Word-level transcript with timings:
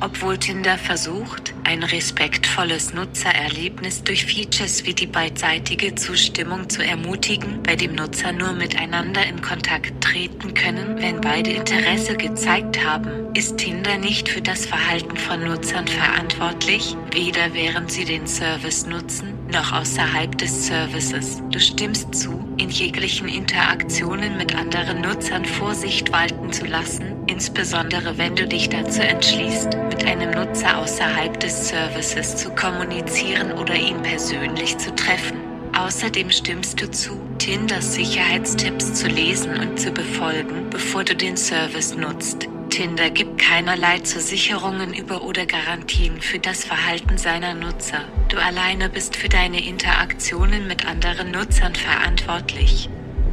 Obwohl 0.00 0.38
Tinder 0.38 0.78
versucht, 0.78 1.54
ein 1.64 1.82
respektvolles 1.82 2.94
Nutzererlebnis 2.94 4.04
durch 4.04 4.26
Features 4.26 4.86
wie 4.86 4.94
die 4.94 5.06
beidseitige 5.06 5.94
Zustimmung 5.96 6.70
zu 6.70 6.84
ermutigen, 6.84 7.62
bei 7.64 7.74
dem 7.74 7.96
Nutzer 7.96 8.32
nur 8.32 8.52
miteinander 8.52 9.26
in 9.26 9.42
Kontakt 9.42 10.00
treten 10.00 10.54
können, 10.54 10.98
wenn 11.00 11.20
beide 11.20 11.50
Interesse 11.50 12.16
gezeigt 12.16 12.84
haben, 12.84 13.34
ist 13.34 13.58
Tinder 13.58 13.98
nicht 13.98 14.28
für 14.28 14.40
das 14.40 14.66
Verhalten 14.66 15.16
von 15.16 15.42
Nutzern 15.42 15.88
verantwortlich, 15.88 16.96
weder 17.12 17.52
während 17.52 17.90
sie 17.90 18.04
den 18.04 18.26
Service 18.28 18.86
nutzen, 18.86 19.37
noch 19.52 19.72
außerhalb 19.72 20.36
des 20.36 20.66
Services. 20.66 21.42
Du 21.50 21.58
stimmst 21.58 22.14
zu, 22.14 22.44
in 22.58 22.70
jeglichen 22.70 23.28
Interaktionen 23.28 24.36
mit 24.36 24.54
anderen 24.54 25.00
Nutzern 25.00 25.44
Vorsicht 25.44 26.12
walten 26.12 26.52
zu 26.52 26.66
lassen, 26.66 27.14
insbesondere 27.26 28.18
wenn 28.18 28.36
du 28.36 28.46
dich 28.46 28.68
dazu 28.68 29.02
entschließt, 29.02 29.76
mit 29.88 30.04
einem 30.06 30.30
Nutzer 30.30 30.78
außerhalb 30.78 31.38
des 31.40 31.68
Services 31.68 32.36
zu 32.36 32.50
kommunizieren 32.50 33.52
oder 33.52 33.74
ihn 33.74 34.02
persönlich 34.02 34.76
zu 34.78 34.94
treffen. 34.94 35.38
Außerdem 35.76 36.30
stimmst 36.30 36.80
du 36.80 36.90
zu, 36.90 37.20
Tinders 37.38 37.94
Sicherheitstipps 37.94 38.94
zu 38.94 39.06
lesen 39.06 39.58
und 39.60 39.78
zu 39.78 39.92
befolgen, 39.92 40.70
bevor 40.70 41.04
du 41.04 41.14
den 41.14 41.36
Service 41.36 41.94
nutzt. 41.94 42.48
Tinder 42.70 43.10
gibt 43.10 43.38
keinerlei 43.38 44.00
Zusicherungen 44.00 44.92
über 44.92 45.22
oder 45.22 45.46
Garantien 45.46 46.20
für 46.20 46.38
das 46.38 46.64
Verhalten 46.64 47.16
seiner 47.16 47.54
Nutzer. 47.54 48.04
Du 48.28 48.36
alleine 48.36 48.90
bist 48.90 49.16
für 49.16 49.30
deine 49.30 49.66
Interaktionen 49.66 50.66
mit 50.66 50.86
anderen 50.86 51.30
Nutzern 51.30 51.74
verantwortlich. 51.74 52.90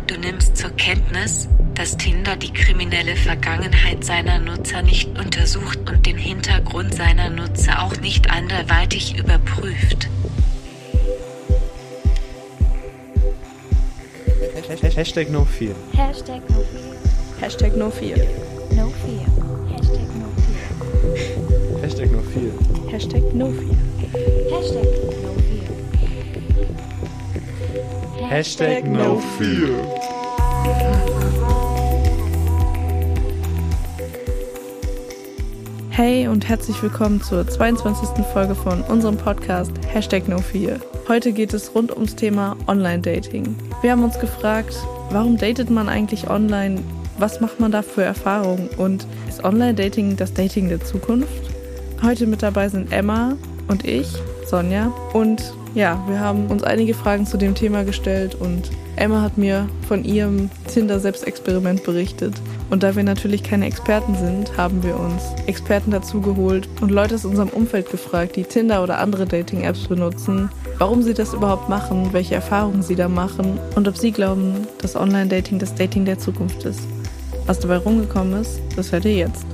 Du 0.07 0.17
nimmst 0.17 0.55
zur 0.55 0.69
Kenntnis, 0.71 1.49
dass 1.73 1.97
Tinder 1.97 2.37
die 2.37 2.53
kriminelle 2.53 3.17
Vergangenheit 3.17 4.05
seiner 4.05 4.39
Nutzer 4.39 4.81
nicht 4.83 5.09
untersucht 5.19 5.79
und 5.89 6.05
den 6.05 6.17
Hintergrund 6.17 6.95
seiner 6.95 7.29
Nutzer 7.29 7.83
auch 7.83 7.97
nicht 7.97 8.29
anderweitig 8.29 9.17
überprüft. 9.17 10.07
Hashtag 14.95 15.29
no 15.29 15.43
fear. 15.43 15.75
Hashtag 15.93 16.41
no 16.49 16.61
fear. 16.61 16.95
Hashtag 17.41 17.75
no 17.75 17.91
fear. 17.91 18.17
No 18.71 18.89
fear. 19.03 19.25
Hashtag 19.75 20.07
no 20.15 20.29
fear. 20.39 21.81
Hashtag 21.81 22.11
no 22.11 22.21
fear. 22.21 22.91
Hashtag 22.91 23.33
no 23.33 23.51
fear. 23.51 23.84
Hashtag 24.49 24.85
no 24.85 25.19
fear. 28.19 28.29
Hashtag 28.29 28.85
no 28.85 29.19
fear. 29.37 29.83
Hey 35.89 36.27
und 36.27 36.47
herzlich 36.47 36.81
willkommen 36.83 37.23
zur 37.23 37.47
22. 37.47 38.23
Folge 38.33 38.53
von 38.53 38.81
unserem 38.83 39.17
Podcast 39.17 39.71
Hashtag 39.87 40.27
No 40.27 40.37
Fear. 40.37 40.79
Heute 41.07 41.31
geht 41.31 41.53
es 41.55 41.73
rund 41.73 41.91
ums 41.91 42.15
Thema 42.15 42.55
Online-Dating. 42.67 43.55
Wir 43.81 43.91
haben 43.91 44.03
uns 44.03 44.19
gefragt, 44.19 44.75
warum 45.09 45.37
datet 45.37 45.71
man 45.71 45.89
eigentlich 45.89 46.29
online? 46.29 46.83
Was 47.17 47.41
macht 47.41 47.59
man 47.59 47.71
da 47.71 47.81
für 47.81 48.03
Erfahrungen? 48.03 48.69
Und 48.77 49.07
ist 49.27 49.43
Online-Dating 49.43 50.17
das 50.17 50.33
Dating 50.33 50.69
der 50.69 50.81
Zukunft? 50.83 51.49
Heute 52.03 52.27
mit 52.27 52.43
dabei 52.43 52.69
sind 52.69 52.91
Emma 52.91 53.35
und 53.67 53.85
ich, 53.85 54.07
Sonja. 54.45 54.91
Und 55.13 55.53
ja, 55.73 56.01
wir 56.07 56.19
haben 56.19 56.47
uns 56.47 56.63
einige 56.63 56.93
Fragen 56.93 57.25
zu 57.25 57.37
dem 57.37 57.53
Thema 57.53 57.83
gestellt 57.83 58.35
und 58.35 58.69
Emma 58.95 59.21
hat 59.21 59.37
mir 59.37 59.67
von 59.87 60.05
ihrem 60.05 60.49
Tinder-Selbstexperiment 60.67 61.83
berichtet. 61.83 62.33
Und 62.69 62.81
da 62.81 62.95
wir 62.95 63.03
natürlich 63.03 63.43
keine 63.43 63.65
Experten 63.65 64.15
sind, 64.15 64.57
haben 64.57 64.83
wir 64.83 64.97
uns 64.97 65.21
Experten 65.47 65.91
dazu 65.91 66.21
geholt 66.21 66.69
und 66.81 66.91
Leute 66.91 67.15
aus 67.15 67.25
unserem 67.25 67.49
Umfeld 67.49 67.91
gefragt, 67.91 68.37
die 68.37 68.43
Tinder 68.43 68.81
oder 68.83 68.99
andere 68.99 69.25
Dating-Apps 69.25 69.87
benutzen, 69.87 70.49
warum 70.77 71.03
sie 71.03 71.13
das 71.13 71.33
überhaupt 71.33 71.67
machen, 71.67 72.13
welche 72.13 72.35
Erfahrungen 72.35 72.81
sie 72.81 72.95
da 72.95 73.09
machen 73.09 73.59
und 73.75 73.87
ob 73.87 73.97
sie 73.97 74.11
glauben, 74.11 74.67
dass 74.81 74.95
Online-Dating 74.95 75.59
das 75.59 75.75
Dating 75.75 76.05
der 76.05 76.17
Zukunft 76.17 76.63
ist. 76.63 76.81
Was 77.45 77.59
dabei 77.59 77.77
rumgekommen 77.77 78.41
ist, 78.41 78.61
das 78.75 78.91
hört 78.91 79.05
ihr 79.05 79.15
jetzt. 79.15 79.45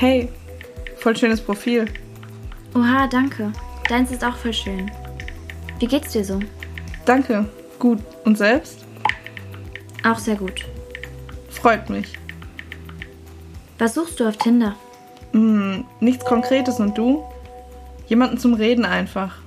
Hey, 0.00 0.28
voll 0.98 1.16
schönes 1.16 1.40
Profil. 1.40 1.86
Oha, 2.72 3.08
danke. 3.08 3.52
Deins 3.88 4.12
ist 4.12 4.22
auch 4.22 4.36
voll 4.36 4.52
schön. 4.52 4.88
Wie 5.80 5.88
geht's 5.88 6.12
dir 6.12 6.24
so? 6.24 6.38
Danke. 7.04 7.48
Gut. 7.80 7.98
Und 8.24 8.38
selbst? 8.38 8.84
Auch 10.04 10.18
sehr 10.20 10.36
gut. 10.36 10.64
Freut 11.50 11.90
mich. 11.90 12.12
Was 13.78 13.94
suchst 13.94 14.20
du 14.20 14.28
auf 14.28 14.36
Tinder? 14.36 14.76
Hm, 15.32 15.84
nichts 15.98 16.24
Konkretes 16.24 16.78
und 16.78 16.96
du? 16.96 17.24
Jemanden 18.06 18.38
zum 18.38 18.54
Reden 18.54 18.84
einfach. 18.84 19.38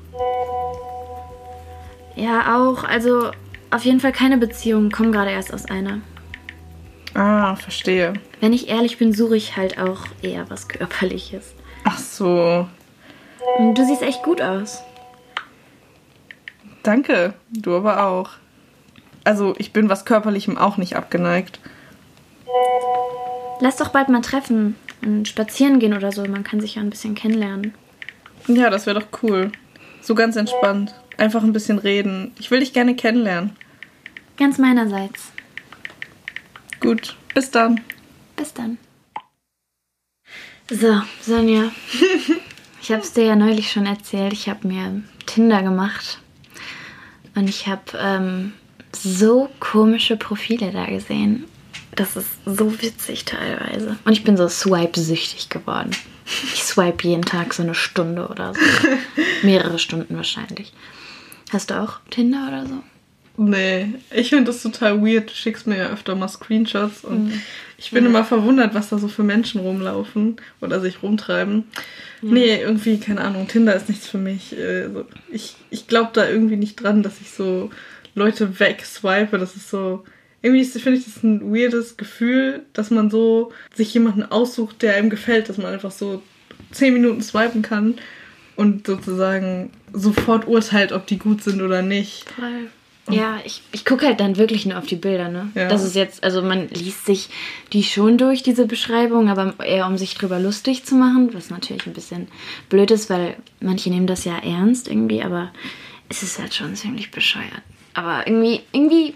Ja, 2.17 2.57
auch. 2.57 2.83
Also 2.83 3.31
auf 3.69 3.85
jeden 3.85 4.01
Fall 4.01 4.11
keine 4.11 4.37
Beziehung. 4.37 4.91
Komm 4.91 5.13
gerade 5.13 5.31
erst 5.31 5.53
aus 5.53 5.63
einer. 5.67 6.01
Ah, 7.13 7.55
verstehe. 7.55 8.13
Wenn 8.39 8.53
ich 8.53 8.69
ehrlich 8.69 8.97
bin, 8.97 9.13
suche 9.13 9.35
ich 9.35 9.57
halt 9.57 9.77
auch 9.77 10.05
eher 10.21 10.49
was 10.49 10.67
Körperliches. 10.67 11.53
Ach 11.83 11.97
so. 11.97 12.67
Du 13.59 13.85
siehst 13.85 14.01
echt 14.01 14.23
gut 14.23 14.41
aus. 14.41 14.81
Danke. 16.83 17.33
Du 17.51 17.75
aber 17.75 18.05
auch. 18.05 18.31
Also, 19.23 19.53
ich 19.57 19.73
bin 19.73 19.89
was 19.89 20.05
Körperlichem 20.05 20.57
auch 20.57 20.77
nicht 20.77 20.95
abgeneigt. 20.95 21.59
Lass 23.59 23.77
doch 23.77 23.89
bald 23.89 24.09
mal 24.09 24.21
treffen 24.21 24.75
und 25.03 25.27
spazieren 25.27 25.79
gehen 25.79 25.93
oder 25.93 26.11
so. 26.11 26.25
Man 26.25 26.43
kann 26.43 26.61
sich 26.61 26.75
ja 26.75 26.81
ein 26.81 26.89
bisschen 26.89 27.13
kennenlernen. 27.13 27.73
Ja, 28.47 28.69
das 28.69 28.85
wäre 28.87 28.99
doch 28.99 29.07
cool. 29.21 29.51
So 30.01 30.15
ganz 30.15 30.35
entspannt. 30.35 30.95
Einfach 31.17 31.43
ein 31.43 31.53
bisschen 31.53 31.77
reden. 31.77 32.33
Ich 32.39 32.49
will 32.49 32.61
dich 32.61 32.73
gerne 32.73 32.95
kennenlernen. 32.95 33.55
Ganz 34.37 34.57
meinerseits. 34.57 35.31
Gut. 36.81 37.15
Bis 37.35 37.51
dann. 37.51 37.79
Bis 38.35 38.53
dann. 38.53 38.77
So, 40.69 41.01
Sonja. 41.21 41.71
ich 42.81 42.91
habe 42.91 43.01
es 43.01 43.13
dir 43.13 43.25
ja 43.25 43.35
neulich 43.35 43.71
schon 43.71 43.85
erzählt. 43.85 44.33
Ich 44.33 44.49
habe 44.49 44.67
mir 44.67 45.03
Tinder 45.25 45.61
gemacht. 45.61 46.19
Und 47.35 47.47
ich 47.47 47.67
habe 47.67 47.83
ähm, 47.97 48.53
so 48.91 49.49
komische 49.59 50.17
Profile 50.17 50.71
da 50.71 50.85
gesehen. 50.85 51.45
Das 51.95 52.15
ist 52.15 52.29
so 52.45 52.81
witzig 52.81 53.25
teilweise. 53.25 53.97
Und 54.03 54.13
ich 54.13 54.23
bin 54.23 54.35
so 54.35 54.47
swipe-süchtig 54.47 55.49
geworden. 55.49 55.91
Ich 56.25 56.63
swipe 56.63 57.07
jeden 57.07 57.23
Tag 57.23 57.53
so 57.53 57.63
eine 57.63 57.75
Stunde 57.75 58.27
oder 58.27 58.53
so. 58.53 58.59
Mehrere 59.43 59.77
Stunden 59.77 60.15
wahrscheinlich. 60.15 60.73
Hast 61.51 61.69
du 61.69 61.81
auch 61.81 61.99
Tinder 62.09 62.47
oder 62.47 62.65
so? 62.65 62.81
Nee, 63.43 63.93
ich 64.13 64.29
finde 64.29 64.45
das 64.45 64.61
total 64.61 65.01
weird. 65.01 65.29
Du 65.31 65.33
schickst 65.33 65.65
mir 65.65 65.77
ja 65.77 65.89
öfter 65.89 66.13
mal 66.15 66.27
Screenshots 66.27 67.03
und 67.03 67.31
ich 67.77 67.89
bin 67.89 68.05
immer 68.05 68.23
verwundert, 68.23 68.75
was 68.75 68.89
da 68.89 68.99
so 68.99 69.07
für 69.07 69.23
Menschen 69.23 69.61
rumlaufen 69.61 70.35
oder 70.61 70.79
sich 70.79 71.01
rumtreiben. 71.01 71.63
Nee, 72.21 72.61
irgendwie, 72.61 72.99
keine 72.99 73.21
Ahnung, 73.21 73.47
Tinder 73.47 73.75
ist 73.75 73.89
nichts 73.89 74.07
für 74.07 74.19
mich. 74.19 74.55
Äh, 74.55 74.89
so- 74.93 75.05
Ich, 75.31 75.55
ich 75.71 75.87
glaube 75.87 76.11
da 76.13 76.29
irgendwie 76.29 76.55
nicht 76.55 76.75
dran, 76.75 77.01
dass 77.01 77.19
ich 77.19 77.31
so 77.31 77.71
Leute 78.13 78.59
wegswipe. 78.59 79.39
Das 79.39 79.55
ist 79.55 79.71
so. 79.71 80.03
Irgendwie 80.43 80.65
finde 80.65 80.99
ich 80.99 81.05
das 81.05 81.23
ein 81.23 81.51
weirdes 81.53 81.97
Gefühl, 81.97 82.61
dass 82.73 82.91
man 82.91 83.09
so 83.09 83.51
sich 83.73 83.91
jemanden 83.93 84.23
aussucht, 84.23 84.83
der 84.83 84.95
einem 84.95 85.09
gefällt, 85.09 85.49
dass 85.49 85.57
man 85.57 85.67
einfach 85.73 85.91
so 85.91 86.21
zehn 86.71 86.93
Minuten 86.93 87.21
swipen 87.23 87.63
kann 87.63 87.95
und 88.55 88.85
sozusagen 88.85 89.71
sofort 89.93 90.47
urteilt, 90.47 90.91
ob 90.91 91.07
die 91.07 91.17
gut 91.17 91.43
sind 91.43 91.61
oder 91.61 91.81
nicht. 91.81 92.29
Voll. 92.29 92.69
Ja, 93.13 93.39
ich, 93.45 93.61
ich 93.71 93.85
gucke 93.85 94.05
halt 94.05 94.19
dann 94.19 94.37
wirklich 94.37 94.65
nur 94.65 94.77
auf 94.77 94.85
die 94.85 94.95
Bilder, 94.95 95.29
ne? 95.29 95.51
Ja. 95.55 95.67
Das 95.67 95.83
ist 95.83 95.95
jetzt, 95.95 96.23
also 96.23 96.41
man 96.41 96.69
liest 96.69 97.05
sich 97.05 97.29
die 97.73 97.83
schon 97.83 98.17
durch, 98.17 98.43
diese 98.43 98.65
Beschreibung, 98.65 99.29
aber 99.29 99.53
eher 99.65 99.87
um 99.87 99.97
sich 99.97 100.15
drüber 100.15 100.39
lustig 100.39 100.83
zu 100.83 100.95
machen, 100.95 101.33
was 101.33 101.49
natürlich 101.49 101.87
ein 101.87 101.93
bisschen 101.93 102.27
blöd 102.69 102.91
ist, 102.91 103.09
weil 103.09 103.35
manche 103.59 103.89
nehmen 103.89 104.07
das 104.07 104.25
ja 104.25 104.37
ernst 104.37 104.87
irgendwie, 104.87 105.23
aber 105.23 105.51
es 106.09 106.23
ist 106.23 106.39
halt 106.39 106.53
schon 106.53 106.75
ziemlich 106.75 107.11
bescheuert. 107.11 107.61
Aber 107.93 108.27
irgendwie, 108.27 108.61
irgendwie, 108.71 109.13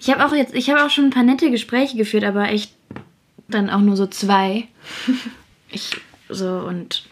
ich 0.00 0.10
habe 0.10 0.24
auch 0.24 0.34
jetzt, 0.34 0.54
ich 0.54 0.70
habe 0.70 0.84
auch 0.84 0.90
schon 0.90 1.04
ein 1.04 1.10
paar 1.10 1.22
nette 1.22 1.50
Gespräche 1.50 1.96
geführt, 1.96 2.24
aber 2.24 2.48
echt 2.48 2.72
dann 3.48 3.70
auch 3.70 3.80
nur 3.80 3.96
so 3.96 4.06
zwei. 4.06 4.68
Ich, 5.74 5.96
so 6.28 6.46
und 6.46 7.04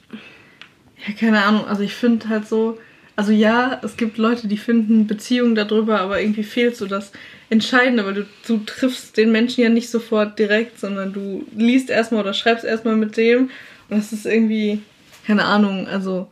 Ja, 1.07 1.15
keine 1.15 1.43
Ahnung. 1.43 1.65
Also 1.67 1.83
ich 1.83 1.95
finde 1.95 2.29
halt 2.29 2.47
so, 2.47 2.79
also 3.21 3.33
ja, 3.33 3.79
es 3.83 3.99
gibt 3.99 4.17
Leute, 4.17 4.49
die 4.49 4.57
finden 4.57 5.07
Beziehungen 5.07 5.55
darüber, 5.55 6.01
aber 6.01 6.23
irgendwie 6.23 6.43
fehlt 6.43 6.75
so 6.75 6.87
das 6.87 7.13
Entscheidende, 7.51 8.07
weil 8.07 8.15
du, 8.15 8.27
du 8.47 8.57
triffst 8.65 9.19
den 9.19 9.31
Menschen 9.31 9.63
ja 9.63 9.69
nicht 9.69 9.91
sofort 9.91 10.39
direkt, 10.39 10.81
sondern 10.81 11.13
du 11.13 11.45
liest 11.55 11.91
erstmal 11.91 12.23
oder 12.23 12.33
schreibst 12.33 12.65
erstmal 12.65 12.97
mit 12.97 13.19
dem. 13.19 13.51
Und 13.91 13.99
das 13.99 14.15
ist 14.15 14.25
irgendwie, 14.25 14.81
keine 15.27 15.45
Ahnung, 15.45 15.87
also 15.87 16.31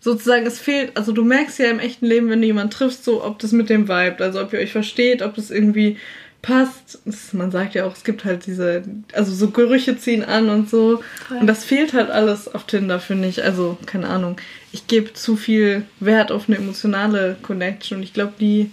sozusagen 0.00 0.44
es 0.44 0.58
fehlt, 0.58 0.96
also 0.96 1.12
du 1.12 1.22
merkst 1.22 1.60
ja 1.60 1.70
im 1.70 1.78
echten 1.78 2.06
Leben, 2.06 2.28
wenn 2.28 2.40
du 2.40 2.48
jemanden 2.48 2.72
triffst, 2.72 3.04
so 3.04 3.24
ob 3.24 3.38
das 3.38 3.52
mit 3.52 3.70
dem 3.70 3.86
Vibe, 3.86 4.16
also 4.18 4.40
ob 4.40 4.52
ihr 4.52 4.58
euch 4.58 4.72
versteht, 4.72 5.22
ob 5.22 5.36
das 5.36 5.52
irgendwie 5.52 5.98
passt. 6.44 6.98
Das, 7.06 7.32
man 7.32 7.50
sagt 7.50 7.74
ja 7.74 7.86
auch, 7.86 7.96
es 7.96 8.04
gibt 8.04 8.24
halt 8.24 8.44
diese, 8.46 8.82
also 9.14 9.32
so 9.32 9.50
Gerüche 9.50 9.96
ziehen 9.96 10.22
an 10.22 10.50
und 10.50 10.68
so. 10.68 11.02
Voll. 11.26 11.38
Und 11.38 11.46
das 11.46 11.64
fehlt 11.64 11.94
halt 11.94 12.10
alles 12.10 12.54
auf 12.54 12.66
Tinder, 12.66 13.00
finde 13.00 13.28
ich. 13.28 13.42
Also, 13.42 13.78
keine 13.86 14.08
Ahnung. 14.08 14.36
Ich 14.70 14.86
gebe 14.86 15.14
zu 15.14 15.36
viel 15.36 15.84
Wert 16.00 16.30
auf 16.30 16.48
eine 16.48 16.58
emotionale 16.58 17.36
Connection 17.40 17.98
und 17.98 18.04
ich 18.04 18.12
glaube, 18.12 18.34
die, 18.38 18.70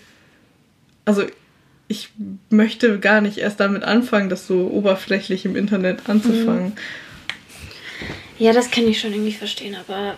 also 1.06 1.24
ich 1.88 2.10
möchte 2.50 3.00
gar 3.00 3.22
nicht 3.22 3.38
erst 3.38 3.60
damit 3.60 3.84
anfangen, 3.84 4.30
das 4.30 4.48
so 4.48 4.68
oberflächlich 4.68 5.46
im 5.46 5.56
Internet 5.56 6.10
anzufangen. 6.10 6.70
Mhm. 6.70 6.74
Ja, 8.42 8.54
das 8.54 8.72
kann 8.72 8.88
ich 8.88 9.00
schon 9.00 9.14
irgendwie 9.14 9.34
verstehen, 9.34 9.76
aber 9.76 10.16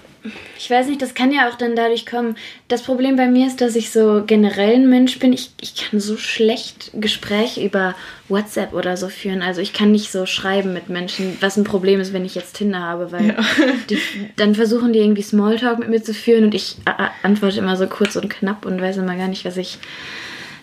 ich 0.58 0.70
weiß 0.70 0.88
nicht, 0.88 1.02
das 1.02 1.14
kann 1.14 1.34
ja 1.34 1.50
auch 1.50 1.56
dann 1.56 1.76
dadurch 1.76 2.06
kommen. 2.06 2.38
Das 2.70 2.82
Problem 2.82 3.18
bei 3.18 3.28
mir 3.28 3.48
ist, 3.48 3.60
dass 3.60 3.76
ich 3.76 3.92
so 3.92 4.24
generell 4.26 4.76
ein 4.76 4.90
Mensch 4.90 5.20
bin. 5.20 5.34
Ich, 5.34 5.52
ich 5.60 5.76
kann 5.76 6.00
so 6.00 6.16
schlecht 6.16 6.92
Gespräche 6.94 7.62
über 7.62 7.96
WhatsApp 8.30 8.72
oder 8.72 8.96
so 8.96 9.10
führen. 9.10 9.42
Also 9.42 9.60
ich 9.60 9.74
kann 9.74 9.92
nicht 9.92 10.10
so 10.10 10.26
schreiben 10.26 10.72
mit 10.72 10.88
Menschen, 10.88 11.38
was 11.42 11.58
ein 11.58 11.66
Problem 11.66 12.00
ist, 12.00 12.14
wenn 12.14 12.24
ich 12.24 12.36
jetzt 12.36 12.56
Tinder 12.56 12.80
habe, 12.80 13.12
weil 13.12 13.28
ja. 13.28 13.36
die, 13.90 13.98
dann 14.38 14.56
versuchen 14.56 14.94
die 14.94 15.00
irgendwie 15.00 15.22
Smalltalk 15.22 15.80
mit 15.80 15.90
mir 15.90 16.02
zu 16.02 16.14
führen 16.14 16.46
und 16.46 16.56
ich 16.56 16.78
antworte 17.24 17.60
immer 17.60 17.76
so 17.76 17.88
kurz 17.88 18.16
und 18.16 18.30
knapp 18.30 18.66
und 18.66 18.82
weiß 18.82 18.96
immer 18.96 19.18
gar 19.18 19.28
nicht, 19.28 19.44
was 19.44 19.58
ich 19.58 19.80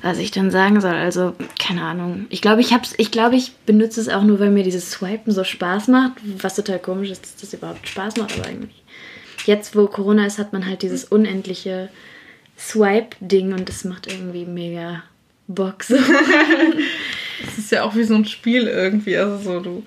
was 0.02 0.18
ich 0.18 0.30
dann 0.30 0.50
sagen 0.50 0.80
soll. 0.80 0.94
Also, 0.94 1.34
keine 1.58 1.82
Ahnung. 1.82 2.26
Ich 2.30 2.40
glaube, 2.40 2.60
ich 2.60 2.72
hab's, 2.72 2.94
ich 2.96 3.10
glaube, 3.10 3.36
ich 3.36 3.52
benutze 3.66 4.00
es 4.00 4.08
auch 4.08 4.22
nur, 4.22 4.40
weil 4.40 4.50
mir 4.50 4.64
dieses 4.64 4.90
Swipen 4.90 5.32
so 5.32 5.44
Spaß 5.44 5.88
macht, 5.88 6.14
was 6.38 6.56
total 6.56 6.78
komisch 6.78 7.10
ist, 7.10 7.22
dass 7.24 7.36
das 7.36 7.54
überhaupt 7.54 7.86
Spaß 7.88 8.16
macht, 8.16 8.38
aber 8.38 8.48
irgendwie. 8.48 8.74
Jetzt, 9.46 9.76
wo 9.76 9.86
Corona 9.86 10.26
ist, 10.26 10.38
hat 10.38 10.52
man 10.52 10.66
halt 10.66 10.82
dieses 10.82 11.04
unendliche 11.04 11.88
Swipe-Ding 12.58 13.52
und 13.52 13.68
das 13.68 13.84
macht 13.84 14.06
irgendwie 14.06 14.44
mega 14.44 15.02
Bock. 15.48 15.84
Das 17.42 17.56
ist 17.56 17.72
ja 17.72 17.84
auch 17.84 17.94
wie 17.94 18.04
so 18.04 18.14
ein 18.14 18.26
Spiel 18.26 18.66
irgendwie. 18.66 19.16
Also 19.16 19.38
so, 19.38 19.60
du. 19.60 19.82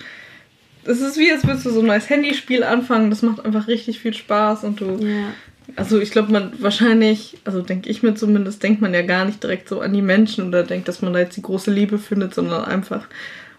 Es 0.85 1.01
ist 1.01 1.17
wie, 1.17 1.31
als 1.31 1.45
würdest 1.45 1.67
du 1.67 1.69
so 1.69 1.81
ein 1.81 1.85
neues 1.85 2.09
Handyspiel 2.09 2.63
anfangen. 2.63 3.11
Das 3.11 3.21
macht 3.21 3.45
einfach 3.45 3.67
richtig 3.67 3.99
viel 3.99 4.15
Spaß 4.15 4.63
und 4.63 4.81
du 4.81 4.97
ja. 5.05 5.27
Also 5.75 5.99
ich 5.99 6.11
glaube, 6.11 6.31
man 6.31 6.51
wahrscheinlich, 6.59 7.37
also 7.45 7.61
denke 7.61 7.89
ich 7.89 8.03
mir 8.03 8.15
zumindest, 8.15 8.61
denkt 8.63 8.81
man 8.81 8.93
ja 8.93 9.01
gar 9.01 9.25
nicht 9.25 9.41
direkt 9.41 9.69
so 9.69 9.81
an 9.81 9.93
die 9.93 10.01
Menschen 10.01 10.47
oder 10.47 10.63
denkt, 10.63 10.87
dass 10.87 11.01
man 11.01 11.13
da 11.13 11.19
jetzt 11.19 11.37
die 11.37 11.41
große 11.41 11.71
Liebe 11.71 11.97
findet, 11.97 12.33
sondern 12.33 12.65
einfach, 12.65 13.07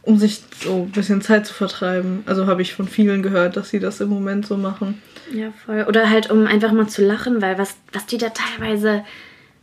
um 0.03 0.19
sich 0.19 0.43
so 0.63 0.83
ein 0.83 0.91
bisschen 0.91 1.23
Zeit 1.23 1.47
zu 1.47 1.55
vertreiben. 1.55 2.23
Also 2.27 2.47
habe 2.47 2.63
ich 2.63 2.75
von 2.75 2.89
vielen 2.89 3.23
gehört, 3.23 3.57
dass 3.57 3.71
sie 3.71 3.81
das 3.81 4.01
im 4.01 4.11
Moment 4.11 4.47
so 4.47 4.57
machen. 4.57 5.03
Ja, 5.33 5.53
voll. 5.65 5.85
Oder 5.89 6.11
halt, 6.11 6.31
um 6.31 6.47
einfach 6.47 6.73
mal 6.73 6.89
zu 6.89 7.05
lachen, 7.05 7.41
weil 7.41 7.59
was, 7.59 7.77
was 7.93 8.07
die 8.07 8.19
da 8.19 8.29
teilweise 8.31 9.05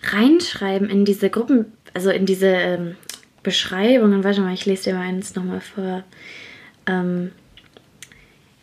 reinschreiben 0.04 0.90
in 0.90 1.06
diese 1.06 1.30
Gruppen, 1.30 1.66
also 1.94 2.10
in 2.10 2.26
diese 2.26 2.48
ähm, 2.48 2.96
Beschreibungen, 3.44 4.24
warte 4.24 4.42
mal, 4.42 4.54
ich 4.54 4.66
lese 4.66 4.86
dir 4.86 4.96
mal 4.96 5.08
eins 5.08 5.36
nochmal 5.36 5.62
vor. 5.62 6.04
Ähm, 6.88 7.32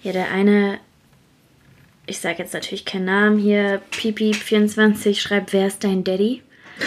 ja, 0.03 0.13
der 0.13 0.31
eine 0.31 0.79
ich 2.09 2.19
sage 2.19 2.39
jetzt 2.39 2.55
natürlich 2.55 2.85
keinen 2.85 3.05
Namen 3.05 3.39
hier, 3.39 3.81
Pipi24 3.93 5.21
schreibt, 5.21 5.53
wer 5.53 5.67
ist 5.67 5.85
dein 5.85 6.05
Daddy? 6.05 6.43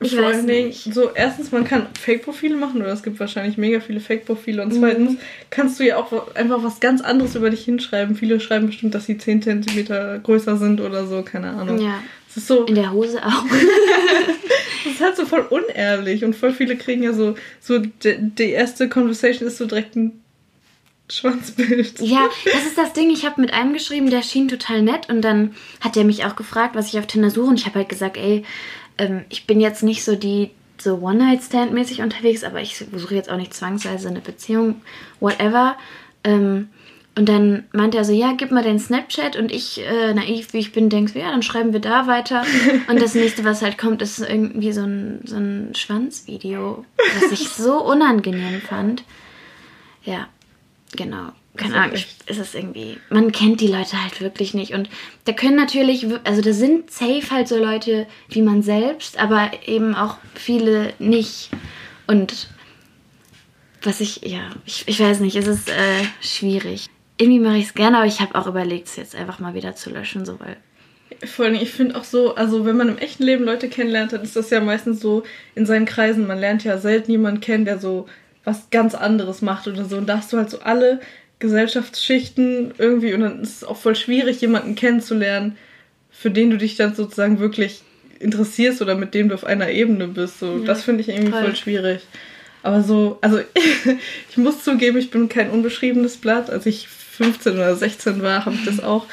ich 0.00 0.14
Vor 0.14 0.22
weiß 0.22 0.42
nicht. 0.44 0.94
So, 0.94 1.10
erstens, 1.14 1.52
man 1.52 1.64
kann 1.64 1.88
Fake-Profile 2.00 2.56
machen 2.56 2.80
oder 2.80 2.92
es 2.92 3.02
gibt 3.02 3.20
wahrscheinlich 3.20 3.58
mega 3.58 3.80
viele 3.80 4.00
Fake-Profile. 4.00 4.62
Und 4.62 4.72
zweitens 4.72 5.12
mhm. 5.12 5.18
kannst 5.50 5.78
du 5.78 5.84
ja 5.84 5.98
auch 5.98 6.34
einfach 6.34 6.62
was 6.62 6.80
ganz 6.80 7.02
anderes 7.02 7.34
über 7.34 7.50
dich 7.50 7.64
hinschreiben. 7.64 8.16
Viele 8.16 8.40
schreiben 8.40 8.66
bestimmt, 8.66 8.94
dass 8.94 9.06
sie 9.06 9.18
10 9.18 9.42
cm 9.42 10.22
größer 10.22 10.56
sind 10.56 10.80
oder 10.80 11.06
so, 11.06 11.22
keine 11.22 11.50
Ahnung. 11.50 11.80
Ja. 11.80 12.02
Das 12.28 12.36
ist 12.38 12.46
so, 12.46 12.64
In 12.64 12.76
der 12.76 12.92
Hose 12.92 13.18
auch. 13.24 13.44
das 14.84 14.92
ist 14.92 15.00
halt 15.00 15.16
so 15.16 15.26
voll 15.26 15.46
unehrlich 15.50 16.24
und 16.24 16.36
voll 16.36 16.52
viele 16.52 16.76
kriegen 16.76 17.02
ja 17.02 17.12
so, 17.12 17.34
so 17.60 17.78
die 17.78 18.50
erste 18.50 18.88
Conversation 18.88 19.48
ist 19.48 19.58
so 19.58 19.66
direkt 19.66 19.96
ein 19.96 20.19
Schwanzbild. 21.12 22.00
Ja, 22.00 22.28
das 22.44 22.66
ist 22.66 22.78
das 22.78 22.92
Ding. 22.92 23.10
Ich 23.10 23.24
habe 23.26 23.40
mit 23.40 23.52
einem 23.52 23.72
geschrieben, 23.72 24.10
der 24.10 24.22
schien 24.22 24.48
total 24.48 24.82
nett 24.82 25.08
und 25.08 25.22
dann 25.22 25.54
hat 25.80 25.96
er 25.96 26.04
mich 26.04 26.24
auch 26.24 26.36
gefragt, 26.36 26.74
was 26.74 26.88
ich 26.88 26.98
auf 26.98 27.06
Tinder 27.06 27.30
suche 27.30 27.48
und 27.50 27.58
ich 27.58 27.66
habe 27.66 27.80
halt 27.80 27.88
gesagt, 27.88 28.16
ey, 28.16 28.44
ähm, 28.98 29.24
ich 29.28 29.46
bin 29.46 29.60
jetzt 29.60 29.82
nicht 29.82 30.04
so 30.04 30.16
die 30.16 30.50
so 30.78 30.98
One-Night-Stand-mäßig 30.98 32.02
unterwegs, 32.02 32.44
aber 32.44 32.60
ich 32.60 32.76
suche 32.76 33.14
jetzt 33.14 33.30
auch 33.30 33.36
nicht 33.36 33.54
zwangsweise 33.54 34.08
eine 34.08 34.20
Beziehung, 34.20 34.80
whatever. 35.20 35.76
Ähm, 36.24 36.68
und 37.16 37.28
dann 37.28 37.64
meinte 37.72 37.98
er 37.98 38.04
so, 38.04 38.12
ja, 38.12 38.32
gib 38.36 38.50
mal 38.50 38.62
den 38.62 38.78
Snapchat 38.78 39.36
und 39.36 39.52
ich, 39.52 39.80
äh, 39.84 40.14
naiv 40.14 40.52
wie 40.52 40.58
ich 40.58 40.72
bin, 40.72 40.88
denkst, 40.88 41.14
ja, 41.14 41.30
dann 41.30 41.42
schreiben 41.42 41.72
wir 41.72 41.80
da 41.80 42.06
weiter. 42.06 42.44
Und 42.88 43.02
das 43.02 43.14
nächste, 43.14 43.44
was 43.44 43.62
halt 43.62 43.78
kommt, 43.78 44.00
ist 44.00 44.20
irgendwie 44.20 44.72
so 44.72 44.82
ein, 44.82 45.20
so 45.24 45.36
ein 45.36 45.74
Schwanzvideo, 45.74 46.84
was 47.20 47.32
ich 47.32 47.48
so 47.48 47.84
unangenehm 47.84 48.60
fand. 48.60 49.04
Ja, 50.02 50.28
Genau. 50.96 51.32
Keine 51.56 51.76
Ahnung, 51.76 51.94
ist 51.94 52.38
es 52.38 52.54
irgendwie. 52.54 52.98
Man 53.10 53.32
kennt 53.32 53.60
die 53.60 53.66
Leute 53.66 54.02
halt 54.02 54.20
wirklich 54.20 54.54
nicht. 54.54 54.72
Und 54.72 54.88
da 55.24 55.32
können 55.32 55.56
natürlich, 55.56 56.06
also 56.24 56.40
da 56.40 56.52
sind 56.52 56.90
safe 56.90 57.30
halt 57.30 57.48
so 57.48 57.58
Leute 57.58 58.06
wie 58.28 58.42
man 58.42 58.62
selbst, 58.62 59.18
aber 59.18 59.50
eben 59.66 59.94
auch 59.94 60.16
viele 60.34 60.94
nicht. 60.98 61.50
Und 62.06 62.48
was 63.82 64.00
ich, 64.00 64.22
ja, 64.24 64.50
ich, 64.64 64.86
ich 64.86 65.00
weiß 65.00 65.20
nicht, 65.20 65.36
es 65.36 65.46
ist 65.46 65.68
äh, 65.68 66.04
schwierig. 66.20 66.86
Irgendwie 67.18 67.40
mache 67.40 67.58
ich 67.58 67.66
es 67.66 67.74
gerne, 67.74 67.98
aber 67.98 68.06
ich 68.06 68.20
habe 68.20 68.36
auch 68.36 68.46
überlegt, 68.46 68.86
es 68.86 68.96
jetzt 68.96 69.14
einfach 69.14 69.40
mal 69.40 69.54
wieder 69.54 69.74
zu 69.74 69.90
löschen, 69.90 70.24
so 70.24 70.38
weil. 70.40 70.56
Vor 71.26 71.44
allem, 71.44 71.54
ich 71.56 71.70
finde 71.70 71.96
auch 71.96 72.04
so, 72.04 72.34
also 72.36 72.64
wenn 72.64 72.76
man 72.76 72.88
im 72.88 72.98
echten 72.98 73.24
Leben 73.24 73.44
Leute 73.44 73.68
kennenlernt, 73.68 74.12
dann 74.12 74.22
ist 74.22 74.36
das 74.36 74.50
ja 74.50 74.60
meistens 74.60 75.00
so 75.00 75.24
in 75.54 75.66
seinen 75.66 75.84
Kreisen. 75.84 76.26
Man 76.26 76.38
lernt 76.38 76.64
ja 76.64 76.78
selten 76.78 77.10
jemanden 77.10 77.40
kennen, 77.40 77.64
der 77.64 77.78
so 77.78 78.06
was 78.44 78.70
ganz 78.70 78.94
anderes 78.94 79.42
macht 79.42 79.68
oder 79.68 79.84
so. 79.84 79.96
Und 79.96 80.08
da 80.08 80.18
hast 80.18 80.32
du 80.32 80.38
halt 80.38 80.50
so 80.50 80.60
alle 80.60 81.00
Gesellschaftsschichten 81.38 82.74
irgendwie 82.78 83.14
und 83.14 83.20
dann 83.20 83.40
ist 83.40 83.56
es 83.56 83.64
auch 83.64 83.76
voll 83.76 83.96
schwierig, 83.96 84.40
jemanden 84.40 84.74
kennenzulernen, 84.74 85.56
für 86.10 86.30
den 86.30 86.50
du 86.50 86.58
dich 86.58 86.76
dann 86.76 86.94
sozusagen 86.94 87.38
wirklich 87.38 87.82
interessierst 88.18 88.82
oder 88.82 88.94
mit 88.94 89.14
dem 89.14 89.28
du 89.28 89.34
auf 89.34 89.44
einer 89.44 89.70
Ebene 89.70 90.06
bist. 90.06 90.38
So, 90.38 90.58
ja, 90.58 90.64
das 90.66 90.84
finde 90.84 91.00
ich 91.00 91.08
irgendwie 91.08 91.32
voll. 91.32 91.42
voll 91.44 91.56
schwierig. 91.56 92.02
Aber 92.62 92.82
so, 92.82 93.18
also 93.22 93.40
ich 94.30 94.36
muss 94.36 94.62
zugeben, 94.62 94.98
ich 94.98 95.10
bin 95.10 95.28
kein 95.30 95.50
unbeschriebenes 95.50 96.18
Blatt. 96.18 96.50
Als 96.50 96.66
ich 96.66 96.88
15 96.88 97.54
oder 97.54 97.74
16 97.74 98.22
war, 98.22 98.44
habe 98.44 98.56
ich 98.56 98.64
das 98.66 98.80
auch 98.80 99.06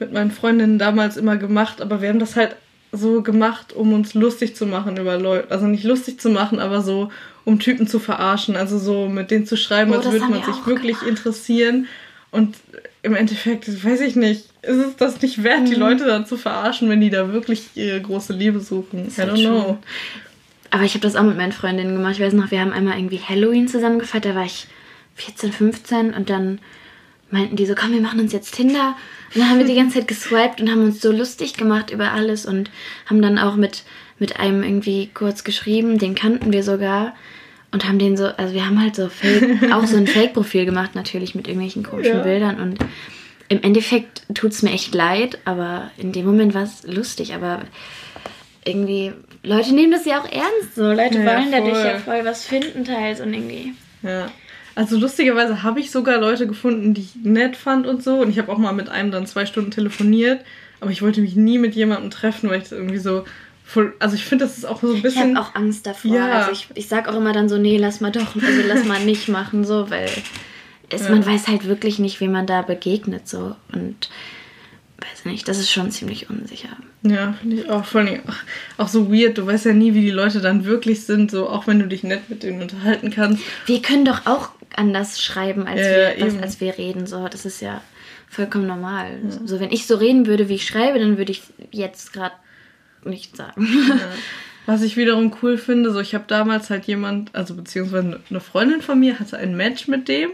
mit 0.00 0.12
meinen 0.12 0.32
Freundinnen 0.32 0.78
damals 0.78 1.16
immer 1.16 1.36
gemacht. 1.36 1.80
Aber 1.80 2.02
wir 2.02 2.08
haben 2.08 2.18
das 2.18 2.34
halt 2.34 2.56
so 2.92 3.22
gemacht, 3.22 3.72
um 3.72 3.92
uns 3.92 4.14
lustig 4.14 4.56
zu 4.56 4.66
machen 4.66 4.96
über 4.96 5.18
Leute. 5.18 5.50
Also 5.50 5.66
nicht 5.66 5.84
lustig 5.84 6.20
zu 6.20 6.30
machen, 6.30 6.58
aber 6.58 6.82
so, 6.82 7.10
um 7.44 7.58
Typen 7.58 7.86
zu 7.86 7.98
verarschen. 7.98 8.56
Also 8.56 8.78
so 8.78 9.08
mit 9.08 9.30
denen 9.30 9.46
zu 9.46 9.56
schreiben, 9.56 9.92
oh, 9.92 9.96
als 9.96 10.10
würde 10.10 10.26
man 10.26 10.42
sich 10.42 10.66
wirklich 10.66 10.98
gemacht. 10.98 11.08
interessieren. 11.08 11.86
Und 12.30 12.56
im 13.02 13.14
Endeffekt, 13.14 13.84
weiß 13.84 14.00
ich 14.02 14.16
nicht, 14.16 14.46
ist 14.62 14.76
es 14.76 14.96
das 14.96 15.22
nicht 15.22 15.42
wert, 15.42 15.62
mhm. 15.62 15.66
die 15.66 15.74
Leute 15.74 16.04
dann 16.04 16.26
zu 16.26 16.36
verarschen, 16.36 16.88
wenn 16.88 17.00
die 17.00 17.10
da 17.10 17.32
wirklich 17.32 17.70
ihre 17.74 18.00
große 18.00 18.32
Liebe 18.32 18.60
suchen? 18.60 19.06
I 19.06 19.20
don't 19.20 19.40
know. 19.40 19.78
Aber 20.70 20.84
ich 20.84 20.94
habe 20.94 21.02
das 21.02 21.16
auch 21.16 21.24
mit 21.24 21.36
meinen 21.36 21.52
Freundinnen 21.52 21.96
gemacht. 21.96 22.14
Ich 22.14 22.20
weiß 22.20 22.32
noch, 22.32 22.50
wir 22.50 22.60
haben 22.60 22.72
einmal 22.72 22.98
irgendwie 22.98 23.18
Halloween 23.18 23.68
zusammen 23.68 23.98
gefeiert. 23.98 24.24
Da 24.24 24.34
war 24.34 24.44
ich 24.44 24.66
14, 25.16 25.52
15 25.52 26.14
und 26.14 26.30
dann 26.30 26.60
meinten 27.30 27.56
die 27.56 27.66
so, 27.66 27.74
komm, 27.74 27.92
wir 27.92 28.00
machen 28.00 28.20
uns 28.20 28.32
jetzt 28.32 28.54
Tinder. 28.54 28.96
Und 29.34 29.40
dann 29.40 29.50
haben 29.50 29.58
wir 29.58 29.66
die 29.66 29.74
ganze 29.74 29.98
Zeit 29.98 30.08
geswiped 30.08 30.60
und 30.60 30.70
haben 30.70 30.84
uns 30.84 31.00
so 31.00 31.12
lustig 31.12 31.54
gemacht 31.54 31.90
über 31.90 32.12
alles 32.12 32.46
und 32.46 32.70
haben 33.06 33.22
dann 33.22 33.38
auch 33.38 33.56
mit, 33.56 33.84
mit 34.18 34.38
einem 34.38 34.62
irgendwie 34.62 35.10
kurz 35.12 35.44
geschrieben, 35.44 35.98
den 35.98 36.14
kannten 36.14 36.52
wir 36.52 36.62
sogar 36.62 37.14
und 37.72 37.86
haben 37.86 37.98
den 37.98 38.16
so, 38.16 38.26
also 38.26 38.54
wir 38.54 38.66
haben 38.66 38.80
halt 38.80 38.96
so 38.96 39.08
Fake, 39.08 39.62
auch 39.72 39.86
so 39.86 39.96
ein 39.96 40.06
Fake-Profil 40.06 40.64
gemacht, 40.64 40.94
natürlich 40.94 41.34
mit 41.34 41.46
irgendwelchen 41.46 41.84
komischen 41.84 42.16
ja. 42.16 42.22
Bildern 42.22 42.60
und 42.60 42.78
im 43.48 43.62
Endeffekt 43.62 44.22
tut 44.32 44.52
es 44.52 44.62
mir 44.62 44.70
echt 44.70 44.94
leid, 44.94 45.38
aber 45.44 45.90
in 45.96 46.12
dem 46.12 46.24
Moment 46.24 46.54
war 46.54 46.62
es 46.62 46.84
lustig, 46.84 47.34
aber 47.34 47.62
irgendwie, 48.64 49.12
Leute 49.42 49.74
nehmen 49.74 49.90
das 49.90 50.04
ja 50.04 50.20
auch 50.20 50.30
ernst 50.30 50.76
so. 50.76 50.84
Leute 50.84 51.18
ja, 51.18 51.26
wollen 51.26 51.50
dadurch 51.50 51.84
ja 51.84 51.98
voll 51.98 52.24
was 52.24 52.44
finden 52.44 52.84
teils 52.84 53.20
und 53.20 53.34
irgendwie. 53.34 53.74
Ja. 54.02 54.30
Also 54.80 54.96
lustigerweise 54.96 55.62
habe 55.62 55.78
ich 55.78 55.90
sogar 55.90 56.18
Leute 56.18 56.46
gefunden, 56.46 56.94
die 56.94 57.02
ich 57.02 57.14
nett 57.22 57.54
fand 57.54 57.86
und 57.86 58.02
so. 58.02 58.22
Und 58.22 58.30
ich 58.30 58.38
habe 58.38 58.50
auch 58.50 58.56
mal 58.56 58.72
mit 58.72 58.88
einem 58.88 59.10
dann 59.10 59.26
zwei 59.26 59.44
Stunden 59.44 59.70
telefoniert. 59.70 60.42
Aber 60.80 60.90
ich 60.90 61.02
wollte 61.02 61.20
mich 61.20 61.36
nie 61.36 61.58
mit 61.58 61.74
jemandem 61.74 62.10
treffen, 62.10 62.48
weil 62.48 62.62
ich 62.62 62.70
das 62.70 62.72
irgendwie 62.72 62.96
so 62.96 63.26
voll. 63.62 63.92
Also 63.98 64.14
ich 64.14 64.24
finde, 64.24 64.46
das 64.46 64.56
ist 64.56 64.64
auch 64.64 64.80
so 64.80 64.94
ein 64.94 65.02
bisschen. 65.02 65.32
Ich 65.32 65.36
habe 65.36 65.46
auch 65.46 65.54
Angst 65.54 65.86
davor. 65.86 66.16
Ja. 66.16 66.30
Also 66.30 66.52
ich, 66.52 66.68
ich 66.76 66.88
sag 66.88 67.08
auch 67.08 67.14
immer 67.14 67.34
dann 67.34 67.50
so, 67.50 67.58
nee, 67.58 67.76
lass 67.76 68.00
mal 68.00 68.10
doch, 68.10 68.34
also 68.34 68.62
lass 68.66 68.86
mal 68.86 69.04
nicht 69.04 69.28
machen, 69.28 69.66
so, 69.66 69.90
weil 69.90 70.08
es, 70.88 71.04
ja. 71.04 71.10
man 71.10 71.26
weiß 71.26 71.48
halt 71.48 71.66
wirklich 71.66 71.98
nicht, 71.98 72.22
wie 72.22 72.28
man 72.28 72.46
da 72.46 72.62
begegnet, 72.62 73.28
so. 73.28 73.56
Und 73.74 74.08
weiß 74.96 75.26
nicht, 75.26 75.46
das 75.46 75.58
ist 75.58 75.70
schon 75.70 75.90
ziemlich 75.90 76.30
unsicher. 76.30 76.70
Ja, 77.02 77.34
finde 77.34 77.56
ich 77.56 77.68
auch. 77.68 77.84
Vor 77.84 78.00
allem 78.00 78.20
auch, 78.26 78.84
auch 78.84 78.88
so 78.88 79.12
weird. 79.12 79.36
Du 79.36 79.46
weißt 79.46 79.66
ja 79.66 79.74
nie, 79.74 79.92
wie 79.92 80.00
die 80.00 80.10
Leute 80.10 80.40
dann 80.40 80.64
wirklich 80.64 81.04
sind, 81.04 81.30
so 81.30 81.50
auch 81.50 81.66
wenn 81.66 81.80
du 81.80 81.86
dich 81.86 82.02
nett 82.02 82.30
mit 82.30 82.42
denen 82.42 82.62
unterhalten 82.62 83.10
kannst. 83.10 83.42
Wir 83.66 83.82
können 83.82 84.06
doch 84.06 84.24
auch 84.24 84.52
anders 84.76 85.22
schreiben, 85.22 85.66
als, 85.66 85.80
Ja, 85.80 85.86
wir, 85.86 86.18
ja, 86.18 86.26
was, 86.26 86.42
als 86.42 86.60
wir 86.60 86.76
reden. 86.78 87.06
So, 87.06 87.28
das 87.28 87.44
ist 87.44 87.60
ja 87.60 87.82
vollkommen 88.28 88.66
normal. 88.66 89.18
So, 89.44 89.60
wenn 89.60 89.72
ich 89.72 89.86
so 89.86 89.96
reden 89.96 90.26
würde, 90.26 90.48
wie 90.48 90.54
ich 90.54 90.66
schreibe, 90.66 90.98
dann 90.98 91.18
würde 91.18 91.32
ich 91.32 91.42
jetzt 91.70 92.12
gerade 92.12 92.34
nicht 93.04 93.36
sagen. 93.36 93.66
Was 94.66 94.82
ich 94.82 94.96
wiederum 94.96 95.34
cool 95.42 95.58
finde, 95.58 95.90
so 95.90 96.00
ich 96.00 96.14
habe 96.14 96.24
damals 96.28 96.70
halt 96.70 96.84
jemand, 96.84 97.34
also 97.34 97.54
beziehungsweise 97.54 98.20
eine 98.28 98.40
Freundin 98.40 98.82
von 98.82 99.00
mir 99.00 99.18
hatte 99.18 99.36
ein 99.36 99.56
Match 99.56 99.88
mit 99.88 100.06
dem 100.06 100.30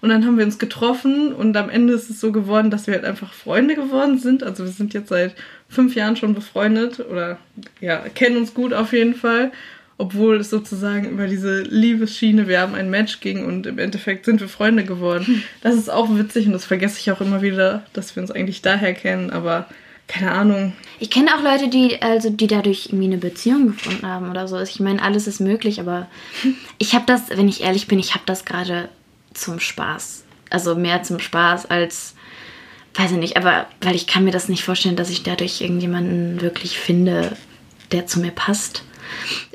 und 0.00 0.10
dann 0.10 0.24
haben 0.24 0.38
wir 0.38 0.44
uns 0.44 0.58
getroffen 0.58 1.32
und 1.32 1.56
am 1.56 1.70
Ende 1.70 1.94
ist 1.94 2.08
es 2.08 2.20
so 2.20 2.30
geworden, 2.30 2.70
dass 2.70 2.86
wir 2.86 2.94
halt 2.94 3.04
einfach 3.04 3.32
Freunde 3.32 3.74
geworden 3.74 4.18
sind. 4.18 4.42
Also 4.42 4.64
wir 4.64 4.70
sind 4.70 4.94
jetzt 4.94 5.08
seit 5.08 5.34
fünf 5.68 5.94
Jahren 5.94 6.16
schon 6.16 6.34
befreundet 6.34 7.00
oder 7.00 7.38
ja, 7.80 7.98
kennen 8.14 8.36
uns 8.36 8.54
gut 8.54 8.72
auf 8.72 8.92
jeden 8.92 9.14
Fall. 9.14 9.50
Obwohl 10.00 10.38
es 10.38 10.48
sozusagen 10.48 11.10
über 11.10 11.26
diese 11.26 11.60
Liebesschiene, 11.60 12.48
wir 12.48 12.60
haben 12.60 12.74
ein 12.74 12.88
Match 12.88 13.20
ging 13.20 13.44
und 13.44 13.66
im 13.66 13.78
Endeffekt 13.78 14.24
sind 14.24 14.40
wir 14.40 14.48
Freunde 14.48 14.84
geworden. 14.84 15.44
Das 15.60 15.74
ist 15.74 15.90
auch 15.90 16.08
witzig 16.16 16.46
und 16.46 16.52
das 16.52 16.64
vergesse 16.64 16.98
ich 16.98 17.10
auch 17.10 17.20
immer 17.20 17.42
wieder, 17.42 17.84
dass 17.92 18.16
wir 18.16 18.22
uns 18.22 18.30
eigentlich 18.30 18.62
daher 18.62 18.94
kennen, 18.94 19.28
aber 19.28 19.66
keine 20.06 20.32
Ahnung. 20.32 20.72
Ich 21.00 21.10
kenne 21.10 21.34
auch 21.34 21.42
Leute, 21.42 21.68
die 21.68 22.00
also 22.00 22.30
die 22.30 22.46
dadurch 22.46 22.86
irgendwie 22.86 23.04
eine 23.04 23.18
Beziehung 23.18 23.66
gefunden 23.66 24.06
haben 24.06 24.30
oder 24.30 24.48
so. 24.48 24.58
Ich 24.58 24.80
meine, 24.80 25.02
alles 25.02 25.26
ist 25.26 25.38
möglich, 25.38 25.80
aber 25.80 26.08
ich 26.78 26.94
habe 26.94 27.04
das, 27.06 27.28
wenn 27.28 27.50
ich 27.50 27.62
ehrlich 27.62 27.86
bin, 27.86 27.98
ich 27.98 28.14
habe 28.14 28.24
das 28.24 28.46
gerade 28.46 28.88
zum 29.34 29.60
Spaß. 29.60 30.24
Also 30.48 30.76
mehr 30.76 31.02
zum 31.02 31.18
Spaß 31.18 31.66
als 31.66 32.14
weiß 32.94 33.12
ich 33.12 33.18
nicht, 33.18 33.36
aber 33.36 33.66
weil 33.82 33.96
ich 33.96 34.06
kann 34.06 34.24
mir 34.24 34.32
das 34.32 34.48
nicht 34.48 34.64
vorstellen, 34.64 34.96
dass 34.96 35.10
ich 35.10 35.24
dadurch 35.24 35.60
irgendjemanden 35.60 36.40
wirklich 36.40 36.78
finde, 36.78 37.36
der 37.92 38.06
zu 38.06 38.18
mir 38.18 38.30
passt. 38.30 38.82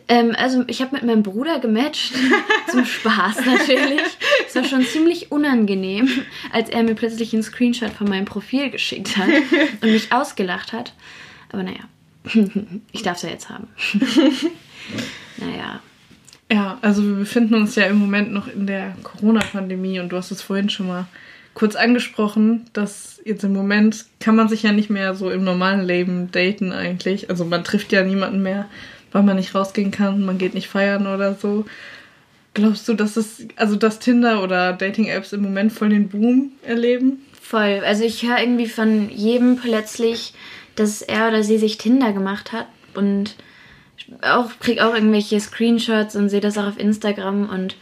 Ähm, 0.07 0.35
also 0.37 0.63
ich 0.67 0.81
habe 0.81 0.95
mit 0.95 1.03
meinem 1.03 1.23
Bruder 1.23 1.59
gematcht, 1.59 2.13
zum 2.69 2.85
Spaß 2.85 3.45
natürlich. 3.45 4.01
Es 4.47 4.55
war 4.55 4.63
schon 4.63 4.85
ziemlich 4.85 5.31
unangenehm, 5.31 6.07
als 6.51 6.69
er 6.69 6.83
mir 6.83 6.95
plötzlich 6.95 7.33
einen 7.33 7.43
Screenshot 7.43 7.91
von 7.91 8.07
meinem 8.07 8.25
Profil 8.25 8.69
geschickt 8.69 9.17
hat 9.17 9.29
und 9.81 9.91
mich 9.91 10.11
ausgelacht 10.11 10.73
hat. 10.73 10.93
Aber 11.51 11.63
naja, 11.63 11.81
ich 12.91 13.01
darf 13.01 13.17
es 13.17 13.23
ja 13.23 13.29
jetzt 13.29 13.49
haben. 13.49 13.67
naja, 15.37 15.79
Ja, 16.51 16.77
also 16.81 17.03
wir 17.03 17.15
befinden 17.15 17.55
uns 17.55 17.75
ja 17.75 17.85
im 17.85 17.97
Moment 17.97 18.31
noch 18.31 18.47
in 18.47 18.67
der 18.67 18.95
Corona-Pandemie 19.03 19.99
und 19.99 20.09
du 20.09 20.17
hast 20.17 20.31
es 20.31 20.41
vorhin 20.41 20.69
schon 20.69 20.87
mal 20.87 21.07
kurz 21.55 21.75
angesprochen, 21.75 22.65
dass 22.73 23.19
jetzt 23.25 23.43
im 23.43 23.53
Moment 23.53 24.05
kann 24.19 24.35
man 24.35 24.49
sich 24.49 24.61
ja 24.61 24.71
nicht 24.71 24.89
mehr 24.89 25.15
so 25.15 25.31
im 25.31 25.43
normalen 25.43 25.83
Leben 25.83 26.29
daten 26.31 26.71
eigentlich. 26.71 27.29
Also 27.29 27.45
man 27.45 27.63
trifft 27.63 27.91
ja 27.91 28.03
niemanden 28.03 28.43
mehr, 28.43 28.67
weil 29.15 29.23
man 29.23 29.37
nicht 29.37 29.55
rausgehen 29.55 29.91
kann, 29.91 30.25
man 30.25 30.37
geht 30.37 30.53
nicht 30.53 30.67
feiern 30.67 31.07
oder 31.07 31.33
so. 31.33 31.65
Glaubst 32.53 32.87
du, 32.87 32.93
dass 32.93 33.17
es, 33.17 33.47
also 33.55 33.75
dass 33.75 33.99
Tinder 33.99 34.43
oder 34.43 34.73
Dating-Apps 34.73 35.33
im 35.33 35.41
Moment 35.41 35.73
voll 35.73 35.89
den 35.89 36.09
Boom 36.09 36.51
erleben? 36.61 37.25
voll. 37.45 37.81
Also 37.85 38.03
ich 38.03 38.23
höre 38.27 38.39
irgendwie 38.39 38.67
von 38.67 39.09
jedem 39.09 39.57
plötzlich, 39.57 40.33
dass 40.75 41.01
er 41.01 41.27
oder 41.27 41.43
sie 41.43 41.57
sich 41.57 41.77
Tinder 41.77 42.11
gemacht 42.11 42.51
hat 42.51 42.67
und 42.95 43.35
auch 44.21 44.49
krieg 44.59 44.81
auch 44.81 44.93
irgendwelche 44.93 45.39
Screenshots 45.39 46.15
und 46.15 46.29
sehe 46.29 46.41
das 46.41 46.57
auch 46.57 46.67
auf 46.67 46.79
Instagram 46.79 47.49
und 47.49 47.75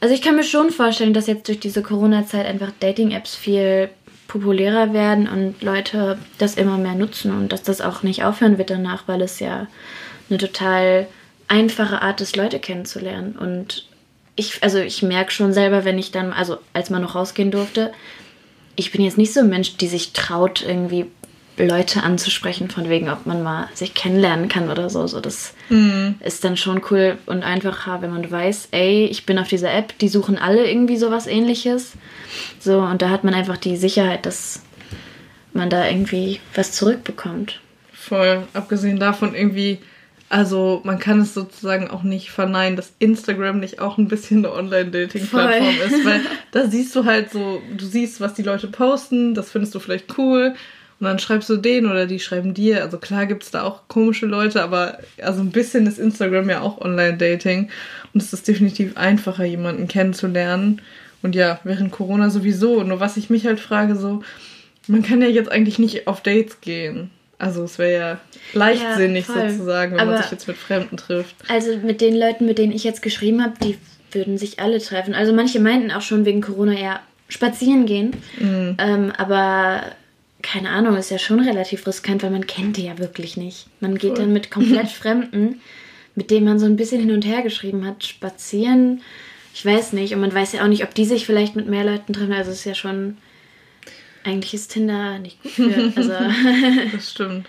also 0.00 0.12
ich 0.14 0.22
kann 0.22 0.34
mir 0.34 0.42
schon 0.42 0.70
vorstellen, 0.70 1.14
dass 1.14 1.28
jetzt 1.28 1.46
durch 1.46 1.60
diese 1.60 1.80
Corona-Zeit 1.80 2.44
einfach 2.44 2.72
Dating-Apps 2.80 3.36
viel 3.36 3.88
populärer 4.26 4.92
werden 4.92 5.28
und 5.28 5.62
Leute 5.62 6.18
das 6.38 6.56
immer 6.56 6.76
mehr 6.76 6.96
nutzen 6.96 7.30
und 7.30 7.52
dass 7.52 7.62
das 7.62 7.80
auch 7.80 8.02
nicht 8.02 8.24
aufhören 8.24 8.58
wird 8.58 8.70
danach, 8.70 9.04
weil 9.06 9.22
es 9.22 9.38
ja 9.38 9.68
eine 10.28 10.38
total 10.38 11.06
einfache 11.48 12.02
Art 12.02 12.20
ist, 12.20 12.36
Leute 12.36 12.58
kennenzulernen. 12.58 13.36
Und 13.38 13.86
ich, 14.36 14.62
also 14.62 14.78
ich 14.78 15.02
merke 15.02 15.30
schon 15.30 15.52
selber, 15.52 15.84
wenn 15.84 15.98
ich 15.98 16.10
dann, 16.10 16.32
also 16.32 16.58
als 16.72 16.90
man 16.90 17.02
noch 17.02 17.14
rausgehen 17.14 17.50
durfte, 17.50 17.92
ich 18.76 18.90
bin 18.90 19.02
jetzt 19.02 19.18
nicht 19.18 19.34
so 19.34 19.40
ein 19.40 19.50
Mensch, 19.50 19.76
die 19.76 19.86
sich 19.86 20.12
traut, 20.12 20.64
irgendwie 20.66 21.06
Leute 21.58 22.02
anzusprechen, 22.02 22.70
von 22.70 22.88
wegen, 22.88 23.10
ob 23.10 23.26
man 23.26 23.42
mal 23.42 23.68
sich 23.74 23.92
kennenlernen 23.92 24.48
kann 24.48 24.70
oder 24.70 24.88
so. 24.88 25.06
So, 25.06 25.20
das 25.20 25.52
ist 26.20 26.44
dann 26.44 26.56
schon 26.56 26.80
cool 26.90 27.18
und 27.26 27.42
einfacher, 27.42 28.00
wenn 28.00 28.10
man 28.10 28.28
weiß, 28.28 28.68
ey, 28.70 29.04
ich 29.04 29.26
bin 29.26 29.38
auf 29.38 29.48
dieser 29.48 29.72
App, 29.72 29.98
die 29.98 30.08
suchen 30.08 30.38
alle 30.38 30.68
irgendwie 30.68 30.96
sowas 30.96 31.26
ähnliches. 31.26 31.92
So, 32.58 32.80
und 32.80 33.02
da 33.02 33.10
hat 33.10 33.24
man 33.24 33.34
einfach 33.34 33.58
die 33.58 33.76
Sicherheit, 33.76 34.24
dass 34.24 34.62
man 35.52 35.68
da 35.68 35.86
irgendwie 35.86 36.40
was 36.54 36.72
zurückbekommt. 36.72 37.60
Voll. 37.92 38.44
Abgesehen 38.54 38.98
davon 38.98 39.34
irgendwie, 39.34 39.78
also 40.32 40.80
man 40.84 40.98
kann 40.98 41.20
es 41.20 41.34
sozusagen 41.34 41.90
auch 41.90 42.04
nicht 42.04 42.30
verneinen, 42.30 42.74
dass 42.74 42.94
Instagram 42.98 43.60
nicht 43.60 43.80
auch 43.80 43.98
ein 43.98 44.08
bisschen 44.08 44.38
eine 44.38 44.54
Online-Dating-Plattform 44.54 45.74
ist, 45.86 46.06
weil 46.06 46.22
da 46.52 46.66
siehst 46.68 46.96
du 46.96 47.04
halt 47.04 47.30
so, 47.30 47.60
du 47.76 47.84
siehst, 47.84 48.18
was 48.22 48.32
die 48.32 48.42
Leute 48.42 48.68
posten, 48.68 49.34
das 49.34 49.50
findest 49.50 49.74
du 49.74 49.78
vielleicht 49.78 50.16
cool 50.16 50.54
und 50.98 51.04
dann 51.04 51.18
schreibst 51.18 51.50
du 51.50 51.58
den 51.58 51.84
oder 51.84 52.06
die 52.06 52.18
schreiben 52.18 52.54
dir. 52.54 52.82
Also 52.82 52.96
klar 52.96 53.26
gibt 53.26 53.42
es 53.42 53.50
da 53.50 53.64
auch 53.64 53.88
komische 53.88 54.24
Leute, 54.24 54.62
aber 54.62 55.00
also 55.20 55.42
ein 55.42 55.50
bisschen 55.50 55.86
ist 55.86 55.98
Instagram 55.98 56.48
ja 56.48 56.62
auch 56.62 56.80
Online-Dating 56.80 57.68
und 58.14 58.22
es 58.22 58.32
ist 58.32 58.48
definitiv 58.48 58.96
einfacher, 58.96 59.44
jemanden 59.44 59.86
kennenzulernen. 59.86 60.80
Und 61.20 61.34
ja, 61.34 61.60
während 61.64 61.92
Corona 61.92 62.30
sowieso. 62.30 62.82
Nur 62.84 63.00
was 63.00 63.18
ich 63.18 63.28
mich 63.28 63.44
halt 63.44 63.60
frage, 63.60 63.96
so, 63.96 64.22
man 64.86 65.02
kann 65.02 65.20
ja 65.20 65.28
jetzt 65.28 65.52
eigentlich 65.52 65.78
nicht 65.78 66.06
auf 66.06 66.22
Dates 66.22 66.62
gehen. 66.62 67.10
Also 67.42 67.64
es 67.64 67.76
wäre 67.78 67.92
ja 67.92 68.20
leichtsinnig 68.52 69.26
Ja, 69.26 69.34
voll. 69.34 69.50
sozusagen, 69.50 69.92
wenn 69.94 70.00
Aber- 70.00 70.12
man 70.12 70.22
sich 70.22 70.30
jetzt 70.30 70.46
mit 70.46 70.56
Fremden 70.56 70.96
trifft. 70.96 71.34
Also 71.48 71.76
mit 71.78 72.00
den 72.00 72.16
Leuten, 72.16 72.46
mit 72.46 72.56
denen 72.58 72.72
ich 72.72 72.84
jetzt 72.84 73.02
geschrieben 73.02 73.42
habe, 73.42 73.54
die 73.62 73.78
würden 74.12 74.38
sich 74.38 74.60
alle 74.60 74.78
treffen. 74.78 75.12
Also 75.14 75.32
manche 75.32 75.58
meinten 75.58 75.90
auch 75.90 76.02
schon 76.02 76.24
wegen 76.24 76.40
Corona 76.40 76.72
eher 76.74 77.00
spazieren 77.28 77.84
gehen. 77.86 78.12
Ähm, 78.40 79.12
aber 79.16 79.82
keine 80.42 80.70
Ahnung, 80.70 80.96
ist 80.96 81.10
ja 81.10 81.18
schon 81.18 81.40
relativ 81.40 81.84
riskant, 81.86 82.22
weil 82.22 82.30
man 82.30 82.46
kennt 82.46 82.76
die 82.76 82.84
ja 82.86 82.98
wirklich 82.98 83.36
nicht. 83.36 83.66
Man 83.80 83.98
geht 83.98 84.18
dann 84.18 84.32
mit 84.32 84.50
komplett 84.52 84.88
Fremden, 85.02 85.60
mit 86.14 86.30
denen 86.30 86.46
man 86.46 86.58
so 86.60 86.66
ein 86.66 86.76
bisschen 86.76 87.00
hin 87.00 87.10
und 87.10 87.24
her 87.26 87.42
geschrieben 87.42 87.84
hat, 87.86 88.04
spazieren. 88.04 89.00
Ich 89.54 89.66
weiß 89.66 89.94
nicht. 89.94 90.14
Und 90.14 90.20
man 90.20 90.32
weiß 90.34 90.52
ja 90.52 90.62
auch 90.62 90.68
nicht, 90.68 90.84
ob 90.84 90.94
die 90.94 91.06
sich 91.06 91.26
vielleicht 91.26 91.56
mit 91.56 91.66
mehr 91.68 91.84
Leuten 91.84 92.12
treffen. 92.12 92.32
Also 92.34 92.52
es 92.52 92.58
ist 92.58 92.64
ja 92.66 92.74
schon. 92.74 93.16
Eigentlich 94.24 94.54
ist 94.54 94.72
Tinder 94.72 95.18
nicht 95.18 95.42
gut 95.42 95.52
für. 95.52 95.92
Also. 95.96 96.12
Das 96.92 97.10
stimmt. 97.10 97.46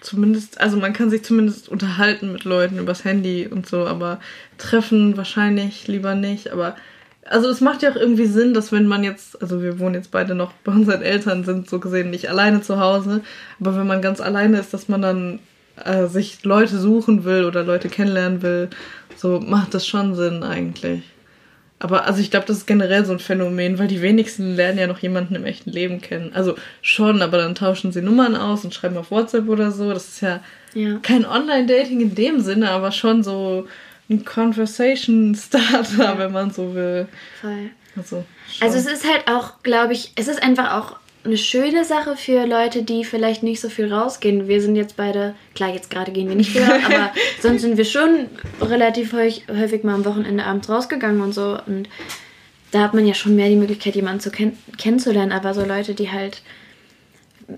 Zumindest, 0.00 0.60
also 0.60 0.76
man 0.76 0.92
kann 0.92 1.10
sich 1.10 1.24
zumindest 1.24 1.68
unterhalten 1.68 2.32
mit 2.32 2.44
Leuten 2.44 2.78
übers 2.78 3.04
Handy 3.04 3.48
und 3.48 3.66
so, 3.66 3.86
aber 3.86 4.20
treffen 4.56 5.16
wahrscheinlich 5.16 5.88
lieber 5.88 6.14
nicht. 6.14 6.52
Aber 6.52 6.76
also 7.24 7.48
es 7.48 7.60
macht 7.60 7.82
ja 7.82 7.90
auch 7.90 7.96
irgendwie 7.96 8.26
Sinn, 8.26 8.54
dass 8.54 8.72
wenn 8.72 8.86
man 8.86 9.04
jetzt, 9.04 9.40
also 9.42 9.60
wir 9.60 9.78
wohnen 9.78 9.96
jetzt 9.96 10.10
beide 10.10 10.34
noch 10.34 10.52
bei 10.64 10.72
unseren 10.72 11.02
Eltern, 11.02 11.44
sind 11.44 11.68
so 11.68 11.80
gesehen 11.80 12.10
nicht 12.10 12.30
alleine 12.30 12.62
zu 12.62 12.78
Hause, 12.78 13.22
aber 13.60 13.76
wenn 13.76 13.86
man 13.86 14.00
ganz 14.00 14.20
alleine 14.20 14.58
ist, 14.60 14.72
dass 14.72 14.88
man 14.88 15.02
dann 15.02 15.38
äh, 15.84 16.06
sich 16.06 16.44
Leute 16.44 16.78
suchen 16.78 17.24
will 17.24 17.44
oder 17.44 17.64
Leute 17.64 17.88
kennenlernen 17.88 18.42
will, 18.42 18.70
so 19.16 19.40
macht 19.40 19.74
das 19.74 19.86
schon 19.86 20.14
Sinn 20.14 20.42
eigentlich. 20.42 21.02
Aber 21.80 22.06
also 22.06 22.20
ich 22.20 22.30
glaube, 22.32 22.46
das 22.46 22.56
ist 22.58 22.66
generell 22.66 23.04
so 23.04 23.12
ein 23.12 23.20
Phänomen, 23.20 23.78
weil 23.78 23.86
die 23.86 24.02
wenigsten 24.02 24.56
lernen 24.56 24.78
ja 24.78 24.86
noch 24.88 24.98
jemanden 24.98 25.36
im 25.36 25.44
echten 25.44 25.70
Leben 25.70 26.00
kennen. 26.00 26.32
Also 26.34 26.56
schon, 26.82 27.22
aber 27.22 27.38
dann 27.38 27.54
tauschen 27.54 27.92
sie 27.92 28.02
Nummern 28.02 28.34
aus 28.34 28.64
und 28.64 28.74
schreiben 28.74 28.96
auf 28.96 29.10
WhatsApp 29.12 29.48
oder 29.48 29.70
so. 29.70 29.92
Das 29.92 30.08
ist 30.08 30.20
ja, 30.22 30.40
Ja. 30.74 30.98
kein 31.02 31.24
Online-Dating 31.24 32.00
in 32.00 32.14
dem 32.16 32.40
Sinne, 32.40 32.70
aber 32.70 32.90
schon 32.90 33.22
so 33.22 33.68
ein 34.10 34.24
Conversation-Starter, 34.24 36.18
wenn 36.18 36.32
man 36.32 36.50
so 36.50 36.74
will. 36.74 37.06
Voll. 37.40 37.70
Also, 37.96 38.24
schon. 38.50 38.66
Also 38.66 38.78
es 38.78 38.86
ist 38.86 39.04
halt 39.08 39.28
auch, 39.28 39.62
glaube 39.62 39.92
ich, 39.92 40.12
es 40.16 40.28
ist 40.28 40.42
einfach 40.42 40.72
auch 40.72 40.96
eine 41.24 41.36
schöne 41.36 41.84
Sache 41.84 42.16
für 42.16 42.46
Leute, 42.46 42.82
die 42.82 43.04
vielleicht 43.04 43.42
nicht 43.42 43.60
so 43.60 43.68
viel 43.68 43.92
rausgehen. 43.92 44.48
Wir 44.48 44.62
sind 44.62 44.76
jetzt 44.76 44.96
beide, 44.96 45.34
klar, 45.54 45.72
jetzt 45.72 45.90
gerade 45.90 46.12
gehen 46.12 46.28
wir 46.28 46.36
nicht 46.36 46.50
viel 46.50 46.62
raus, 46.62 46.80
aber 46.84 47.12
sonst 47.40 47.62
sind 47.62 47.76
wir 47.76 47.84
schon 47.84 48.26
relativ 48.60 49.12
häufig, 49.12 49.84
mal 49.84 49.94
am 49.94 50.04
Wochenende 50.04 50.44
abends 50.44 50.68
rausgegangen 50.68 51.20
und 51.20 51.32
so. 51.32 51.58
Und 51.66 51.88
da 52.70 52.80
hat 52.80 52.94
man 52.94 53.06
ja 53.06 53.14
schon 53.14 53.36
mehr 53.36 53.48
die 53.48 53.56
Möglichkeit, 53.56 53.94
jemanden 53.94 54.20
zu 54.20 54.30
kenn 54.30 54.56
kennenzulernen. 54.76 55.32
Aber 55.32 55.54
so 55.54 55.64
Leute, 55.64 55.94
die 55.94 56.10
halt 56.10 56.42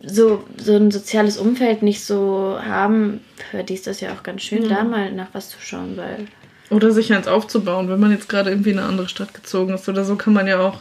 so, 0.05 0.45
so 0.57 0.76
ein 0.76 0.90
soziales 0.90 1.37
Umfeld 1.37 1.83
nicht 1.83 2.05
so 2.05 2.59
haben, 2.62 3.21
für 3.50 3.64
die 3.64 3.75
ist 3.75 3.87
das 3.87 4.00
ja 4.00 4.12
auch 4.12 4.23
ganz 4.23 4.43
schön, 4.43 4.69
da 4.69 4.85
mal 4.85 5.12
nach 5.12 5.29
was 5.33 5.50
zu 5.50 5.59
schauen, 5.61 5.97
weil 5.97 6.26
Oder 6.71 6.93
sich 6.93 7.12
eins 7.12 7.26
aufzubauen, 7.26 7.88
wenn 7.88 7.99
man 7.99 8.12
jetzt 8.12 8.29
gerade 8.29 8.50
irgendwie 8.50 8.71
in 8.71 8.79
eine 8.79 8.88
andere 8.88 9.09
Stadt 9.09 9.35
gezogen 9.35 9.75
ist 9.75 9.88
oder 9.88 10.05
so, 10.05 10.14
kann 10.14 10.33
man 10.33 10.47
ja 10.47 10.61
auch, 10.61 10.79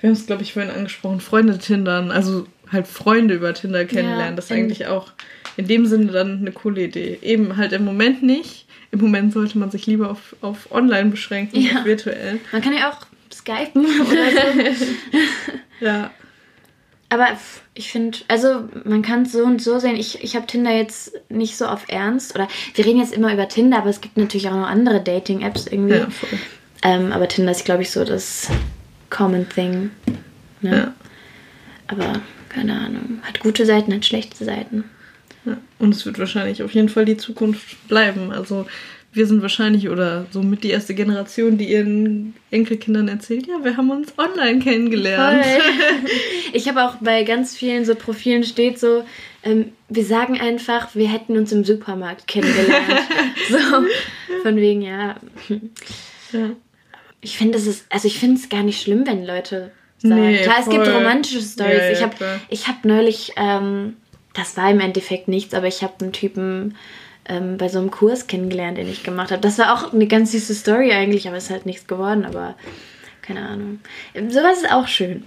wir 0.00 0.08
haben 0.08 0.14
es 0.16 0.26
glaube 0.26 0.42
ich 0.42 0.52
vorhin 0.52 0.70
angesprochen, 0.70 1.20
Freunde 1.20 1.58
tindern, 1.58 2.10
also 2.10 2.46
halt 2.70 2.86
Freunde 2.86 3.34
über 3.34 3.52
Tinder 3.54 3.84
kennenlernen. 3.84 4.36
das 4.36 4.46
ist 4.46 4.52
eigentlich 4.52 4.86
auch 4.86 5.12
in 5.56 5.66
dem 5.66 5.86
Sinne 5.86 6.12
dann 6.12 6.38
eine 6.40 6.52
coole 6.52 6.84
Idee. 6.84 7.18
Eben 7.22 7.56
halt 7.56 7.72
im 7.72 7.84
Moment 7.84 8.22
nicht. 8.22 8.66
Im 8.90 9.00
Moment 9.00 9.32
sollte 9.32 9.58
man 9.58 9.70
sich 9.70 9.86
lieber 9.86 10.10
auf, 10.10 10.36
auf 10.40 10.70
online 10.70 11.10
beschränken, 11.10 11.60
Ja. 11.60 11.84
virtuell. 11.84 12.38
man 12.52 12.62
kann 12.62 12.72
ja 12.74 12.90
auch 12.90 13.06
skypen 13.34 13.84
oder 14.00 14.74
so. 14.76 14.84
Ja. 15.80 16.10
Aber 17.10 17.26
ich 17.74 17.90
finde, 17.90 18.18
also 18.28 18.68
man 18.84 19.00
kann 19.00 19.22
es 19.22 19.32
so 19.32 19.42
und 19.42 19.62
so 19.62 19.78
sehen. 19.78 19.96
Ich, 19.96 20.22
ich 20.22 20.36
habe 20.36 20.46
Tinder 20.46 20.70
jetzt 20.76 21.12
nicht 21.30 21.56
so 21.56 21.66
auf 21.66 21.84
Ernst. 21.88 22.34
Oder 22.34 22.48
wir 22.74 22.84
reden 22.84 22.98
jetzt 23.00 23.14
immer 23.14 23.32
über 23.32 23.48
Tinder, 23.48 23.78
aber 23.78 23.88
es 23.88 24.02
gibt 24.02 24.18
natürlich 24.18 24.48
auch 24.48 24.54
noch 24.54 24.66
andere 24.68 25.02
Dating-Apps 25.02 25.68
irgendwie. 25.68 25.94
Ja, 25.96 26.08
ähm, 26.82 27.12
aber 27.12 27.26
Tinder 27.26 27.52
ist, 27.52 27.64
glaube 27.64 27.80
ich, 27.80 27.90
so 27.90 28.04
das 28.04 28.48
Common 29.10 29.48
Thing. 29.48 29.90
Ne? 30.60 30.76
Ja. 30.76 30.94
Aber 31.86 32.20
keine 32.48 32.78
Ahnung. 32.78 33.20
Hat 33.22 33.40
gute 33.40 33.66
Seiten, 33.66 33.94
hat 33.94 34.04
schlechte 34.04 34.44
Seiten. 34.44 34.84
Ja. 35.44 35.56
Und 35.78 35.94
es 35.94 36.04
wird 36.04 36.18
wahrscheinlich 36.18 36.62
auf 36.62 36.74
jeden 36.74 36.88
Fall 36.88 37.04
die 37.04 37.16
Zukunft 37.16 37.88
bleiben. 37.88 38.32
Also 38.32 38.66
wir 39.12 39.26
sind 39.26 39.42
wahrscheinlich 39.42 39.88
oder 39.88 40.26
somit 40.30 40.64
die 40.64 40.70
erste 40.70 40.94
Generation, 40.94 41.56
die 41.56 41.70
ihren 41.70 42.34
Enkelkindern 42.50 43.08
erzählt, 43.08 43.46
ja, 43.46 43.64
wir 43.64 43.76
haben 43.76 43.90
uns 43.90 44.12
online 44.18 44.60
kennengelernt. 44.60 45.44
Voll. 45.44 45.62
Ich 46.54 46.66
habe 46.66 46.82
auch 46.82 46.96
bei 46.96 47.24
ganz 47.24 47.54
vielen 47.54 47.84
so 47.84 47.94
Profilen 47.94 48.42
steht 48.42 48.78
so, 48.78 49.04
ähm, 49.42 49.72
wir 49.90 50.04
sagen 50.04 50.40
einfach, 50.40 50.94
wir 50.94 51.08
hätten 51.08 51.36
uns 51.36 51.52
im 51.52 51.62
Supermarkt 51.62 52.26
kennengelernt. 52.26 53.02
so, 53.50 53.58
von 54.42 54.56
wegen, 54.56 54.80
ja. 54.80 55.16
ja. 56.32 56.50
Ich 57.20 57.36
finde 57.36 57.58
es 57.58 57.84
also 57.90 58.06
ich 58.06 58.18
finde 58.18 58.36
es 58.36 58.48
gar 58.48 58.62
nicht 58.62 58.80
schlimm, 58.80 59.06
wenn 59.06 59.24
Leute 59.24 59.70
sagen. 59.98 60.20
Nee, 60.20 60.38
Klar, 60.38 60.62
voll. 60.62 60.74
es 60.74 60.84
gibt 60.84 60.96
romantische 60.96 61.40
Stories. 61.42 62.00
Ja, 62.00 62.10
ja, 62.10 62.40
ich 62.48 62.66
habe 62.66 62.76
hab 62.76 62.84
neulich, 62.84 63.32
ähm, 63.36 63.96
das 64.34 64.56
war 64.56 64.70
im 64.70 64.80
Endeffekt 64.80 65.28
nichts, 65.28 65.54
aber 65.54 65.66
ich 65.66 65.82
habe 65.82 65.94
einen 66.00 66.12
Typen 66.12 66.76
ähm, 67.28 67.58
bei 67.58 67.68
so 67.68 67.78
einem 67.78 67.90
Kurs 67.90 68.26
kennengelernt, 68.26 68.78
den 68.78 68.88
ich 68.88 69.02
gemacht 69.02 69.30
habe. 69.30 69.42
Das 69.42 69.58
war 69.58 69.74
auch 69.74 69.92
eine 69.92 70.06
ganz 70.06 70.32
süße 70.32 70.54
Story 70.54 70.92
eigentlich, 70.92 71.28
aber 71.28 71.36
es 71.36 71.44
ist 71.44 71.50
halt 71.50 71.66
nichts 71.66 71.86
geworden, 71.86 72.24
aber 72.24 72.54
keine 73.22 73.46
Ahnung. 73.46 73.80
Sowas 74.30 74.62
ist 74.62 74.72
auch 74.72 74.88
schön. 74.88 75.24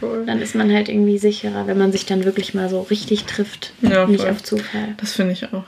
dann 0.26 0.42
ist 0.42 0.54
man 0.54 0.70
halt 0.70 0.90
irgendwie 0.90 1.16
sicherer, 1.16 1.66
wenn 1.66 1.78
man 1.78 1.90
sich 1.90 2.04
dann 2.04 2.24
wirklich 2.24 2.52
mal 2.52 2.68
so 2.68 2.82
richtig 2.82 3.24
trifft. 3.24 3.72
Ja, 3.80 4.06
nicht 4.06 4.26
auf 4.26 4.42
Zufall. 4.42 4.94
Das 4.98 5.14
finde 5.14 5.32
ich 5.32 5.44
auch. 5.52 5.64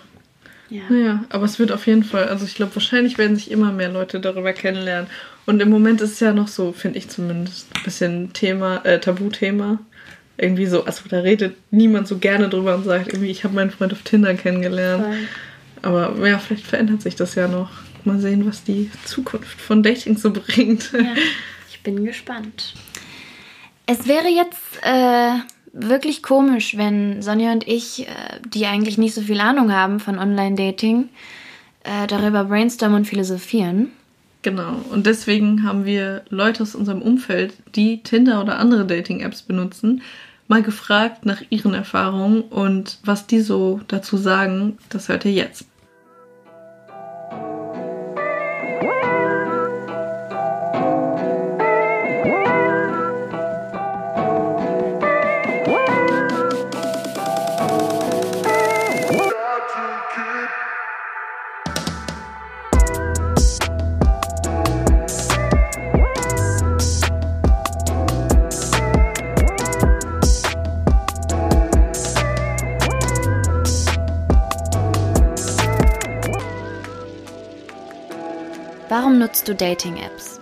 Ja. 0.71 0.83
Naja, 0.89 1.25
aber 1.31 1.45
es 1.45 1.59
wird 1.59 1.73
auf 1.73 1.87
jeden 1.87 2.05
Fall, 2.05 2.29
also 2.29 2.45
ich 2.45 2.55
glaube, 2.55 2.75
wahrscheinlich 2.75 3.17
werden 3.17 3.37
sich 3.37 3.51
immer 3.51 3.73
mehr 3.73 3.89
Leute 3.89 4.21
darüber 4.21 4.53
kennenlernen. 4.53 5.09
Und 5.47 5.61
im 5.61 5.71
Moment 5.71 6.01
ist 6.03 6.13
es 6.13 6.21
ja 6.21 6.33
noch 6.33 6.49
so, 6.49 6.73
finde 6.73 6.99
ich 6.99 7.09
zumindest, 7.09 7.69
ein 7.75 7.83
bisschen 7.83 8.33
Thema, 8.35 8.85
äh, 8.85 9.01
Tabuthema. 9.01 9.79
Irgendwie 10.37 10.67
so, 10.67 10.85
also 10.85 11.03
da 11.09 11.21
redet 11.21 11.57
niemand 11.71 12.07
so 12.07 12.19
gerne 12.19 12.49
drüber 12.49 12.75
und 12.75 12.85
sagt 12.85 13.09
irgendwie, 13.09 13.31
ich 13.31 13.45
habe 13.45 13.55
meinen 13.55 13.71
Freund 13.71 13.93
auf 13.93 14.03
Tinder 14.03 14.35
kennengelernt. 14.35 15.05
Voll. 15.05 15.19
Aber 15.83 16.29
ja, 16.29 16.39
vielleicht 16.39 16.67
verändert 16.67 17.03
sich 17.03 17.17
das 17.17 17.35
ja 17.35 17.49
noch. 17.49 17.71
Mal 18.05 18.21
sehen, 18.21 18.47
was 18.47 18.63
die 18.63 18.91
Zukunft 19.05 19.61
von 19.61 19.83
Dating 19.83 20.17
so 20.17 20.31
bringt. 20.31 20.93
Ja, 20.93 21.15
ich 21.71 21.81
bin 21.83 22.05
gespannt. 22.05 22.75
Es 23.87 24.07
wäre 24.07 24.29
jetzt 24.29 24.83
äh, 24.83 25.39
wirklich 25.73 26.23
komisch, 26.23 26.77
wenn 26.77 27.23
Sonja 27.23 27.53
und 27.53 27.67
ich, 27.67 28.07
äh, 28.07 28.13
die 28.47 28.67
eigentlich 28.67 28.99
nicht 28.99 29.15
so 29.15 29.21
viel 29.21 29.41
Ahnung 29.41 29.73
haben 29.73 30.01
von 30.01 30.19
Online-Dating, 30.19 31.09
äh, 31.85 32.07
darüber 32.07 32.45
brainstormen 32.45 32.99
und 32.99 33.05
philosophieren. 33.07 33.91
Genau. 34.43 34.77
Und 34.91 35.07
deswegen 35.07 35.65
haben 35.65 35.85
wir 35.85 36.23
Leute 36.31 36.63
aus 36.63 36.75
unserem 36.75 37.03
Umfeld, 37.03 37.55
die 37.75 38.03
Tinder 38.03 38.41
oder 38.41 38.59
andere 38.59 38.87
Dating-Apps 38.87 39.43
benutzen, 39.43 40.03
mal 40.47 40.63
gefragt 40.63 41.27
nach 41.27 41.43
ihren 41.51 41.75
Erfahrungen 41.75 42.43
und 42.43 42.99
was 43.05 43.27
die 43.27 43.41
so 43.41 43.81
dazu 43.89 44.17
sagen, 44.17 44.79
das 44.89 45.09
hört 45.09 45.25
ihr 45.25 45.33
jetzt. 45.33 45.67
Warum 78.89 79.19
nutzt 79.19 79.47
du 79.47 79.55
Dating-Apps? 79.55 80.41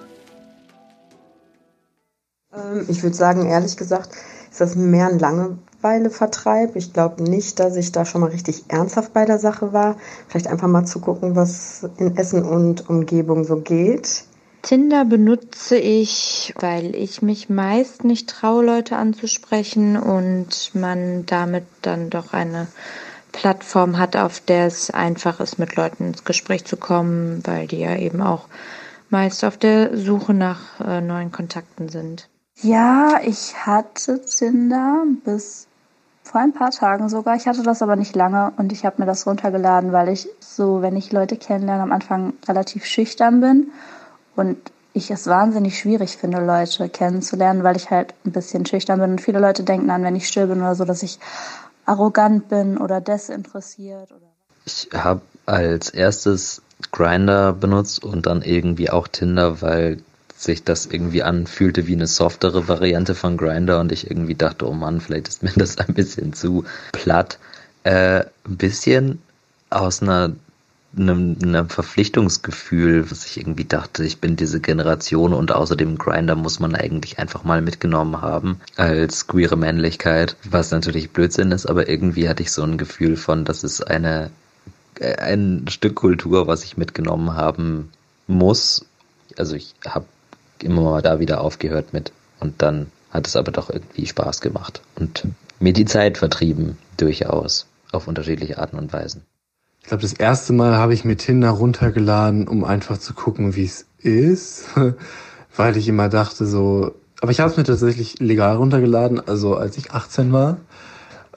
Ähm, 2.54 2.86
ich 2.88 3.02
würde 3.02 3.16
sagen, 3.16 3.46
ehrlich 3.48 3.76
gesagt, 3.76 4.10
ist 4.50 4.60
das 4.60 4.76
mehr 4.76 5.08
ein 5.08 5.18
Langeweilevertreib. 5.18 6.76
Ich 6.76 6.92
glaube 6.92 7.24
nicht, 7.24 7.58
dass 7.58 7.74
ich 7.74 7.90
da 7.90 8.04
schon 8.04 8.20
mal 8.20 8.30
richtig 8.30 8.64
ernsthaft 8.68 9.12
bei 9.12 9.24
der 9.24 9.38
Sache 9.38 9.72
war. 9.72 9.96
Vielleicht 10.28 10.46
einfach 10.46 10.68
mal 10.68 10.84
zu 10.84 11.00
gucken, 11.00 11.34
was 11.34 11.88
in 11.98 12.16
Essen 12.16 12.44
und 12.44 12.88
Umgebung 12.88 13.42
so 13.42 13.56
geht. 13.56 14.24
Tinder 14.62 15.04
benutze 15.04 15.76
ich, 15.76 16.54
weil 16.58 16.94
ich 16.94 17.22
mich 17.22 17.48
meist 17.48 18.04
nicht 18.04 18.28
traue, 18.28 18.64
Leute 18.64 18.96
anzusprechen 18.96 19.96
und 19.96 20.70
man 20.74 21.26
damit 21.26 21.64
dann 21.82 22.10
doch 22.10 22.32
eine 22.32 22.68
Plattform 23.36 23.98
hat, 23.98 24.16
auf 24.16 24.40
der 24.40 24.66
es 24.66 24.90
einfach 24.90 25.40
ist, 25.40 25.58
mit 25.58 25.76
Leuten 25.76 26.08
ins 26.08 26.24
Gespräch 26.24 26.64
zu 26.64 26.76
kommen, 26.76 27.42
weil 27.44 27.66
die 27.66 27.80
ja 27.80 27.94
eben 27.96 28.22
auch 28.22 28.46
meist 29.10 29.44
auf 29.44 29.58
der 29.58 29.96
Suche 29.96 30.34
nach 30.34 30.80
äh, 30.80 31.00
neuen 31.00 31.30
Kontakten 31.30 31.88
sind. 31.88 32.28
Ja, 32.62 33.20
ich 33.22 33.54
hatte 33.66 34.22
Tinder 34.24 35.04
bis 35.24 35.66
vor 36.22 36.40
ein 36.40 36.54
paar 36.54 36.70
Tagen 36.70 37.08
sogar. 37.10 37.36
Ich 37.36 37.46
hatte 37.46 37.62
das 37.62 37.82
aber 37.82 37.94
nicht 37.94 38.16
lange 38.16 38.52
und 38.56 38.72
ich 38.72 38.84
habe 38.86 38.96
mir 39.00 39.06
das 39.06 39.26
runtergeladen, 39.26 39.92
weil 39.92 40.08
ich 40.08 40.28
so, 40.40 40.80
wenn 40.80 40.96
ich 40.96 41.12
Leute 41.12 41.36
kennenlerne, 41.36 41.82
am 41.82 41.92
Anfang 41.92 42.32
relativ 42.48 42.86
schüchtern 42.86 43.40
bin 43.40 43.70
und 44.34 44.56
ich 44.94 45.10
es 45.10 45.26
wahnsinnig 45.26 45.78
schwierig 45.78 46.16
finde, 46.16 46.44
Leute 46.44 46.88
kennenzulernen, 46.88 47.62
weil 47.62 47.76
ich 47.76 47.90
halt 47.90 48.14
ein 48.24 48.32
bisschen 48.32 48.64
schüchtern 48.64 48.98
bin 48.98 49.12
und 49.12 49.20
viele 49.20 49.40
Leute 49.40 49.62
denken 49.62 49.90
an, 49.90 50.02
wenn 50.02 50.16
ich 50.16 50.26
still 50.26 50.46
bin 50.46 50.60
oder 50.60 50.74
so, 50.74 50.86
dass 50.86 51.02
ich 51.02 51.18
arrogant 51.86 52.48
bin 52.48 52.78
oder 52.78 53.00
desinteressiert. 53.00 54.12
Oder 54.12 54.26
ich 54.64 54.88
habe 54.92 55.22
als 55.46 55.90
erstes 55.90 56.62
Grinder 56.92 57.52
benutzt 57.52 58.02
und 58.02 58.26
dann 58.26 58.42
irgendwie 58.42 58.90
auch 58.90 59.08
Tinder, 59.08 59.62
weil 59.62 60.02
sich 60.36 60.64
das 60.64 60.86
irgendwie 60.86 61.22
anfühlte 61.22 61.86
wie 61.86 61.94
eine 61.94 62.06
softere 62.06 62.68
Variante 62.68 63.14
von 63.14 63.38
Grinder 63.38 63.80
und 63.80 63.90
ich 63.90 64.10
irgendwie 64.10 64.34
dachte, 64.34 64.68
oh 64.68 64.74
Mann, 64.74 65.00
vielleicht 65.00 65.28
ist 65.28 65.42
mir 65.42 65.52
das 65.56 65.78
ein 65.78 65.94
bisschen 65.94 66.32
zu 66.34 66.64
platt. 66.92 67.38
Äh, 67.84 68.24
ein 68.44 68.56
bisschen 68.56 69.22
aus 69.70 70.02
einer 70.02 70.32
einem, 70.96 71.36
einem 71.42 71.68
Verpflichtungsgefühl, 71.68 73.10
was 73.10 73.26
ich 73.26 73.38
irgendwie 73.38 73.64
dachte, 73.64 74.04
ich 74.04 74.20
bin 74.20 74.36
diese 74.36 74.60
Generation 74.60 75.32
und 75.34 75.52
außerdem 75.52 75.98
Grinder 75.98 76.34
muss 76.34 76.60
man 76.60 76.74
eigentlich 76.74 77.18
einfach 77.18 77.44
mal 77.44 77.62
mitgenommen 77.62 78.20
haben 78.22 78.60
als 78.76 79.26
queere 79.26 79.56
Männlichkeit, 79.56 80.36
was 80.44 80.70
natürlich 80.70 81.10
Blödsinn 81.10 81.52
ist, 81.52 81.66
aber 81.66 81.88
irgendwie 81.88 82.28
hatte 82.28 82.42
ich 82.42 82.52
so 82.52 82.62
ein 82.62 82.78
Gefühl 82.78 83.16
von, 83.16 83.44
das 83.44 83.64
ist 83.64 83.82
eine 83.82 84.30
äh, 85.00 85.16
ein 85.16 85.66
Stück 85.68 85.96
Kultur, 85.96 86.46
was 86.46 86.64
ich 86.64 86.76
mitgenommen 86.76 87.34
haben 87.34 87.90
muss. 88.26 88.84
Also 89.36 89.54
ich 89.56 89.74
habe 89.86 90.06
immer 90.62 90.82
mal 90.82 91.02
da 91.02 91.20
wieder 91.20 91.40
aufgehört 91.40 91.92
mit 91.92 92.12
und 92.40 92.62
dann 92.62 92.90
hat 93.10 93.26
es 93.26 93.36
aber 93.36 93.52
doch 93.52 93.70
irgendwie 93.70 94.06
Spaß 94.06 94.40
gemacht 94.40 94.82
und 94.94 95.26
mir 95.60 95.72
die 95.72 95.84
Zeit 95.84 96.18
vertrieben, 96.18 96.78
durchaus, 96.96 97.66
auf 97.92 98.08
unterschiedliche 98.08 98.58
Arten 98.58 98.78
und 98.78 98.92
Weisen. 98.92 99.22
Ich 99.86 99.90
glaube, 99.90 100.02
das 100.02 100.14
erste 100.14 100.52
Mal 100.52 100.78
habe 100.78 100.94
ich 100.94 101.04
mir 101.04 101.16
Tinder 101.16 101.50
runtergeladen, 101.50 102.48
um 102.48 102.64
einfach 102.64 102.98
zu 102.98 103.14
gucken, 103.14 103.54
wie 103.54 103.66
es 103.66 103.86
ist, 104.00 104.64
weil 105.56 105.76
ich 105.76 105.86
immer 105.86 106.08
dachte 106.08 106.44
so, 106.44 106.96
aber 107.20 107.30
ich 107.30 107.38
habe 107.38 107.52
es 107.52 107.56
mir 107.56 107.62
tatsächlich 107.62 108.18
legal 108.18 108.56
runtergeladen, 108.56 109.22
also 109.28 109.54
als 109.54 109.78
ich 109.78 109.92
18 109.92 110.32
war, 110.32 110.56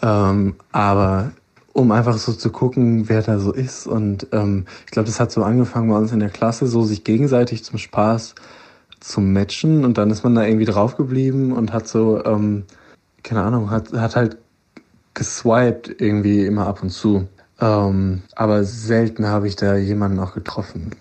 ähm, 0.01 0.55
aber 0.71 1.31
um 1.73 1.91
einfach 1.91 2.17
so 2.17 2.33
zu 2.33 2.49
gucken, 2.49 3.07
wer 3.07 3.21
da 3.21 3.38
so 3.38 3.53
ist. 3.53 3.85
Und 3.85 4.25
ähm, 4.31 4.65
ich 4.88 4.91
glaube, 4.93 5.05
das 5.05 5.19
hat 5.19 5.31
so 5.31 5.43
angefangen 5.43 5.88
bei 5.88 5.97
uns 5.97 6.12
in 6.12 6.19
der 6.19 6.31
Klasse, 6.31 6.65
so 6.65 6.81
sich 6.81 7.03
gegenseitig 7.03 7.63
zum 7.63 7.77
Spaß 7.77 8.33
zu 8.99 9.21
matchen. 9.21 9.85
Und 9.85 9.99
dann 9.99 10.09
ist 10.09 10.23
man 10.23 10.33
da 10.33 10.43
irgendwie 10.43 10.65
drauf 10.65 10.97
geblieben 10.97 11.51
und 11.51 11.71
hat 11.71 11.88
so, 11.88 12.25
ähm, 12.25 12.63
keine 13.21 13.43
Ahnung, 13.43 13.69
hat, 13.69 13.93
hat 13.93 14.15
halt 14.15 14.38
geswiped 15.13 16.01
irgendwie 16.01 16.47
immer 16.47 16.65
ab 16.65 16.81
und 16.81 16.89
zu. 16.89 17.27
Ähm, 17.62 18.24
aber 18.36 18.63
selten 18.63 19.28
habe 19.28 19.48
ich 19.48 19.56
da 19.56 19.76
jemanden 19.76 20.19
auch 20.19 20.34
getroffen. 20.34 20.95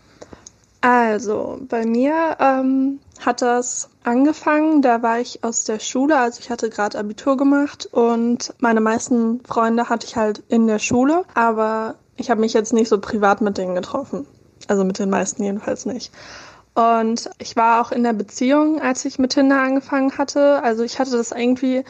Also, 0.81 1.61
bei 1.69 1.85
mir 1.85 2.37
ähm, 2.39 3.01
hat 3.25 3.43
das 3.43 3.89
angefangen, 4.05 4.81
da 4.81 5.03
war 5.03 5.19
ich 5.19 5.43
aus 5.43 5.65
der 5.65 5.81
Schule, 5.81 6.17
also 6.17 6.41
ich 6.41 6.51
hatte 6.51 6.71
gerade 6.71 6.99
Abitur 6.99 7.37
gemacht 7.37 7.89
und 7.91 8.55
meine 8.59 8.81
meisten 8.81 9.41
Freunde 9.45 9.89
hatte 9.89 10.07
ich 10.07 10.17
halt 10.17 10.43
in 10.49 10.69
der 10.69 10.79
Schule, 10.79 11.25
aber 11.35 11.97
ich 12.17 12.31
habe 12.31 12.41
mich 12.41 12.53
jetzt 12.53 12.73
nicht 12.73 12.89
so 12.89 13.01
privat 13.01 13.41
mit 13.41 13.59
denen 13.59 13.75
getroffen. 13.75 14.27
Also 14.69 14.85
mit 14.85 14.99
den 14.99 15.11
meisten 15.11 15.43
jedenfalls 15.43 15.87
nicht. 15.87 16.13
Und 16.75 17.29
ich 17.39 17.57
war 17.57 17.81
auch 17.81 17.91
in 17.91 18.05
der 18.05 18.13
Beziehung, 18.13 18.81
als 18.81 19.05
ich 19.05 19.19
mit 19.19 19.33
Tinder 19.33 19.61
angefangen 19.61 20.17
hatte. 20.17 20.63
Also 20.63 20.85
ich 20.85 21.01
hatte 21.01 21.11
das 21.11 21.33
irgendwie 21.33 21.85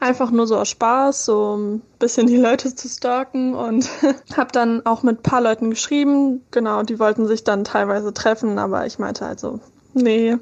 einfach 0.00 0.30
nur 0.30 0.46
so 0.46 0.56
aus 0.56 0.68
Spaß, 0.68 1.24
so 1.24 1.56
ein 1.56 1.82
bisschen 1.98 2.26
die 2.26 2.36
Leute 2.36 2.74
zu 2.74 2.88
stalken 2.88 3.54
und 3.54 3.88
habe 4.36 4.52
dann 4.52 4.86
auch 4.86 5.02
mit 5.02 5.20
ein 5.20 5.22
paar 5.22 5.40
Leuten 5.40 5.70
geschrieben. 5.70 6.42
Genau, 6.50 6.82
die 6.82 6.98
wollten 6.98 7.26
sich 7.26 7.44
dann 7.44 7.64
teilweise 7.64 8.12
treffen, 8.14 8.58
aber 8.58 8.86
ich 8.86 8.98
meinte 8.98 9.26
also, 9.26 9.60
nee, 9.94 10.36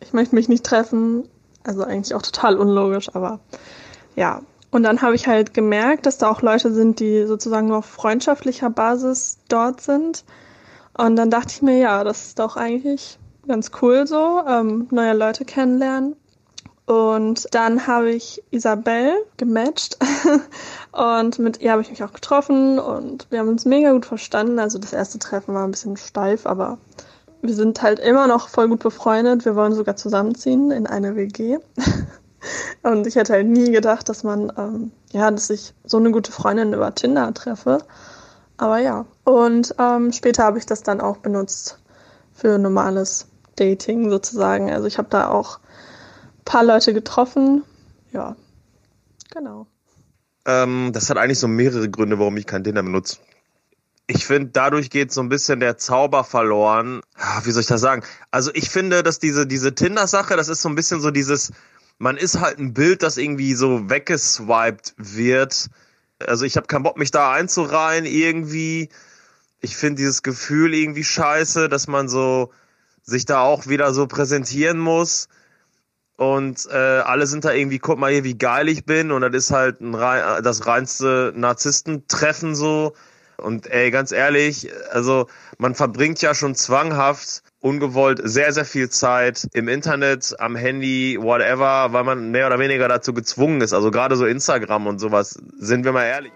ich 0.00 0.12
möchte 0.12 0.34
mich 0.34 0.48
nicht 0.48 0.64
treffen. 0.64 1.28
Also 1.64 1.84
eigentlich 1.84 2.14
auch 2.14 2.22
total 2.22 2.56
unlogisch, 2.58 3.14
aber 3.14 3.40
ja. 4.16 4.42
Und 4.72 4.84
dann 4.84 5.02
habe 5.02 5.14
ich 5.14 5.28
halt 5.28 5.52
gemerkt, 5.52 6.06
dass 6.06 6.18
da 6.18 6.30
auch 6.30 6.40
Leute 6.40 6.72
sind, 6.72 6.98
die 6.98 7.26
sozusagen 7.26 7.68
nur 7.68 7.78
auf 7.78 7.84
freundschaftlicher 7.84 8.70
Basis 8.70 9.38
dort 9.48 9.80
sind. 9.80 10.24
Und 10.96 11.16
dann 11.16 11.30
dachte 11.30 11.48
ich 11.50 11.62
mir, 11.62 11.78
ja, 11.78 12.04
das 12.04 12.26
ist 12.28 12.38
doch 12.38 12.56
eigentlich 12.56 13.18
ganz 13.46 13.70
cool 13.80 14.06
so, 14.06 14.42
ähm, 14.46 14.88
neue 14.90 15.12
Leute 15.12 15.44
kennenlernen. 15.44 16.16
Und 16.86 17.54
dann 17.54 17.86
habe 17.86 18.10
ich 18.10 18.42
Isabel 18.50 19.14
gematcht 19.36 19.98
und 20.92 21.38
mit 21.38 21.60
ihr 21.60 21.72
habe 21.72 21.82
ich 21.82 21.90
mich 21.90 22.02
auch 22.02 22.12
getroffen 22.12 22.80
und 22.80 23.26
wir 23.30 23.38
haben 23.38 23.48
uns 23.48 23.64
mega 23.64 23.92
gut 23.92 24.04
verstanden. 24.04 24.58
Also 24.58 24.78
das 24.78 24.92
erste 24.92 25.18
Treffen 25.20 25.54
war 25.54 25.64
ein 25.64 25.70
bisschen 25.70 25.96
steif, 25.96 26.44
aber 26.44 26.78
wir 27.40 27.54
sind 27.54 27.82
halt 27.82 28.00
immer 28.00 28.26
noch 28.26 28.48
voll 28.48 28.68
gut 28.68 28.80
befreundet. 28.80 29.44
Wir 29.44 29.54
wollen 29.54 29.74
sogar 29.74 29.94
zusammenziehen 29.96 30.72
in 30.72 30.86
eine 30.88 31.14
WG. 31.14 31.58
und 32.82 33.06
ich 33.06 33.14
hätte 33.14 33.34
halt 33.34 33.46
nie 33.46 33.70
gedacht, 33.70 34.08
dass 34.08 34.24
man, 34.24 34.52
ähm, 34.58 34.92
ja, 35.12 35.30
dass 35.30 35.50
ich 35.50 35.74
so 35.84 35.98
eine 35.98 36.10
gute 36.10 36.32
Freundin 36.32 36.72
über 36.72 36.94
Tinder 36.94 37.32
treffe. 37.32 37.78
Aber 38.56 38.78
ja. 38.78 39.06
Und 39.24 39.74
ähm, 39.78 40.12
später 40.12 40.44
habe 40.44 40.58
ich 40.58 40.66
das 40.66 40.82
dann 40.82 41.00
auch 41.00 41.18
benutzt 41.18 41.78
für 42.32 42.58
normales 42.58 43.26
Dating 43.56 44.10
sozusagen. 44.10 44.70
Also 44.70 44.86
ich 44.86 44.98
habe 44.98 45.08
da 45.10 45.28
auch 45.28 45.58
paar 46.44 46.64
Leute 46.64 46.92
getroffen. 46.94 47.64
Ja, 48.12 48.36
genau. 49.30 49.66
Ähm, 50.44 50.90
das 50.92 51.08
hat 51.08 51.18
eigentlich 51.18 51.38
so 51.38 51.48
mehrere 51.48 51.88
Gründe, 51.88 52.18
warum 52.18 52.36
ich 52.36 52.46
kein 52.46 52.64
Tinder 52.64 52.82
benutze. 52.82 53.18
Ich 54.08 54.26
finde, 54.26 54.50
dadurch 54.52 54.90
geht 54.90 55.12
so 55.12 55.20
ein 55.20 55.28
bisschen 55.28 55.60
der 55.60 55.78
Zauber 55.78 56.24
verloren. 56.24 57.02
Wie 57.44 57.50
soll 57.50 57.62
ich 57.62 57.68
das 57.68 57.80
sagen? 57.80 58.02
Also 58.30 58.50
ich 58.54 58.68
finde, 58.68 59.02
dass 59.02 59.20
diese, 59.20 59.46
diese 59.46 59.74
Tinder-Sache, 59.74 60.36
das 60.36 60.48
ist 60.48 60.62
so 60.62 60.68
ein 60.68 60.74
bisschen 60.74 61.00
so 61.00 61.10
dieses, 61.10 61.52
man 61.98 62.16
ist 62.16 62.40
halt 62.40 62.58
ein 62.58 62.74
Bild, 62.74 63.02
das 63.02 63.16
irgendwie 63.16 63.54
so 63.54 63.88
weggeswiped 63.88 64.94
wird. 64.96 65.68
Also 66.18 66.44
ich 66.44 66.56
habe 66.56 66.66
keinen 66.66 66.82
Bock, 66.82 66.98
mich 66.98 67.12
da 67.12 67.32
einzureihen 67.32 68.04
irgendwie. 68.04 68.88
Ich 69.60 69.76
finde 69.76 70.02
dieses 70.02 70.22
Gefühl 70.22 70.74
irgendwie 70.74 71.04
scheiße, 71.04 71.68
dass 71.68 71.86
man 71.86 72.08
so 72.08 72.50
sich 73.04 73.24
da 73.24 73.40
auch 73.40 73.68
wieder 73.68 73.94
so 73.94 74.08
präsentieren 74.08 74.78
muss. 74.78 75.28
Und 76.16 76.68
äh, 76.70 76.76
alle 76.76 77.26
sind 77.26 77.44
da 77.44 77.52
irgendwie, 77.52 77.78
guck 77.78 77.98
mal 77.98 78.12
hier, 78.12 78.24
wie 78.24 78.36
geil 78.36 78.68
ich 78.68 78.84
bin. 78.84 79.10
Und 79.10 79.22
das 79.22 79.34
ist 79.34 79.50
halt 79.50 79.80
ein, 79.80 79.92
das 79.92 80.66
reinste 80.66 81.32
Narzisstentreffen 81.34 82.54
so. 82.54 82.92
Und 83.38 83.66
ey, 83.66 83.90
ganz 83.90 84.12
ehrlich, 84.12 84.68
also 84.92 85.26
man 85.58 85.74
verbringt 85.74 86.22
ja 86.22 86.34
schon 86.34 86.54
zwanghaft, 86.54 87.42
ungewollt 87.60 88.20
sehr, 88.22 88.52
sehr 88.52 88.64
viel 88.64 88.88
Zeit 88.88 89.48
im 89.52 89.68
Internet, 89.68 90.36
am 90.38 90.54
Handy, 90.54 91.18
whatever, 91.20 91.92
weil 91.92 92.04
man 92.04 92.30
mehr 92.30 92.46
oder 92.46 92.58
weniger 92.58 92.86
dazu 92.88 93.12
gezwungen 93.12 93.60
ist. 93.60 93.72
Also 93.72 93.90
gerade 93.90 94.16
so 94.16 94.26
Instagram 94.26 94.86
und 94.86 95.00
sowas, 95.00 95.38
sind 95.58 95.84
wir 95.84 95.92
mal 95.92 96.04
ehrlich. 96.04 96.32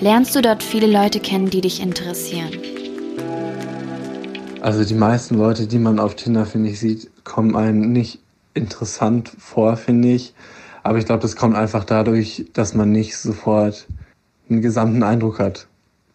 Lernst 0.00 0.34
du 0.34 0.40
dort 0.40 0.62
viele 0.62 0.86
Leute 0.86 1.20
kennen, 1.20 1.50
die 1.50 1.60
dich 1.60 1.80
interessieren? 1.80 2.79
Also 4.60 4.84
die 4.84 4.94
meisten 4.94 5.36
Leute, 5.36 5.66
die 5.66 5.78
man 5.78 5.98
auf 5.98 6.16
Tinder, 6.16 6.44
finde 6.44 6.68
ich, 6.68 6.80
sieht, 6.80 7.10
kommen 7.24 7.56
einem 7.56 7.92
nicht 7.92 8.20
interessant 8.54 9.32
vor, 9.38 9.76
finde 9.76 10.08
ich. 10.08 10.34
Aber 10.82 10.98
ich 10.98 11.06
glaube, 11.06 11.22
das 11.22 11.36
kommt 11.36 11.56
einfach 11.56 11.84
dadurch, 11.84 12.46
dass 12.52 12.74
man 12.74 12.92
nicht 12.92 13.16
sofort 13.16 13.86
einen 14.48 14.60
gesamten 14.60 15.02
Eindruck 15.02 15.38
hat. 15.38 15.66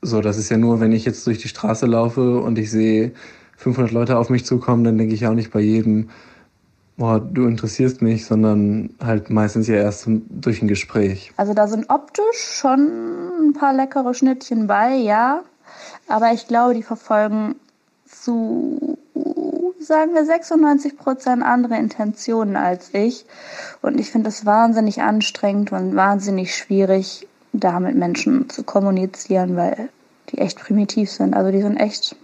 So, 0.01 0.21
das 0.21 0.37
ist 0.37 0.49
ja 0.49 0.57
nur, 0.57 0.79
wenn 0.79 0.91
ich 0.91 1.05
jetzt 1.05 1.25
durch 1.25 1.39
die 1.39 1.47
Straße 1.47 1.85
laufe 1.85 2.39
und 2.39 2.59
ich 2.59 2.69
sehe 2.69 3.13
500 3.57 3.91
Leute 3.91 4.17
auf 4.17 4.29
mich 4.29 4.45
zukommen, 4.45 4.83
dann 4.83 4.97
denke 4.97 5.15
ich 5.15 5.25
auch 5.25 5.33
nicht 5.33 5.51
bei 5.51 5.61
jedem, 5.61 6.09
boah, 6.97 7.19
du 7.19 7.47
interessierst 7.47 8.01
mich, 8.01 8.25
sondern 8.25 8.91
halt 9.03 9.29
meistens 9.29 9.67
ja 9.67 9.75
erst 9.75 10.07
durch 10.29 10.61
ein 10.61 10.67
Gespräch. 10.67 11.31
Also 11.37 11.53
da 11.53 11.67
sind 11.67 11.89
optisch 11.89 12.59
schon 12.59 13.49
ein 13.49 13.53
paar 13.53 13.73
leckere 13.73 14.13
Schnittchen 14.13 14.67
bei, 14.67 14.95
ja. 14.95 15.43
Aber 16.07 16.31
ich 16.33 16.47
glaube, 16.47 16.75
die 16.75 16.83
verfolgen 16.83 17.55
zu, 18.23 18.97
sagen 19.79 20.13
wir, 20.13 20.25
96 20.25 20.97
Prozent 20.97 21.43
andere 21.43 21.77
Intentionen 21.77 22.55
als 22.55 22.93
ich. 22.93 23.25
Und 23.81 23.99
ich 23.99 24.11
finde 24.11 24.29
es 24.29 24.45
wahnsinnig 24.45 25.01
anstrengend 25.01 25.71
und 25.71 25.95
wahnsinnig 25.95 26.55
schwierig, 26.55 27.27
da 27.53 27.79
mit 27.79 27.95
Menschen 27.95 28.49
zu 28.49 28.63
kommunizieren, 28.63 29.55
weil 29.55 29.89
die 30.29 30.39
echt 30.39 30.59
primitiv 30.59 31.11
sind. 31.11 31.33
Also 31.33 31.51
die 31.51 31.61
sind 31.61 31.77
echt 31.77 32.15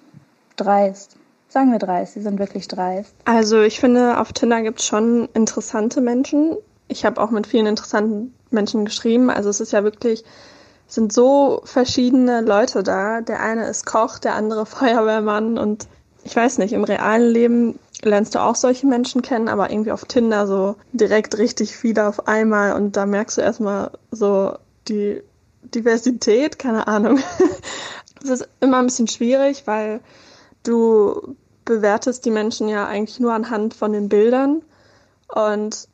dreist. 0.57 1.15
Sagen 1.47 1.71
wir 1.71 1.79
dreist, 1.79 2.15
die 2.15 2.21
sind 2.21 2.39
wirklich 2.39 2.67
dreist. 2.67 3.13
Also 3.25 3.61
ich 3.61 3.79
finde, 3.79 4.19
auf 4.19 4.31
Tinder 4.33 4.61
gibt 4.61 4.79
es 4.79 4.85
schon 4.85 5.27
interessante 5.33 6.01
Menschen. 6.01 6.55
Ich 6.87 7.05
habe 7.05 7.21
auch 7.21 7.31
mit 7.31 7.47
vielen 7.47 7.65
interessanten 7.65 8.33
Menschen 8.51 8.85
geschrieben. 8.85 9.29
Also 9.29 9.49
es 9.49 9.59
ist 9.59 9.73
ja 9.73 9.83
wirklich, 9.83 10.23
sind 10.93 11.13
so 11.13 11.61
verschiedene 11.63 12.41
Leute 12.41 12.83
da. 12.83 13.21
Der 13.21 13.39
eine 13.39 13.67
ist 13.67 13.85
Koch, 13.85 14.19
der 14.19 14.35
andere 14.35 14.65
Feuerwehrmann 14.67 15.57
und 15.57 15.87
ich 16.23 16.35
weiß 16.35 16.59
nicht, 16.59 16.73
im 16.73 16.83
realen 16.83 17.31
Leben 17.31 17.79
lernst 18.03 18.35
du 18.35 18.39
auch 18.39 18.55
solche 18.55 18.85
Menschen 18.85 19.23
kennen, 19.23 19.47
aber 19.47 19.71
irgendwie 19.71 19.91
auf 19.91 20.05
Tinder 20.05 20.45
so 20.45 20.75
direkt 20.91 21.37
richtig 21.37 21.75
viele 21.75 22.07
auf 22.07 22.27
einmal 22.27 22.73
und 22.73 22.95
da 22.95 23.05
merkst 23.05 23.37
du 23.37 23.41
erstmal 23.41 23.91
so 24.11 24.55
die 24.87 25.21
Diversität, 25.63 26.59
keine 26.59 26.87
Ahnung. 26.87 27.19
Es 28.23 28.29
ist 28.29 28.49
immer 28.59 28.77
ein 28.77 28.85
bisschen 28.85 29.07
schwierig, 29.07 29.63
weil 29.65 29.99
du 30.61 31.35
bewertest 31.65 32.23
die 32.23 32.29
Menschen 32.29 32.69
ja 32.69 32.85
eigentlich 32.85 33.19
nur 33.19 33.33
anhand 33.33 33.73
von 33.73 33.93
den 33.93 34.09
Bildern. 34.09 34.61
Und 35.27 35.87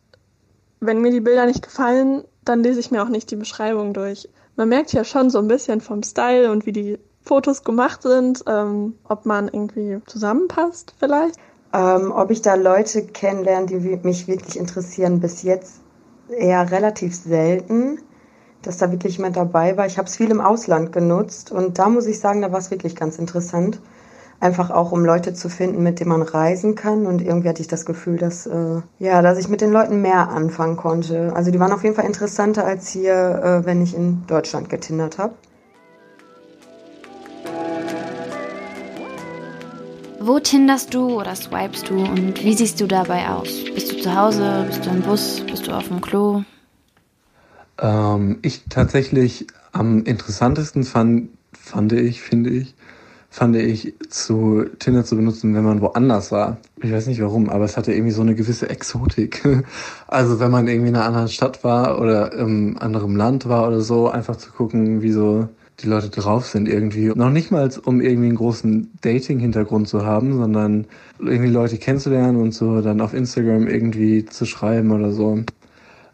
wenn 0.81 0.99
mir 0.99 1.11
die 1.11 1.21
Bilder 1.21 1.45
nicht 1.45 1.61
gefallen, 1.61 2.25
dann 2.43 2.63
lese 2.63 2.81
ich 2.81 2.91
mir 2.91 3.01
auch 3.01 3.07
nicht 3.07 3.31
die 3.31 3.37
Beschreibung 3.37 3.93
durch. 3.93 4.27
Man 4.57 4.69
merkt 4.69 4.91
ja 4.91 5.03
schon 5.03 5.29
so 5.29 5.37
ein 5.37 5.47
bisschen 5.47 5.81
vom 5.81 6.01
Style 6.01 6.51
und 6.51 6.65
wie 6.65 6.71
die 6.71 6.97
Fotos 7.23 7.63
gemacht 7.63 8.01
sind, 8.01 8.43
ähm, 8.47 8.95
ob 9.07 9.25
man 9.25 9.47
irgendwie 9.47 9.99
zusammenpasst 10.07 10.95
vielleicht. 10.97 11.35
Ähm, 11.73 12.11
ob 12.11 12.31
ich 12.31 12.41
da 12.41 12.55
Leute 12.55 13.05
kennenlerne, 13.05 13.67
die 13.67 13.75
mich 13.75 14.27
wirklich 14.27 14.57
interessieren, 14.57 15.19
bis 15.19 15.43
jetzt 15.43 15.81
eher 16.29 16.71
relativ 16.71 17.15
selten, 17.15 17.99
dass 18.63 18.77
da 18.77 18.91
wirklich 18.91 19.17
jemand 19.17 19.37
dabei 19.37 19.77
war. 19.77 19.85
Ich 19.85 19.99
habe 19.99 20.07
es 20.07 20.17
viel 20.17 20.31
im 20.31 20.41
Ausland 20.41 20.91
genutzt 20.91 21.51
und 21.51 21.77
da 21.77 21.87
muss 21.87 22.07
ich 22.07 22.19
sagen, 22.19 22.41
da 22.41 22.51
war 22.51 22.59
es 22.59 22.71
wirklich 22.71 22.95
ganz 22.95 23.19
interessant 23.19 23.79
einfach 24.39 24.69
auch 24.69 24.91
um 24.91 25.03
Leute 25.03 25.33
zu 25.33 25.49
finden, 25.49 25.83
mit 25.83 25.99
denen 25.99 26.09
man 26.09 26.21
reisen 26.21 26.75
kann. 26.75 27.05
Und 27.05 27.21
irgendwie 27.21 27.49
hatte 27.49 27.61
ich 27.61 27.67
das 27.67 27.85
Gefühl, 27.85 28.17
dass, 28.17 28.45
äh, 28.45 28.81
ja, 28.99 29.21
dass 29.21 29.37
ich 29.39 29.49
mit 29.49 29.61
den 29.61 29.71
Leuten 29.71 30.01
mehr 30.01 30.29
anfangen 30.29 30.77
konnte. 30.77 31.33
Also 31.35 31.51
die 31.51 31.59
waren 31.59 31.71
auf 31.71 31.83
jeden 31.83 31.95
Fall 31.95 32.05
interessanter 32.05 32.65
als 32.65 32.89
hier, 32.89 33.13
äh, 33.13 33.65
wenn 33.65 33.81
ich 33.81 33.95
in 33.95 34.25
Deutschland 34.27 34.69
getindert 34.69 35.17
habe. 35.17 35.33
Wo 40.19 40.39
tinderst 40.39 40.93
du 40.93 41.19
oder 41.19 41.35
swipest 41.35 41.89
du 41.89 42.03
und 42.03 42.43
wie 42.43 42.53
siehst 42.53 42.81
du 42.81 42.87
dabei 42.87 43.29
aus? 43.29 43.63
Bist 43.73 43.91
du 43.91 44.01
zu 44.01 44.13
Hause? 44.13 44.65
Bist 44.67 44.85
du 44.85 44.89
im 44.89 45.01
Bus? 45.01 45.41
Bist 45.49 45.67
du 45.67 45.71
auf 45.71 45.87
dem 45.87 46.01
Klo? 46.01 46.43
Ähm, 47.79 48.39
ich 48.41 48.65
tatsächlich 48.67 49.47
am 49.71 50.03
interessantesten 50.03 50.83
fand, 50.83 51.29
fand 51.53 51.93
ich, 51.93 52.21
finde 52.21 52.49
ich, 52.49 52.75
fand 53.29 53.55
ich, 53.55 53.93
zu 54.09 54.65
Tinder 54.79 55.05
zu 55.05 55.15
benutzen, 55.15 55.53
wenn 55.53 55.63
man 55.63 55.81
woanders 55.81 56.31
war. 56.31 56.57
Ich 56.81 56.91
weiß 56.91 57.07
nicht 57.07 57.21
warum, 57.21 57.49
aber 57.49 57.65
es 57.65 57.77
hatte 57.77 57.93
irgendwie 57.93 58.11
so 58.11 58.21
eine 58.21 58.35
gewisse 58.35 58.69
Exotik. 58.69 59.43
Also 60.09 60.39
wenn 60.39 60.51
man 60.51 60.67
irgendwie 60.69 60.87
in 60.89 60.95
einer 60.95 61.05
anderen 61.05 61.27
Stadt 61.27 61.65
war 61.65 61.99
oder 61.99 62.31
im 62.31 62.77
anderen 62.79 63.17
Land 63.17 63.49
war 63.49 63.67
oder 63.67 63.81
so, 63.81 64.09
einfach 64.09 64.37
zu 64.37 64.51
gucken, 64.51 65.01
wie 65.01 65.11
so 65.11 65.49
die 65.79 65.87
Leute 65.87 66.09
drauf 66.09 66.47
sind 66.47 66.67
irgendwie. 66.67 67.07
Noch 67.07 67.29
nicht 67.29 67.51
mal, 67.51 67.69
um 67.85 68.01
irgendwie 68.01 68.29
einen 68.29 68.37
großen 68.37 68.91
Dating-Hintergrund 69.01 69.87
zu 69.87 70.05
haben, 70.05 70.33
sondern 70.37 70.85
irgendwie 71.19 71.49
Leute 71.49 71.77
kennenzulernen 71.77 72.37
und 72.37 72.53
so 72.53 72.81
dann 72.81 73.01
auf 73.01 73.13
Instagram 73.13 73.67
irgendwie 73.67 74.25
zu 74.25 74.45
schreiben 74.45 74.91
oder 74.91 75.11
so. 75.11 75.39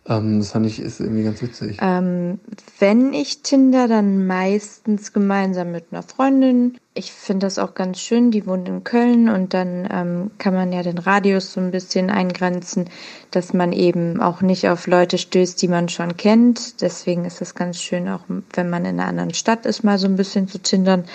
Ähm, 0.08 0.40
das 0.40 0.52
fand 0.52 0.66
ich 0.66 0.80
ist 0.80 1.00
irgendwie 1.00 1.24
ganz 1.24 1.42
witzig. 1.42 1.78
Ähm, 1.82 2.40
wenn 2.80 3.14
ich 3.14 3.42
Tinder, 3.42 3.88
dann 3.88 4.28
meistens 4.28 5.14
gemeinsam 5.14 5.72
mit 5.72 5.86
einer 5.92 6.04
Freundin. 6.04 6.78
Ich 6.94 7.14
finde 7.14 7.46
das 7.46 7.58
auch 7.58 7.74
ganz 7.74 8.00
schön. 8.00 8.30
Die 8.30 8.46
wohnt 8.46 8.68
in 8.68 8.84
Köln 8.84 9.30
und 9.30 9.54
dann 9.54 9.88
ähm, 9.90 10.32
kann 10.38 10.54
man 10.54 10.74
ja 10.74 10.84
den 10.84 10.98
Radius 10.98 11.54
so 11.54 11.62
ein 11.62 11.72
bisschen 11.72 12.10
eingrenzen, 12.10 12.90
dass 13.32 13.54
man 13.54 13.72
eben 13.72 14.22
auch 14.22 14.42
nicht 14.42 14.68
auf 14.68 14.88
Leute 14.88 15.18
stößt, 15.18 15.62
die 15.62 15.70
man 15.70 15.88
schon 15.88 16.18
kennt. 16.18 16.82
Deswegen 16.82 17.24
ist 17.24 17.42
es 17.42 17.56
ganz 17.56 17.80
schön, 17.80 18.10
auch 18.10 18.22
wenn 18.54 18.70
man 18.70 18.84
in 18.84 19.00
einer 19.00 19.08
anderen 19.08 19.34
Stadt 19.34 19.66
ist, 19.66 19.84
mal 19.84 19.98
so 19.98 20.08
ein 20.08 20.18
bisschen 20.18 20.50
zu 20.50 20.60
tindern. 20.60 21.06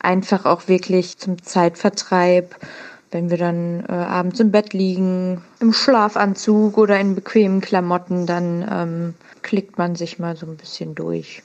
Einfach 0.00 0.46
auch 0.46 0.68
wirklich 0.68 1.18
zum 1.18 1.42
Zeitvertreib 1.42 2.54
wenn 3.10 3.30
wir 3.30 3.38
dann 3.38 3.84
äh, 3.88 3.92
abends 3.92 4.40
im 4.40 4.50
Bett 4.50 4.72
liegen, 4.72 5.42
im 5.60 5.72
Schlafanzug 5.72 6.76
oder 6.76 6.98
in 6.98 7.14
bequemen 7.14 7.60
Klamotten, 7.60 8.26
dann 8.26 8.66
ähm, 8.70 9.14
klickt 9.42 9.78
man 9.78 9.96
sich 9.96 10.18
mal 10.18 10.36
so 10.36 10.46
ein 10.46 10.56
bisschen 10.56 10.94
durch. 10.94 11.42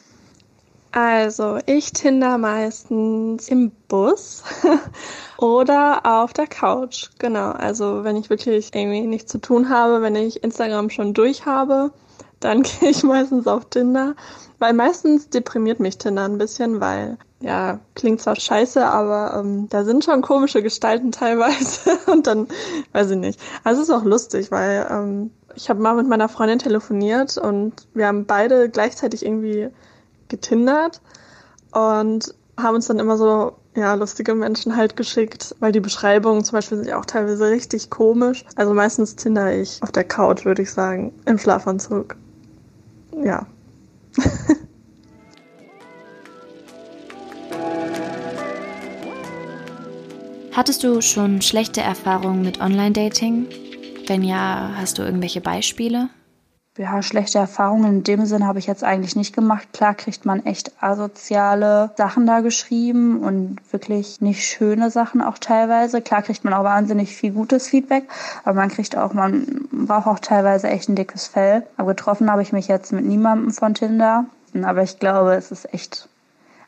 Also, 0.91 1.57
ich 1.65 1.91
Tinder 1.91 2.37
meistens 2.37 3.47
im 3.47 3.71
Bus 3.87 4.43
oder 5.37 6.01
auf 6.05 6.33
der 6.33 6.45
Couch. 6.45 7.09
Genau. 7.17 7.49
Also, 7.51 8.03
wenn 8.03 8.15
ich 8.15 8.29
wirklich 8.29 8.69
irgendwie 8.75 9.01
nichts 9.01 9.31
zu 9.31 9.39
tun 9.39 9.69
habe, 9.69 10.03
wenn 10.03 10.15
ich 10.15 10.43
Instagram 10.43 10.91
schon 10.91 11.15
durch 11.15 11.47
habe, 11.47 11.91
dann 12.43 12.63
gehe 12.63 12.89
ich 12.89 13.03
meistens 13.03 13.47
auf 13.47 13.65
Tinder. 13.69 14.15
Weil 14.59 14.73
meistens 14.73 15.29
deprimiert 15.29 15.79
mich 15.79 15.97
Tinder 15.97 16.23
ein 16.23 16.37
bisschen, 16.37 16.79
weil, 16.79 17.17
ja, 17.41 17.79
klingt 17.95 18.21
zwar 18.21 18.35
scheiße, 18.35 18.85
aber 18.85 19.37
ähm, 19.37 19.67
da 19.67 19.83
sind 19.83 20.05
schon 20.05 20.21
komische 20.21 20.63
Gestalten 20.63 21.11
teilweise. 21.11 21.97
Und 22.11 22.27
dann, 22.27 22.47
weiß 22.93 23.11
ich 23.11 23.17
nicht. 23.17 23.39
Also, 23.63 23.81
es 23.81 23.89
ist 23.89 23.93
auch 23.93 24.05
lustig, 24.05 24.51
weil 24.51 24.87
ähm, 24.89 25.31
ich 25.55 25.69
habe 25.69 25.81
mal 25.81 25.95
mit 25.95 26.07
meiner 26.07 26.29
Freundin 26.29 26.59
telefoniert 26.59 27.37
und 27.37 27.73
wir 27.93 28.07
haben 28.07 28.25
beide 28.25 28.69
gleichzeitig 28.69 29.25
irgendwie 29.25 29.69
getindert 30.27 31.01
und 31.71 32.33
haben 32.57 32.75
uns 32.75 32.87
dann 32.87 32.99
immer 32.99 33.17
so 33.17 33.53
ja, 33.75 33.93
lustige 33.95 34.35
Menschen 34.35 34.75
halt 34.75 34.95
geschickt, 34.95 35.55
weil 35.59 35.71
die 35.71 35.79
Beschreibungen 35.79 36.43
zum 36.43 36.57
Beispiel 36.57 36.77
sind 36.77 36.87
ja 36.87 36.99
auch 36.99 37.05
teilweise 37.05 37.49
richtig 37.49 37.89
komisch. 37.89 38.45
Also 38.55 38.73
meistens 38.73 39.15
tinder 39.15 39.53
ich 39.53 39.81
auf 39.81 39.91
der 39.91 40.03
Couch, 40.03 40.45
würde 40.45 40.61
ich 40.61 40.71
sagen, 40.71 41.13
im 41.25 41.37
Schlafanzug. 41.37 42.15
Ja. 43.21 43.45
Hattest 50.51 50.83
du 50.83 51.01
schon 51.01 51.41
schlechte 51.41 51.81
Erfahrungen 51.81 52.43
mit 52.43 52.61
Online-Dating? 52.61 53.47
Wenn 54.05 54.23
ja, 54.23 54.71
hast 54.75 54.99
du 54.99 55.01
irgendwelche 55.01 55.41
Beispiele? 55.41 56.09
Ja, 56.75 57.03
schlechte 57.03 57.37
Erfahrungen 57.37 57.97
in 57.97 58.03
dem 58.03 58.25
Sinn 58.25 58.47
habe 58.47 58.57
ich 58.57 58.65
jetzt 58.65 58.83
eigentlich 58.83 59.15
nicht 59.15 59.35
gemacht. 59.35 59.67
Klar 59.73 59.93
kriegt 59.93 60.25
man 60.25 60.43
echt 60.43 60.71
asoziale 60.81 61.91
Sachen 61.97 62.25
da 62.25 62.39
geschrieben 62.39 63.19
und 63.19 63.57
wirklich 63.71 64.21
nicht 64.21 64.43
schöne 64.43 64.89
Sachen 64.89 65.21
auch 65.21 65.37
teilweise. 65.37 66.01
Klar 66.01 66.23
kriegt 66.23 66.43
man 66.43 66.53
auch 66.55 66.63
wahnsinnig 66.63 67.15
viel 67.15 67.31
gutes 67.31 67.67
Feedback, 67.67 68.05
aber 68.43 68.55
man 68.55 68.69
kriegt 68.69 68.97
auch, 68.97 69.13
man 69.13 69.67
braucht 69.71 70.07
auch 70.07 70.19
teilweise 70.19 70.67
echt 70.67 70.89
ein 70.89 70.95
dickes 70.95 71.27
Fell. 71.27 71.61
Aber 71.77 71.89
getroffen 71.89 72.31
habe 72.31 72.41
ich 72.41 72.53
mich 72.53 72.67
jetzt 72.67 72.91
mit 72.91 73.05
niemandem 73.05 73.51
von 73.51 73.75
Tinder. 73.75 74.25
Aber 74.63 74.81
ich 74.81 74.97
glaube, 74.97 75.35
es 75.35 75.51
ist 75.51 75.71
echt 75.75 76.09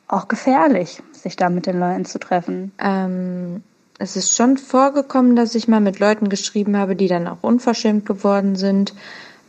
auch 0.07 0.27
gefährlich, 0.27 1.01
sich 1.13 1.35
da 1.35 1.49
mit 1.49 1.65
den 1.65 1.79
Leuten 1.79 2.05
zu 2.05 2.19
treffen. 2.19 2.73
Ähm, 2.77 3.63
es 3.97 4.15
ist 4.15 4.35
schon 4.35 4.57
vorgekommen, 4.57 5.35
dass 5.35 5.55
ich 5.55 5.67
mal 5.67 5.79
mit 5.79 5.99
Leuten 5.99 6.29
geschrieben 6.29 6.77
habe, 6.77 6.95
die 6.95 7.07
dann 7.07 7.27
auch 7.27 7.41
unverschämt 7.41 8.05
geworden 8.05 8.55
sind. 8.55 8.93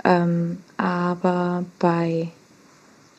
Ähm, 0.07 0.59
aber 0.77 1.65
bei 1.81 2.29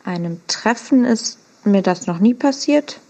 einem 0.06 0.40
Treffen 0.48 1.04
ist 1.04 1.38
mir 1.66 1.82
das 1.82 2.08
noch 2.08 2.20
nie 2.20 2.34
passiert. 2.34 3.02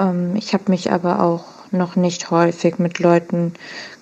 Ähm, 0.00 0.34
ich 0.34 0.54
habe 0.54 0.64
mich 0.68 0.90
aber 0.90 1.20
auch 1.20 1.44
noch 1.72 1.96
nicht 1.96 2.30
häufig 2.30 2.78
mit 2.78 2.98
Leuten 2.98 3.52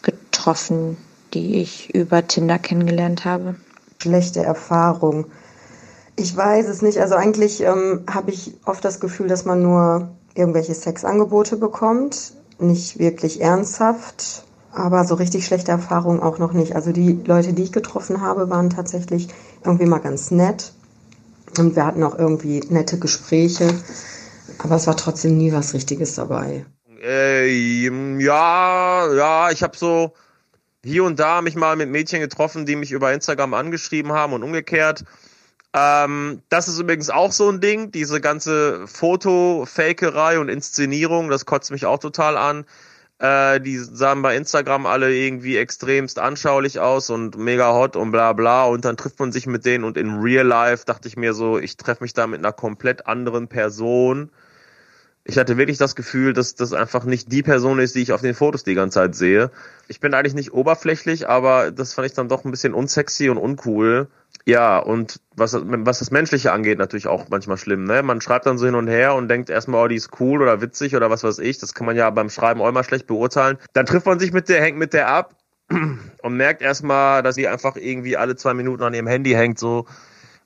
getroffen, 0.03 0.97
die 1.33 1.57
ich 1.57 1.93
über 1.93 2.25
Tinder 2.29 2.61
kennengelernt 2.61 3.25
habe. 3.25 3.57
Schlechte 4.01 4.45
Erfahrung. 4.45 5.27
Ich 6.15 6.37
weiß 6.37 6.69
es 6.69 6.81
nicht. 6.81 6.99
Also 6.99 7.17
eigentlich 7.17 7.63
ähm, 7.63 8.05
habe 8.09 8.31
ich 8.31 8.55
oft 8.65 8.85
das 8.85 9.01
Gefühl, 9.01 9.27
dass 9.27 9.45
man 9.45 9.61
nur 9.61 10.11
irgendwelche 10.37 10.75
Sexangebote 10.75 11.57
bekommt, 11.57 12.35
nicht 12.61 13.01
wirklich 13.01 13.41
ernsthaft 13.41 14.45
aber 14.75 15.05
so 15.05 15.15
richtig 15.15 15.47
schlechte 15.47 15.71
Erfahrungen 15.71 16.21
auch 16.21 16.39
noch 16.39 16.53
nicht. 16.53 16.75
Also 16.75 16.93
die 16.93 17.21
Leute, 17.25 17.53
die 17.53 17.63
ich 17.63 17.73
getroffen 17.73 18.21
habe, 18.21 18.51
waren 18.51 18.71
tatsächlich 18.71 19.29
irgendwie 19.65 19.87
mal 19.87 19.99
ganz 19.99 20.31
nett. 20.31 20.73
Und 21.59 21.77
wir 21.77 21.87
hatten 21.87 22.03
auch 22.03 22.19
irgendwie 22.19 22.61
nette 22.69 22.99
Gespräche. 22.99 23.69
Aber 24.59 24.77
es 24.77 24.87
war 24.87 24.97
trotzdem 24.97 25.37
nie 25.37 25.53
was 25.53 25.75
Richtiges 25.75 26.15
dabei. 26.15 26.67
Äh, 27.03 27.89
ja, 28.19 29.13
ja, 29.15 29.51
ich 29.51 29.63
habe 29.63 29.77
so 29.77 30.13
hier 30.85 31.05
und 31.05 31.19
da 31.19 31.43
mich 31.43 31.55
mal 31.55 31.77
mit 31.77 31.91
Mädchen 31.91 32.21
getroffen, 32.21 32.67
die 32.67 32.77
mich 32.77 32.93
über 32.93 33.13
Instagram 33.13 33.55
angeschrieben 33.55 34.13
haben 34.13 34.33
und 34.33 34.43
umgekehrt. 34.43 35.05
Ähm, 35.73 36.43
das 36.51 36.69
ist 36.69 36.79
übrigens 36.79 37.11
auch 37.11 37.33
so 37.33 37.51
ein 37.51 37.61
Ding, 37.61 37.91
diese 37.91 38.21
ganze 38.21 38.87
Foto-Fakerei 38.87 40.39
und 40.39 40.49
Inszenierung, 40.49 41.31
das 41.31 41.47
kotzt 41.47 41.71
mich 41.71 41.85
auch 41.87 41.99
total 41.99 42.37
an. 42.37 42.65
Äh, 43.19 43.61
die 43.61 43.79
sahen 43.79 44.23
bei 44.23 44.37
Instagram 44.37 44.87
alle 44.87 45.15
irgendwie 45.15 45.57
extremst 45.57 46.19
anschaulich 46.19 46.81
aus 46.81 47.11
und 47.11 47.39
mega 47.39 47.73
hot 47.73 47.97
und 47.97 48.11
bla 48.11 48.33
bla. 48.33 48.65
Und 48.65 48.85
dann 48.85 48.97
trifft 48.97 49.21
man 49.21 49.33
sich 49.33 49.47
mit 49.47 49.65
denen 49.65 49.85
und 49.85 49.97
in 49.97 50.21
Real 50.21 50.47
Life 50.47 50.85
dachte 50.85 51.09
ich 51.09 51.17
mir 51.17 51.35
so, 51.35 51.59
ich 51.59 51.77
treffe 51.77 52.03
mich 52.03 52.13
da 52.13 52.27
mit 52.27 52.41
einer 52.41 52.53
komplett 52.53 53.07
anderen 53.07 53.49
Person. 53.49 54.31
Ich 55.27 55.39
hatte 55.39 55.57
wirklich 55.57 55.79
das 55.79 55.95
Gefühl, 55.95 56.35
dass 56.35 56.55
das 56.55 56.75
einfach 56.75 57.05
nicht 57.05 57.33
die 57.33 57.43
Person 57.43 57.79
ist, 57.79 57.95
die 57.95 58.03
ich 58.03 58.13
auf 58.13 58.21
den 58.21 58.35
Fotos 58.35 58.63
die 58.63 58.75
ganze 58.75 58.97
Zeit 58.97 59.15
sehe. 59.15 59.51
Ich 59.89 60.01
bin 60.01 60.13
eigentlich 60.13 60.35
nicht 60.35 60.53
oberflächlich, 60.53 61.29
aber 61.29 61.71
das 61.71 61.95
fand 61.95 62.07
ich 62.07 62.13
dann 62.13 62.29
doch 62.29 62.45
ein 62.45 62.51
bisschen 62.51 62.75
unsexy 62.75 63.31
und 63.31 63.39
uncool. 63.39 64.09
Ja, 64.47 64.79
und 64.79 65.21
was, 65.35 65.57
was 65.59 66.01
das 66.01 66.11
Menschliche 66.11 66.53
angeht, 66.53 66.79
natürlich 66.79 67.07
auch 67.07 67.29
manchmal 67.31 67.57
schlimm. 67.57 67.85
Ne? 67.85 68.03
Man 68.03 68.21
schreibt 68.21 68.45
dann 68.45 68.59
so 68.59 68.67
hin 68.67 68.75
und 68.75 68.89
her 68.89 69.15
und 69.15 69.29
denkt 69.29 69.49
erstmal, 69.49 69.85
oh, 69.85 69.89
die 69.89 69.97
ist 69.97 70.21
cool 70.21 70.43
oder 70.43 70.61
witzig 70.61 70.95
oder 70.95 71.09
was 71.09 71.25
weiß 71.25 71.39
ich. 71.39 71.59
Das 71.59 71.73
kann 71.73 71.87
man 71.87 71.97
ja 71.97 72.11
beim 72.11 72.29
Schreiben 72.29 72.61
auch 72.61 72.69
immer 72.69 72.85
schlecht 72.85 73.07
beurteilen. 73.07 73.57
Dann 73.73 73.87
trifft 73.87 74.05
man 74.05 74.19
sich 74.19 74.33
mit 74.33 74.51
der, 74.51 74.61
hängt 74.61 74.77
mit 74.77 74.93
der 74.93 75.09
ab 75.09 75.35
und 75.71 76.37
merkt 76.37 76.61
erstmal, 76.61 77.23
dass 77.23 77.37
sie 77.37 77.49
einfach 77.49 77.77
irgendwie 77.77 78.19
alle 78.19 78.37
zwei 78.37 78.53
Minuten 78.53 78.83
an 78.83 78.93
ihrem 78.93 79.07
Handy 79.07 79.31
hängt 79.31 79.59
so 79.59 79.87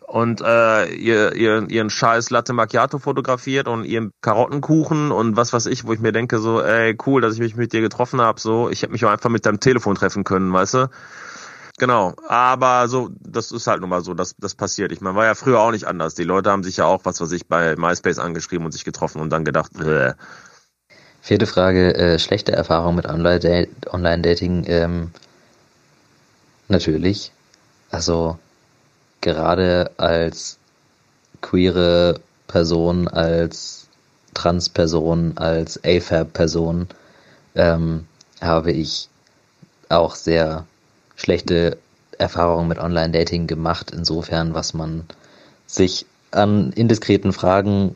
und 0.09 0.41
äh, 0.41 0.87
ihr, 0.95 1.35
ihr, 1.35 1.69
ihren 1.69 1.91
scheiß 1.91 2.31
Latte 2.31 2.55
Macchiato 2.55 2.99
fotografiert 2.99 3.69
und 3.69 3.85
ihren 3.85 4.13
Karottenkuchen 4.23 5.13
und 5.13 5.37
was 5.37 5.53
weiß 5.53 5.67
ich, 5.67 5.87
wo 5.87 5.93
ich 5.93 6.01
mir 6.01 6.13
denke 6.13 6.39
so, 6.39 6.63
ey, 6.63 6.97
cool, 7.07 7.21
dass 7.21 7.35
ich 7.35 7.41
mich 7.41 7.57
mit 7.57 7.75
dir 7.75 7.83
getroffen 7.83 8.21
habe, 8.23 8.41
so, 8.41 8.71
ich 8.71 8.83
hätte 8.83 8.93
mich 8.93 9.05
auch 9.05 9.11
einfach 9.11 9.29
mit 9.29 9.45
deinem 9.45 9.61
Telefon 9.61 9.97
treffen 9.97 10.25
können, 10.25 10.51
weißt 10.51 10.75
du? 10.75 10.91
Genau, 11.79 12.15
aber 12.27 12.89
so, 12.89 13.09
das 13.21 13.53
ist 13.53 13.69
halt 13.69 13.81
nun 13.81 13.91
mal 13.91 14.03
so, 14.03 14.13
das, 14.13 14.35
das 14.37 14.57
passiert. 14.57 14.91
Ich 14.91 15.01
meine, 15.01 15.15
war 15.15 15.27
ja 15.27 15.37
früher 15.37 15.61
auch 15.61 15.71
nicht 15.71 15.87
anders. 15.87 16.17
Die 16.17 16.25
Leute 16.25 16.51
haben 16.51 16.65
sich 16.65 16.79
ja 16.79 16.87
auch, 16.87 17.05
was 17.05 17.21
weiß 17.21 17.31
ich, 17.33 17.47
bei 17.47 17.77
MySpace 17.77 18.19
angeschrieben 18.19 18.67
und 18.67 18.73
sich 18.73 18.85
getroffen 18.85 19.21
und 19.21 19.31
dann 19.31 19.45
gedacht, 19.45 19.73
Bäh. 19.75 20.15
Vierte 21.21 21.47
Frage, 21.47 21.95
äh, 21.95 22.19
schlechte 22.19 22.53
Erfahrung 22.53 22.97
mit 22.97 23.07
Online-Dating. 23.07 24.65
Ähm, 24.67 25.11
natürlich. 26.69 27.33
Also 27.91 28.39
gerade 29.21 29.93
als 29.99 30.59
queere 31.43 32.21
Person, 32.49 33.07
als 33.07 33.87
Trans-Person, 34.35 35.39
als 35.39 35.79
AFAB-Person 35.85 36.89
ähm, 37.55 38.07
habe 38.41 38.73
ich 38.73 39.09
auch 39.89 40.15
sehr 40.15 40.67
schlechte 41.19 41.77
Erfahrungen 42.17 42.69
mit 42.69 42.79
Online-Dating 42.79 43.47
gemacht, 43.47 43.91
insofern, 43.91 44.55
was 44.55 44.73
man 44.73 45.05
sich 45.67 46.07
an 46.31 46.73
indiskreten 46.73 47.33
Fragen 47.33 47.95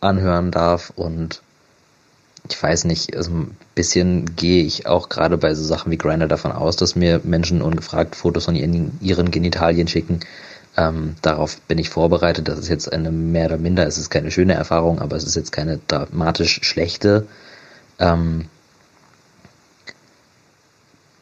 anhören 0.00 0.52
darf 0.52 0.92
und 0.94 1.42
ich 2.48 2.62
weiß 2.62 2.84
nicht, 2.84 3.16
also 3.16 3.30
ein 3.30 3.56
bisschen 3.74 4.36
gehe 4.36 4.62
ich 4.64 4.86
auch 4.86 5.08
gerade 5.08 5.36
bei 5.36 5.54
so 5.54 5.64
Sachen 5.64 5.90
wie 5.90 5.98
Grinder 5.98 6.28
davon 6.28 6.52
aus, 6.52 6.76
dass 6.76 6.96
mir 6.96 7.20
Menschen 7.24 7.60
ungefragt 7.62 8.16
Fotos 8.16 8.46
von 8.46 8.56
ihren, 8.56 8.98
ihren 9.02 9.30
Genitalien 9.30 9.88
schicken. 9.88 10.20
Ähm, 10.76 11.16
darauf 11.20 11.60
bin 11.62 11.78
ich 11.78 11.90
vorbereitet. 11.90 12.48
Das 12.48 12.58
ist 12.58 12.68
jetzt 12.68 12.90
eine 12.90 13.10
mehr 13.10 13.46
oder 13.46 13.58
minder, 13.58 13.86
es 13.86 13.98
ist 13.98 14.10
keine 14.10 14.30
schöne 14.30 14.54
Erfahrung, 14.54 15.00
aber 15.00 15.16
es 15.16 15.24
ist 15.24 15.34
jetzt 15.34 15.52
keine 15.52 15.80
dramatisch 15.88 16.60
schlechte. 16.62 17.26
Ähm, 17.98 18.46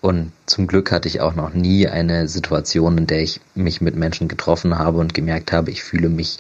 und 0.06 0.30
zum 0.46 0.68
Glück 0.68 0.92
hatte 0.92 1.08
ich 1.08 1.20
auch 1.20 1.34
noch 1.34 1.52
nie 1.52 1.88
eine 1.88 2.28
Situation, 2.28 2.96
in 2.96 3.06
der 3.08 3.22
ich 3.22 3.40
mich 3.56 3.80
mit 3.80 3.96
Menschen 3.96 4.28
getroffen 4.28 4.78
habe 4.78 4.98
und 4.98 5.14
gemerkt 5.14 5.50
habe, 5.50 5.72
ich 5.72 5.82
fühle 5.82 6.08
mich 6.08 6.38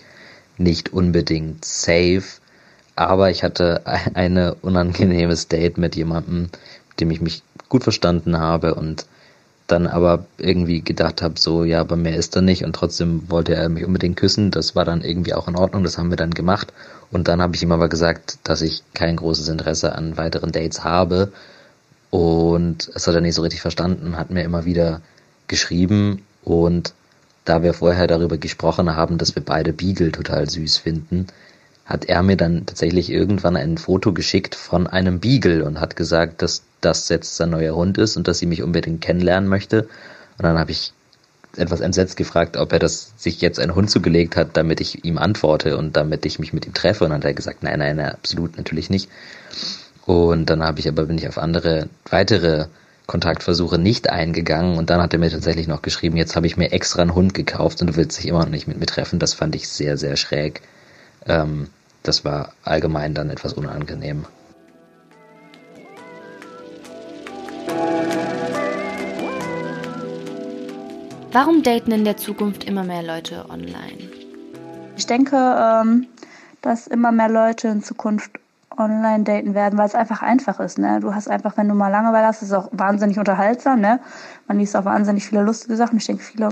nicht 0.56 0.92
unbedingt 0.92 1.64
safe. 1.64 2.22
Aber 2.94 3.28
ich 3.28 3.42
hatte 3.42 3.82
eine 4.14 4.54
unangenehmes 4.54 5.48
Date 5.48 5.78
mit 5.78 5.96
jemandem, 5.96 6.42
mit 6.90 7.00
dem 7.00 7.10
ich 7.10 7.20
mich 7.20 7.42
gut 7.68 7.82
verstanden 7.82 8.38
habe 8.38 8.76
und 8.76 9.06
dann 9.66 9.88
aber 9.88 10.26
irgendwie 10.38 10.82
gedacht 10.82 11.20
habe, 11.20 11.34
so, 11.36 11.64
ja, 11.64 11.80
aber 11.80 11.96
mehr 11.96 12.14
ist 12.14 12.36
er 12.36 12.42
nicht 12.42 12.64
und 12.64 12.72
trotzdem 12.72 13.28
wollte 13.28 13.56
er 13.56 13.68
mich 13.68 13.84
unbedingt 13.84 14.16
küssen. 14.16 14.52
Das 14.52 14.76
war 14.76 14.84
dann 14.84 15.02
irgendwie 15.02 15.34
auch 15.34 15.48
in 15.48 15.56
Ordnung, 15.56 15.82
das 15.82 15.98
haben 15.98 16.10
wir 16.10 16.16
dann 16.16 16.30
gemacht. 16.30 16.72
Und 17.10 17.26
dann 17.26 17.42
habe 17.42 17.56
ich 17.56 17.64
ihm 17.64 17.72
aber 17.72 17.88
gesagt, 17.88 18.38
dass 18.44 18.62
ich 18.62 18.84
kein 18.94 19.16
großes 19.16 19.48
Interesse 19.48 19.92
an 19.92 20.16
weiteren 20.16 20.52
Dates 20.52 20.84
habe 20.84 21.32
und 22.16 22.90
es 22.94 23.06
hat 23.06 23.14
er 23.14 23.20
nicht 23.20 23.34
so 23.34 23.42
richtig 23.42 23.60
verstanden, 23.60 24.16
hat 24.16 24.30
mir 24.30 24.42
immer 24.42 24.64
wieder 24.64 25.02
geschrieben 25.48 26.22
und 26.44 26.94
da 27.44 27.62
wir 27.62 27.74
vorher 27.74 28.06
darüber 28.06 28.38
gesprochen 28.38 28.96
haben, 28.96 29.18
dass 29.18 29.34
wir 29.34 29.44
beide 29.44 29.74
Beagle 29.74 30.12
total 30.12 30.48
süß 30.48 30.78
finden, 30.78 31.26
hat 31.84 32.06
er 32.06 32.22
mir 32.22 32.38
dann 32.38 32.64
tatsächlich 32.64 33.10
irgendwann 33.10 33.54
ein 33.54 33.76
Foto 33.76 34.14
geschickt 34.14 34.54
von 34.54 34.86
einem 34.86 35.20
Beagle 35.20 35.62
und 35.66 35.78
hat 35.78 35.94
gesagt, 35.94 36.40
dass 36.40 36.62
das 36.80 37.10
jetzt 37.10 37.36
sein 37.36 37.50
neuer 37.50 37.76
Hund 37.76 37.98
ist 37.98 38.16
und 38.16 38.26
dass 38.26 38.38
sie 38.38 38.46
mich 38.46 38.62
unbedingt 38.62 39.02
kennenlernen 39.02 39.50
möchte. 39.50 39.82
Und 40.38 40.44
dann 40.44 40.58
habe 40.58 40.70
ich 40.70 40.94
etwas 41.54 41.80
entsetzt 41.80 42.16
gefragt, 42.16 42.56
ob 42.56 42.72
er 42.72 42.78
das 42.78 43.12
sich 43.18 43.42
jetzt 43.42 43.60
einen 43.60 43.74
Hund 43.74 43.90
zugelegt 43.90 44.36
hat, 44.36 44.56
damit 44.56 44.80
ich 44.80 45.04
ihm 45.04 45.18
antworte 45.18 45.76
und 45.76 45.98
damit 45.98 46.24
ich 46.24 46.38
mich 46.38 46.54
mit 46.54 46.66
ihm 46.66 46.72
treffe. 46.72 47.04
Und 47.04 47.10
dann 47.10 47.18
hat 47.20 47.26
er 47.26 47.34
gesagt, 47.34 47.62
nein, 47.62 47.78
nein, 47.78 47.96
nein 47.96 48.12
absolut 48.12 48.56
natürlich 48.56 48.88
nicht. 48.88 49.10
Und 50.06 50.50
dann 50.50 50.62
habe 50.62 50.78
ich 50.78 50.88
aber 50.88 51.06
bin 51.06 51.18
ich 51.18 51.28
auf 51.28 51.36
andere 51.36 51.88
weitere 52.08 52.66
Kontaktversuche 53.06 53.78
nicht 53.78 54.08
eingegangen 54.10 54.78
und 54.78 54.90
dann 54.90 55.00
hat 55.00 55.12
er 55.12 55.18
mir 55.18 55.30
tatsächlich 55.30 55.68
noch 55.68 55.82
geschrieben, 55.82 56.16
jetzt 56.16 56.34
habe 56.36 56.46
ich 56.46 56.56
mir 56.56 56.72
extra 56.72 57.02
einen 57.02 57.14
Hund 57.14 57.34
gekauft 57.34 57.80
und 57.80 57.88
du 57.88 57.96
willst 57.96 58.18
dich 58.18 58.28
immer 58.28 58.40
noch 58.40 58.48
nicht 58.48 58.66
mit 58.66 58.78
mir 58.78 58.86
treffen. 58.86 59.18
Das 59.18 59.34
fand 59.34 59.54
ich 59.54 59.68
sehr, 59.68 59.96
sehr 59.96 60.16
schräg. 60.16 60.62
Ähm, 61.26 61.68
das 62.02 62.24
war 62.24 62.52
allgemein 62.62 63.14
dann 63.14 63.30
etwas 63.30 63.52
unangenehm. 63.52 64.24
Warum 71.32 71.62
daten 71.62 71.92
in 71.92 72.04
der 72.04 72.16
Zukunft 72.16 72.64
immer 72.64 72.82
mehr 72.82 73.02
Leute 73.02 73.44
online? 73.50 74.10
Ich 74.96 75.06
denke, 75.06 75.36
ähm, 75.36 76.06
dass 76.62 76.86
immer 76.86 77.12
mehr 77.12 77.28
Leute 77.28 77.68
in 77.68 77.82
Zukunft 77.82 78.30
online 78.78 79.24
daten 79.24 79.54
werden, 79.54 79.78
weil 79.78 79.86
es 79.86 79.94
einfach 79.94 80.22
einfach 80.22 80.60
ist. 80.60 80.78
Ne? 80.78 81.00
Du 81.00 81.14
hast 81.14 81.28
einfach, 81.28 81.56
wenn 81.56 81.68
du 81.68 81.74
mal 81.74 81.88
Langeweile 81.88 82.26
hast, 82.26 82.42
ist 82.42 82.48
es 82.48 82.54
auch 82.54 82.68
wahnsinnig 82.72 83.18
unterhaltsam. 83.18 83.80
Ne? 83.80 84.00
Man 84.46 84.58
liest 84.58 84.76
auch 84.76 84.84
wahnsinnig 84.84 85.26
viele 85.26 85.42
lustige 85.42 85.76
Sachen. 85.76 85.98
Ich 85.98 86.06
denke, 86.06 86.22
viele 86.22 86.50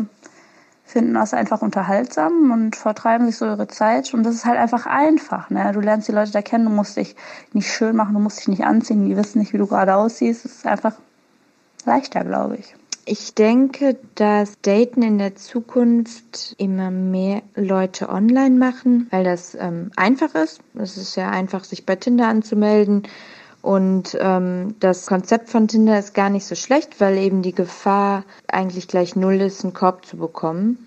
finden 0.84 1.14
das 1.14 1.34
einfach 1.34 1.62
unterhaltsam 1.62 2.50
und 2.50 2.76
vertreiben 2.76 3.26
sich 3.26 3.37
so 3.37 3.46
ihre 3.46 3.68
Zeit. 3.68 4.12
Und 4.14 4.22
das 4.24 4.34
ist 4.34 4.44
halt 4.44 4.58
einfach 4.58 4.87
einfach. 4.87 5.50
Ne? 5.50 5.72
Du 5.72 5.80
lernst 5.80 6.08
die 6.08 6.12
Leute 6.12 6.32
da 6.32 6.42
kennen, 6.42 6.64
du 6.66 6.70
musst 6.70 6.96
dich 6.96 7.16
nicht 7.52 7.72
schön 7.72 7.96
machen, 7.96 8.14
du 8.14 8.20
musst 8.20 8.40
dich 8.40 8.48
nicht 8.48 8.64
anziehen, 8.64 9.06
die 9.06 9.16
wissen 9.16 9.38
nicht, 9.38 9.52
wie 9.52 9.58
du 9.58 9.66
gerade 9.66 9.94
aussiehst. 9.94 10.44
Es 10.44 10.56
ist 10.56 10.66
einfach 10.66 10.94
leichter, 11.84 12.24
glaube 12.24 12.56
ich. 12.56 12.74
Ich 13.06 13.34
denke, 13.34 13.98
dass 14.14 14.62
Daten 14.62 15.02
in 15.02 15.18
der 15.18 15.34
Zukunft 15.36 16.54
immer 16.56 16.90
mehr 16.90 17.42
Leute 17.54 18.08
online 18.08 18.56
machen, 18.56 19.08
weil 19.10 19.24
das 19.24 19.54
ähm, 19.54 19.90
einfach 19.94 20.34
ist. 20.34 20.60
Es 20.72 20.96
ist 20.96 21.14
ja 21.14 21.28
einfach, 21.28 21.64
sich 21.64 21.84
bei 21.84 21.96
Tinder 21.96 22.28
anzumelden. 22.28 23.02
Und 23.60 24.16
ähm, 24.18 24.76
das 24.80 25.06
Konzept 25.06 25.50
von 25.50 25.68
Tinder 25.68 25.98
ist 25.98 26.14
gar 26.14 26.30
nicht 26.30 26.46
so 26.46 26.54
schlecht, 26.54 26.98
weil 26.98 27.18
eben 27.18 27.42
die 27.42 27.54
Gefahr 27.54 28.24
eigentlich 28.48 28.88
gleich 28.88 29.16
null 29.16 29.40
ist, 29.42 29.64
einen 29.64 29.74
Korb 29.74 30.06
zu 30.06 30.16
bekommen. 30.16 30.86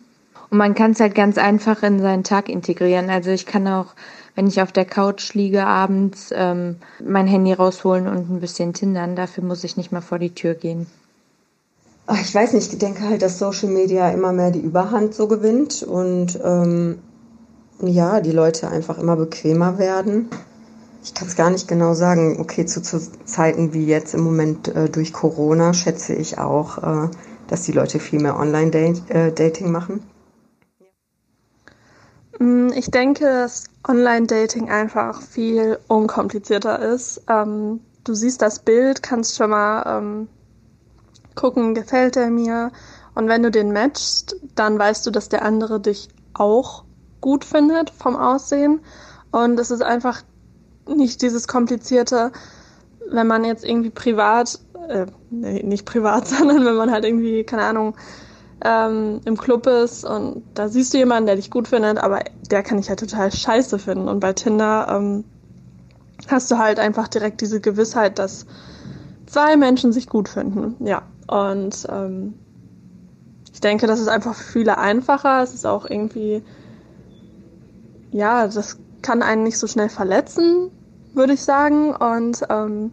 Und 0.49 0.57
man 0.57 0.73
kann 0.73 0.91
es 0.91 0.99
halt 0.99 1.13
ganz 1.13 1.37
einfach 1.37 1.83
in 1.83 1.99
seinen 1.99 2.23
Tag 2.23 2.49
integrieren. 2.49 3.11
Also 3.11 3.29
ich 3.29 3.45
kann 3.45 3.67
auch, 3.67 3.93
wenn 4.33 4.47
ich 4.47 4.59
auf 4.63 4.71
der 4.71 4.85
Couch 4.85 5.35
liege 5.35 5.67
abends, 5.67 6.33
ähm, 6.35 6.77
mein 7.03 7.27
Handy 7.27 7.53
rausholen 7.53 8.07
und 8.07 8.31
ein 8.31 8.39
bisschen 8.39 8.73
tindern. 8.73 9.15
Dafür 9.15 9.43
muss 9.43 9.63
ich 9.63 9.77
nicht 9.77 9.91
mal 9.91 10.01
vor 10.01 10.17
die 10.17 10.33
Tür 10.33 10.55
gehen. 10.55 10.87
Ach, 12.09 12.21
ich 12.21 12.33
weiß 12.33 12.53
nicht, 12.53 12.71
ich 12.71 12.79
denke 12.79 13.03
halt, 13.03 13.21
dass 13.21 13.37
Social 13.37 13.67
Media 13.67 14.09
immer 14.11 14.31
mehr 14.31 14.51
die 14.51 14.61
Überhand 14.61 15.13
so 15.13 15.27
gewinnt 15.27 15.83
und 15.83 16.39
ähm, 16.41 16.99
ja, 17.81 18.21
die 18.21 18.31
Leute 18.31 18.69
einfach 18.69 18.97
immer 18.97 19.17
bequemer 19.17 19.77
werden. 19.77 20.29
Ich 21.03 21.13
kann 21.13 21.27
es 21.27 21.35
gar 21.35 21.49
nicht 21.49 21.67
genau 21.67 21.93
sagen. 21.93 22.39
Okay, 22.39 22.65
zu, 22.65 22.81
zu 22.81 23.01
Zeiten 23.25 23.73
wie 23.73 23.85
jetzt 23.85 24.13
im 24.13 24.21
Moment 24.21 24.69
äh, 24.69 24.89
durch 24.89 25.11
Corona 25.11 25.73
schätze 25.73 26.15
ich 26.15 26.37
auch, 26.37 26.77
äh, 26.77 27.09
dass 27.47 27.63
die 27.63 27.73
Leute 27.73 27.99
viel 27.99 28.21
mehr 28.21 28.39
Online-Dating 28.39 29.65
äh, 29.65 29.69
machen. 29.69 30.01
Mm, 32.39 32.69
ich 32.73 32.89
denke, 32.89 33.25
dass 33.25 33.65
Online-Dating 33.85 34.69
einfach 34.69 35.21
viel 35.21 35.77
unkomplizierter 35.89 36.79
ist. 36.79 37.23
Ähm, 37.29 37.81
du 38.05 38.13
siehst 38.13 38.41
das 38.41 38.59
Bild, 38.59 39.03
kannst 39.03 39.35
schon 39.35 39.49
mal 39.49 39.97
ähm, 39.99 40.27
gucken, 41.37 41.73
gefällt 41.73 42.17
er 42.17 42.29
mir. 42.29 42.71
Und 43.15 43.29
wenn 43.29 43.43
du 43.43 43.49
den 43.49 43.71
matchst, 43.71 44.35
dann 44.55 44.77
weißt 44.77 45.07
du, 45.07 45.11
dass 45.11 45.29
der 45.29 45.43
andere 45.43 45.79
dich 45.79 46.09
auch 46.33 46.83
gut 47.21 47.45
findet 47.45 47.89
vom 47.91 48.17
Aussehen. 48.17 48.81
Und 49.31 49.59
es 49.59 49.71
ist 49.71 49.81
einfach 49.81 50.21
nicht 50.87 51.21
dieses 51.21 51.47
komplizierte, 51.47 52.31
wenn 53.09 53.27
man 53.27 53.45
jetzt 53.45 53.63
irgendwie 53.63 53.89
privat, 53.89 54.59
äh, 54.89 55.05
nee, 55.29 55.63
nicht 55.63 55.85
privat, 55.85 56.27
sondern 56.27 56.65
wenn 56.65 56.75
man 56.75 56.91
halt 56.91 57.05
irgendwie, 57.05 57.43
keine 57.43 57.63
Ahnung, 57.63 57.95
ähm, 58.63 59.21
im 59.25 59.37
Club 59.37 59.67
ist 59.67 60.03
und 60.03 60.43
da 60.55 60.67
siehst 60.67 60.93
du 60.93 60.97
jemanden, 60.97 61.27
der 61.27 61.35
dich 61.35 61.51
gut 61.51 61.67
findet, 61.67 61.99
aber 61.99 62.21
der 62.49 62.63
kann 62.63 62.79
ich 62.79 62.89
halt 62.89 62.99
total 62.99 63.31
scheiße 63.31 63.77
finden. 63.77 64.07
Und 64.07 64.19
bei 64.19 64.33
Tinder 64.33 64.87
ähm, 64.89 65.23
hast 66.27 66.49
du 66.49 66.57
halt 66.57 66.79
einfach 66.79 67.07
direkt 67.07 67.41
diese 67.41 67.61
Gewissheit, 67.61 68.17
dass 68.17 68.47
zwei 69.27 69.55
Menschen 69.55 69.93
sich 69.93 70.09
gut 70.09 70.27
finden. 70.27 70.75
Ja. 70.85 71.03
Und 71.27 71.87
ähm, 71.89 72.33
ich 73.53 73.61
denke, 73.61 73.87
das 73.87 73.99
ist 73.99 74.07
einfach 74.07 74.33
für 74.33 74.51
viele 74.51 74.77
einfacher. 74.77 75.43
Es 75.43 75.53
ist 75.53 75.65
auch 75.65 75.89
irgendwie, 75.89 76.43
ja, 78.11 78.47
das 78.47 78.77
kann 79.01 79.21
einen 79.21 79.43
nicht 79.43 79.59
so 79.59 79.67
schnell 79.67 79.89
verletzen, 79.89 80.71
würde 81.13 81.33
ich 81.33 81.43
sagen. 81.43 81.95
Und 81.95 82.41
ähm, 82.49 82.91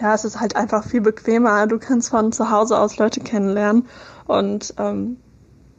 ja, 0.00 0.14
es 0.14 0.24
ist 0.24 0.40
halt 0.40 0.56
einfach 0.56 0.84
viel 0.84 1.00
bequemer. 1.00 1.66
Du 1.66 1.78
kannst 1.78 2.10
von 2.10 2.32
zu 2.32 2.50
Hause 2.50 2.78
aus 2.78 2.96
Leute 2.96 3.20
kennenlernen. 3.20 3.86
Und 4.26 4.74
ähm, 4.78 5.18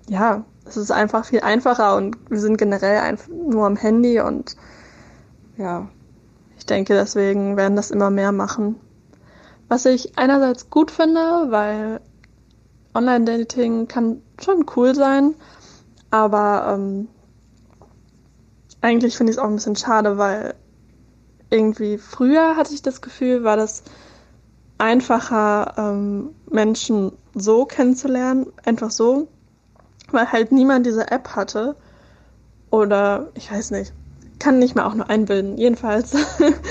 ja, 0.08 0.44
es 0.66 0.78
ist 0.78 0.92
einfach 0.92 1.26
viel 1.26 1.42
einfacher 1.42 1.96
und 1.96 2.18
wir 2.30 2.40
sind 2.40 2.58
generell 2.58 3.00
einfach 3.00 3.28
nur 3.30 3.66
am 3.66 3.76
Handy 3.76 4.20
und 4.20 4.56
ja, 5.58 5.88
ich 6.58 6.66
denke, 6.66 6.94
deswegen 6.96 7.56
werden 7.56 7.76
das 7.76 7.92
immer 7.92 8.10
mehr 8.10 8.32
machen. 8.32 8.76
Was 9.68 9.86
ich 9.86 10.18
einerseits 10.18 10.70
gut 10.70 10.92
finde, 10.92 11.48
weil 11.50 12.02
Online-Dating 12.94 13.88
kann 13.88 14.22
schon 14.42 14.66
cool 14.76 14.96
sein, 14.96 15.36
aber 16.12 16.74
ähm, 16.74 17.08
eigentlich 18.82 19.18
finde 19.18 19.32
ich 19.32 19.38
es 19.38 19.44
auch 19.44 19.48
ein 19.48 19.56
bisschen 19.56 19.76
schade, 19.76 20.18
weil 20.18 20.56
irgendwie 21.50 21.98
früher 21.98 22.56
hatte 22.56 22.74
ich 22.74 22.82
das 22.82 23.02
Gefühl, 23.02 23.44
war 23.44 23.58
das 23.58 23.84
einfacher, 24.78 25.74
ähm, 25.78 26.30
Menschen 26.50 27.12
so 27.34 27.66
kennenzulernen, 27.66 28.48
einfach 28.64 28.92
so, 28.92 29.28
weil 30.12 30.32
halt 30.32 30.52
niemand 30.52 30.86
diese 30.86 31.10
App 31.12 31.36
hatte. 31.36 31.76
Oder 32.70 33.30
ich 33.36 33.52
weiß 33.52 33.72
nicht, 33.72 33.94
kann 34.40 34.60
nicht 34.60 34.76
mehr 34.76 34.86
auch 34.86 34.94
nur 34.96 35.10
einbilden. 35.10 35.58
Jedenfalls, 35.58 36.16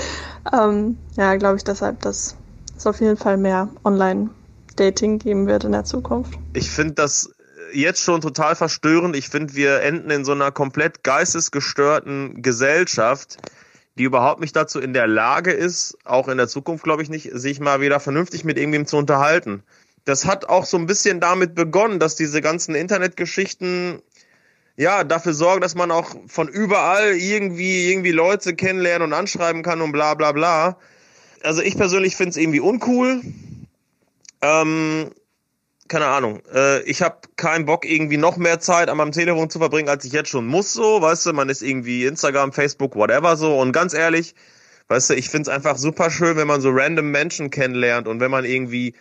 ähm, 0.53 0.97
ja, 1.15 1.35
glaube 1.35 1.57
ich 1.57 1.63
deshalb, 1.63 2.01
dass 2.01 2.35
es 2.77 2.87
auf 2.87 2.99
jeden 3.01 3.17
Fall 3.17 3.37
mehr 3.37 3.69
Online-Dating 3.83 5.19
geben 5.19 5.47
wird 5.47 5.63
in 5.63 5.71
der 5.71 5.83
Zukunft. 5.83 6.33
Ich 6.53 6.69
finde 6.69 6.93
das 6.93 7.31
jetzt 7.73 8.01
schon 8.01 8.21
total 8.21 8.55
verstörend. 8.55 9.15
Ich 9.15 9.29
finde, 9.29 9.55
wir 9.55 9.81
enden 9.81 10.09
in 10.09 10.25
so 10.25 10.31
einer 10.31 10.51
komplett 10.51 11.03
geistesgestörten 11.03 12.41
Gesellschaft, 12.41 13.37
die 13.97 14.03
überhaupt 14.03 14.41
nicht 14.41 14.55
dazu 14.55 14.79
in 14.79 14.93
der 14.93 15.07
Lage 15.07 15.51
ist, 15.51 15.97
auch 16.03 16.27
in 16.27 16.37
der 16.37 16.47
Zukunft, 16.47 16.83
glaube 16.83 17.03
ich 17.03 17.09
nicht, 17.09 17.29
sich 17.33 17.59
mal 17.59 17.81
wieder 17.81 17.99
vernünftig 17.99 18.43
mit 18.43 18.57
irgendwem 18.57 18.85
zu 18.85 18.97
unterhalten. 18.97 19.63
Das 20.05 20.25
hat 20.25 20.45
auch 20.45 20.65
so 20.65 20.77
ein 20.77 20.85
bisschen 20.85 21.19
damit 21.19 21.55
begonnen, 21.55 21.99
dass 21.99 22.15
diese 22.15 22.41
ganzen 22.41 22.75
Internetgeschichten 22.75 24.01
ja, 24.77 25.03
dafür 25.03 25.33
sorgen, 25.33 25.61
dass 25.61 25.75
man 25.75 25.89
auch 25.89 26.15
von 26.27 26.49
überall 26.49 27.13
irgendwie, 27.13 27.89
irgendwie 27.89 28.11
Leute 28.11 28.55
kennenlernen 28.55 29.07
und 29.07 29.13
anschreiben 29.13 29.63
kann 29.63 29.81
und 29.81 29.93
bla 29.93 30.13
bla 30.13 30.33
bla 30.33 30.77
also 31.45 31.61
ich 31.61 31.77
persönlich 31.77 32.15
finde 32.15 32.31
es 32.31 32.37
irgendwie 32.37 32.59
uncool. 32.59 33.21
Ähm, 34.41 35.11
keine 35.87 36.07
Ahnung. 36.07 36.41
Äh, 36.53 36.81
ich 36.83 37.01
habe 37.01 37.19
keinen 37.35 37.65
Bock, 37.65 37.85
irgendwie 37.85 38.17
noch 38.17 38.37
mehr 38.37 38.59
Zeit 38.59 38.89
an 38.89 38.97
meinem 38.97 39.11
Telefon 39.11 39.49
zu 39.49 39.59
verbringen, 39.59 39.89
als 39.89 40.05
ich 40.05 40.11
jetzt 40.11 40.29
schon 40.29 40.47
muss. 40.47 40.73
So, 40.73 41.01
weißt 41.01 41.27
du, 41.27 41.33
man 41.33 41.49
ist 41.49 41.61
irgendwie 41.61 42.05
Instagram, 42.05 42.53
Facebook, 42.53 42.95
whatever 42.95 43.37
so. 43.37 43.59
Und 43.59 43.71
ganz 43.71 43.93
ehrlich, 43.93 44.35
weißt 44.87 45.11
du, 45.11 45.13
ich 45.13 45.29
finde 45.29 45.49
es 45.49 45.55
einfach 45.55 45.77
super 45.77 46.09
schön, 46.09 46.37
wenn 46.37 46.47
man 46.47 46.61
so 46.61 46.69
random 46.71 47.11
Menschen 47.11 47.49
kennenlernt 47.51 48.07
und 48.07 48.19
wenn 48.19 48.31
man 48.31 48.45
irgendwie 48.45 48.95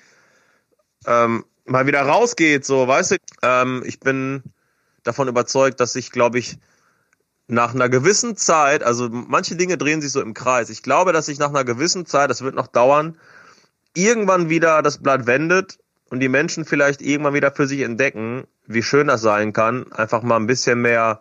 ähm, 1.07 1.45
mal 1.65 1.87
wieder 1.87 2.03
rausgeht. 2.03 2.65
So, 2.65 2.87
weißt 2.87 3.13
du, 3.13 3.17
ähm, 3.43 3.83
ich 3.87 4.01
bin 4.01 4.43
davon 5.03 5.29
überzeugt, 5.29 5.81
dass 5.81 5.97
ich, 5.97 6.11
glaube 6.11 6.39
ich, 6.39 6.59
nach 7.47 7.75
einer 7.75 7.89
gewissen 7.89 8.37
Zeit, 8.37 8.83
also 8.83 9.09
manche 9.11 9.57
Dinge 9.57 9.77
drehen 9.77 10.01
sich 10.01 10.13
so 10.13 10.23
im 10.23 10.35
Kreis. 10.35 10.71
Ich 10.71 10.83
glaube, 10.83 11.13
dass 11.13 11.27
sich 11.27 11.39
nach 11.39 11.51
einer 11.51 11.65
gewissen 11.65 12.07
Zeit, 12.07 12.31
das 12.31 12.43
wird 12.43 12.55
noch 12.55 12.69
dauern, 12.69 13.19
irgendwann 13.95 14.49
wieder 14.49 14.83
das 14.83 14.99
Blatt 14.99 15.27
wendet 15.27 15.79
und 16.11 16.21
die 16.21 16.29
Menschen 16.29 16.65
vielleicht 16.65 17.03
irgendwann 17.03 17.35
wieder 17.35 17.53
für 17.53 17.67
sich 17.67 17.81
entdecken, 17.81 18.45
wie 18.67 18.83
schön 18.83 19.09
das 19.09 19.21
sein 19.21 19.53
kann, 19.53 19.93
einfach 19.93 20.23
mal 20.23 20.37
ein 20.37 20.47
bisschen 20.47 20.81
mehr 20.81 21.21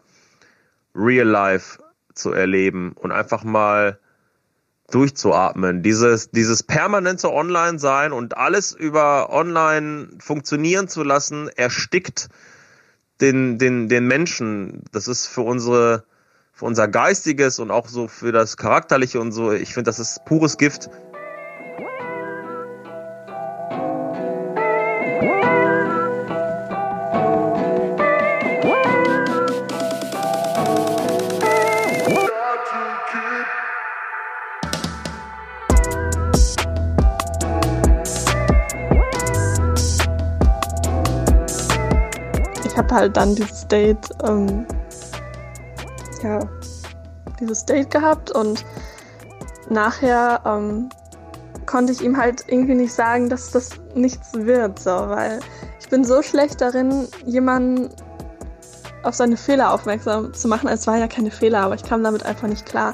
Real 0.95 1.27
Life 1.27 1.79
zu 2.13 2.31
erleben 2.31 2.93
und 2.93 3.11
einfach 3.11 3.43
mal 3.43 3.99
durchzuatmen. 4.91 5.81
Dieses, 5.81 6.29
dieses 6.29 6.63
permanente 6.63 7.31
Online-Sein 7.31 8.11
und 8.11 8.37
alles 8.37 8.73
über 8.73 9.31
Online 9.31 10.09
funktionieren 10.19 10.87
zu 10.87 11.03
lassen, 11.03 11.49
erstickt 11.49 12.29
den, 13.19 13.57
den, 13.57 13.89
den 13.89 14.05
Menschen. 14.05 14.83
Das 14.91 15.07
ist 15.07 15.27
für 15.27 15.41
unsere 15.41 16.05
für 16.53 16.65
unser 16.65 16.87
Geistiges 16.87 17.59
und 17.59 17.71
auch 17.71 17.87
so 17.87 18.07
für 18.07 18.31
das 18.31 18.57
Charakterliche 18.57 19.19
und 19.19 19.31
so. 19.31 19.51
Ich 19.51 19.73
finde, 19.73 19.89
das 19.89 19.99
ist 19.99 20.23
pures 20.25 20.57
Gift. 20.57 20.89
ich 42.65 42.77
habe 42.79 42.95
halt 42.95 43.17
dann 43.17 43.35
dieses 43.35 43.67
Date, 43.67 44.09
ähm, 44.23 44.65
ja, 46.23 46.39
dieses 47.39 47.65
Date 47.65 47.91
gehabt 47.91 48.31
und 48.31 48.65
nachher 49.69 50.41
ähm, 50.45 50.89
konnte 51.65 51.93
ich 51.93 52.01
ihm 52.01 52.17
halt 52.17 52.45
irgendwie 52.47 52.75
nicht 52.75 52.93
sagen, 52.93 53.29
dass 53.29 53.51
das 53.51 53.71
nichts 53.95 54.33
wird, 54.33 54.79
so, 54.79 54.91
weil 54.91 55.39
ich 55.79 55.89
bin 55.89 56.03
so 56.03 56.21
schlecht 56.21 56.61
darin, 56.61 57.07
jemanden 57.25 57.89
auf 59.03 59.15
seine 59.15 59.37
Fehler 59.37 59.73
aufmerksam 59.73 60.33
zu 60.33 60.47
machen. 60.47 60.69
Es 60.69 60.87
war 60.87 60.97
ja 60.97 61.07
keine 61.07 61.29
Fehler, 61.29 61.59
aber 61.59 61.75
ich 61.75 61.83
kam 61.83 62.03
damit 62.03 62.25
einfach 62.25 62.47
nicht 62.47 62.65
klar. 62.65 62.93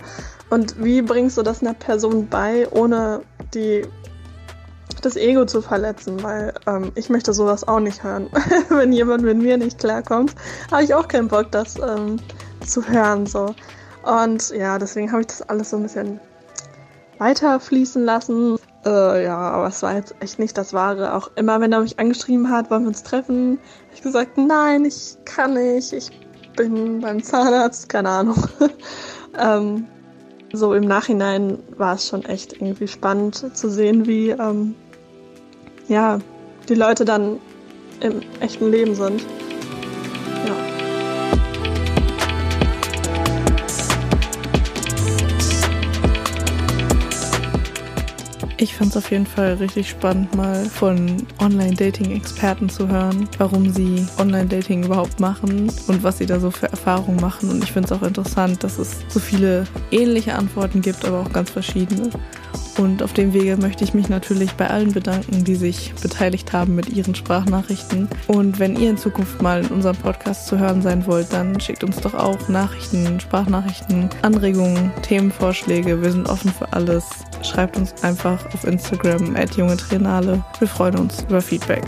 Und 0.49 0.84
wie 0.84 1.01
bringst 1.01 1.38
du 1.38 1.43
das 1.43 1.61
einer 1.61 1.75
Person 1.75 2.27
bei, 2.27 2.67
ohne 2.71 3.21
die 3.53 3.84
das 5.01 5.15
Ego 5.15 5.45
zu 5.45 5.61
verletzen, 5.61 6.21
weil 6.23 6.53
ähm, 6.67 6.91
ich 6.95 7.09
möchte 7.09 7.34
sowas 7.34 7.65
auch 7.67 7.80
nicht 7.80 8.03
hören. 8.03 8.30
Wenn 8.69 8.91
jemand 8.91 9.23
mit 9.23 9.38
mir 9.38 9.57
nicht 9.57 9.80
klarkommt, 9.80 10.36
habe 10.71 10.84
ich 10.84 10.93
auch 10.93 11.07
keinen 11.07 11.30
Bock, 11.30 11.51
das 11.51 11.77
ähm, 11.77 12.17
zu 12.66 12.88
hören. 12.88 13.26
So. 13.26 13.53
Und 14.03 14.49
ja, 14.49 14.78
deswegen 14.80 15.12
habe 15.12 15.22
ich 15.22 15.28
das 15.28 15.41
alles 15.43 15.70
so 15.70 15.78
ein 15.78 15.84
bisschen 15.84 16.20
weiterfließen 17.18 18.03
lassen. 18.03 18.57
Äh, 18.86 19.26
ja, 19.26 19.38
aber 19.38 19.68
es 19.68 19.82
war 19.84 19.95
jetzt 19.95 20.16
echt 20.22 20.39
nicht 20.39 20.57
das 20.57 20.74
Wahre. 20.74 21.14
Auch 21.14 21.32
immer, 21.36 21.60
wenn 21.60 21.74
er 21.74 21.82
mich 21.82 21.99
angeschrieben 21.99 22.49
hat, 22.49 22.72
wollen 22.72 22.84
wir 22.84 22.89
uns 22.89 23.03
treffen, 23.03 23.60
habe 23.60 23.93
ich 23.95 24.01
gesagt, 24.01 24.38
nein, 24.38 24.86
ich 24.86 25.18
kann 25.26 25.53
nicht, 25.53 25.91
ich 25.91 26.10
bin 26.55 27.01
beim 27.01 27.22
Zahnarzt, 27.22 27.89
keine 27.89 28.10
Ahnung. 28.10 28.43
ähm, 29.38 29.86
so 30.53 30.74
im 30.74 30.86
Nachhinein 30.86 31.60
war 31.78 31.95
es 31.95 32.07
schon 32.07 32.24
echt 32.26 32.53
irgendwie 32.53 32.88
spannend 32.88 33.55
zu 33.55 33.70
sehen, 33.70 34.07
wie 34.07 34.30
ähm, 34.30 34.76
ja, 35.88 36.20
die 36.68 36.76
Leute 36.76 37.05
dann 37.05 37.39
im 37.99 38.22
echten 38.39 38.72
Leben 38.72 38.95
sind. 38.95 39.26
Fand 48.80 48.91
es 48.91 48.97
auf 48.97 49.11
jeden 49.11 49.25
Fall 49.25 49.55
richtig 49.55 49.89
spannend, 49.89 50.34
mal 50.36 50.63
von 50.63 51.27
Online-Dating-Experten 51.39 52.69
zu 52.69 52.88
hören, 52.88 53.27
warum 53.38 53.73
sie 53.73 54.07
Online-Dating 54.17 54.86
überhaupt 54.86 55.19
machen 55.19 55.69
und 55.88 56.01
was 56.01 56.19
sie 56.19 56.25
da 56.25 56.39
so 56.39 56.49
für 56.49 56.71
Erfahrungen 56.71 57.19
machen. 57.19 57.49
Und 57.49 57.61
ich 57.61 57.73
finde 57.73 57.88
es 57.88 57.91
auch 57.91 58.07
interessant, 58.07 58.63
dass 58.63 58.80
es 58.80 59.01
so 59.09 59.19
viele 59.19 59.65
ähnliche 59.91 60.34
Antworten 60.34 60.82
gibt, 60.82 61.03
aber 61.03 61.19
auch 61.19 61.34
ganz 61.34 61.49
verschiedene. 61.49 62.09
Und 62.77 63.03
auf 63.03 63.11
dem 63.11 63.34
Wege 63.34 63.57
möchte 63.57 63.84
ich 63.84 63.93
mich 63.93 64.07
natürlich 64.07 64.53
bei 64.53 64.69
allen 64.69 64.93
bedanken, 64.93 65.43
die 65.43 65.55
sich 65.55 65.93
beteiligt 66.01 66.53
haben 66.53 66.75
mit 66.75 66.88
ihren 66.88 67.15
Sprachnachrichten. 67.15 68.07
Und 68.27 68.59
wenn 68.59 68.77
ihr 68.77 68.91
in 68.91 68.97
Zukunft 68.97 69.41
mal 69.41 69.65
in 69.65 69.71
unserem 69.71 69.97
Podcast 69.97 70.47
zu 70.47 70.57
hören 70.57 70.82
sein 70.82 71.05
wollt, 71.05 71.34
dann 71.34 71.59
schickt 71.59 71.84
uns 71.84 71.97
doch 71.99 72.13
auch 72.13 72.47
Nachrichten, 72.47 73.19
Sprachnachrichten, 73.19 74.09
Anregungen, 74.21 74.93
Themenvorschläge. 75.01 76.01
Wir 76.01 76.13
sind 76.13 76.30
offen 76.30 76.53
für 76.53 76.71
alles. 76.71 77.03
Schreibt 77.44 77.78
uns 77.78 77.94
einfach 78.04 78.46
auf 78.54 78.64
Instagram 78.64 79.36
at 79.36 79.56
junge. 79.56 79.78
Wir 79.90 80.68
freuen 80.68 80.98
uns 80.98 81.24
über 81.24 81.42
Feedback. 81.42 81.84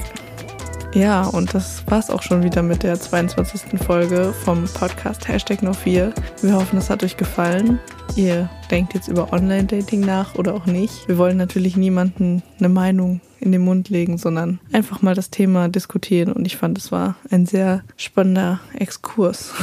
Ja, 0.94 1.24
und 1.24 1.54
das 1.54 1.84
war's 1.88 2.10
auch 2.10 2.22
schon 2.22 2.44
wieder 2.44 2.62
mit 2.62 2.84
der 2.84 3.00
22. 3.00 3.80
Folge 3.80 4.34
vom 4.44 4.66
Podcast 4.66 5.26
Hashtag 5.28 5.64
No 5.64 5.72
4. 5.72 6.14
Wir 6.42 6.54
hoffen, 6.54 6.78
es 6.78 6.90
hat 6.90 7.04
euch 7.04 7.16
gefallen. 7.16 7.80
Ihr 8.18 8.50
denkt 8.70 8.94
jetzt 8.94 9.08
über 9.08 9.32
Online-Dating 9.32 10.02
nach 10.02 10.36
oder 10.36 10.54
auch 10.54 10.66
nicht. 10.66 11.08
Wir 11.08 11.18
wollen 11.18 11.38
natürlich 11.38 11.78
niemanden 11.78 12.44
eine 12.60 12.68
Meinung 12.68 13.22
in 13.40 13.54
den 13.54 13.62
Mund 13.62 13.88
legen, 13.88 14.18
sondern 14.18 14.60
einfach 14.74 15.02
mal 15.02 15.16
das 15.16 15.30
Thema 15.30 15.70
diskutieren. 15.70 16.34
Und 16.34 16.46
ich 16.46 16.58
fand, 16.58 16.78
es 16.78 16.92
war 16.92 17.16
ein 17.30 17.46
sehr 17.46 17.84
spannender 17.96 18.60
Exkurs. 18.74 19.54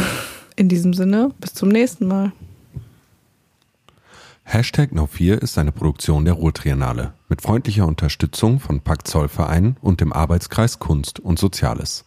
In 0.57 0.69
diesem 0.69 0.95
Sinne, 0.95 1.31
bis 1.41 1.53
zum 1.53 1.69
nächsten 1.69 2.07
Mal. 2.07 2.33
Hashtag 4.51 4.93
No4 4.93 5.35
ist 5.35 5.59
eine 5.59 5.73
Produktion 5.73 6.25
der 6.25 6.33
Ruhrtriennale 6.33 7.13
mit 7.29 7.43
freundlicher 7.43 7.87
Unterstützung 7.87 8.61
von 8.61 8.81
Pakt 8.81 9.07
Zollverein 9.07 9.77
und 9.83 10.01
dem 10.01 10.11
Arbeitskreis 10.11 10.79
Kunst 10.79 11.21
und 11.21 11.39
Soziales. 11.39 12.07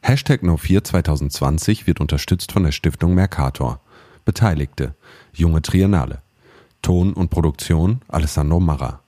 Hashtag 0.00 0.42
No4 0.42 0.84
2020 0.84 1.88
wird 1.88 2.00
unterstützt 2.00 2.52
von 2.52 2.62
der 2.62 2.70
Stiftung 2.70 3.14
Mercator. 3.14 3.80
Beteiligte 4.24 4.94
Junge 5.32 5.60
Triennale. 5.60 6.22
Ton 6.82 7.14
und 7.14 7.30
Produktion 7.30 8.00
Alessandro 8.06 8.60
Marra. 8.60 9.00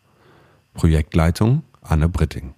Projektleitung 0.74 1.62
Anne 1.80 2.08
Britting. 2.08 2.54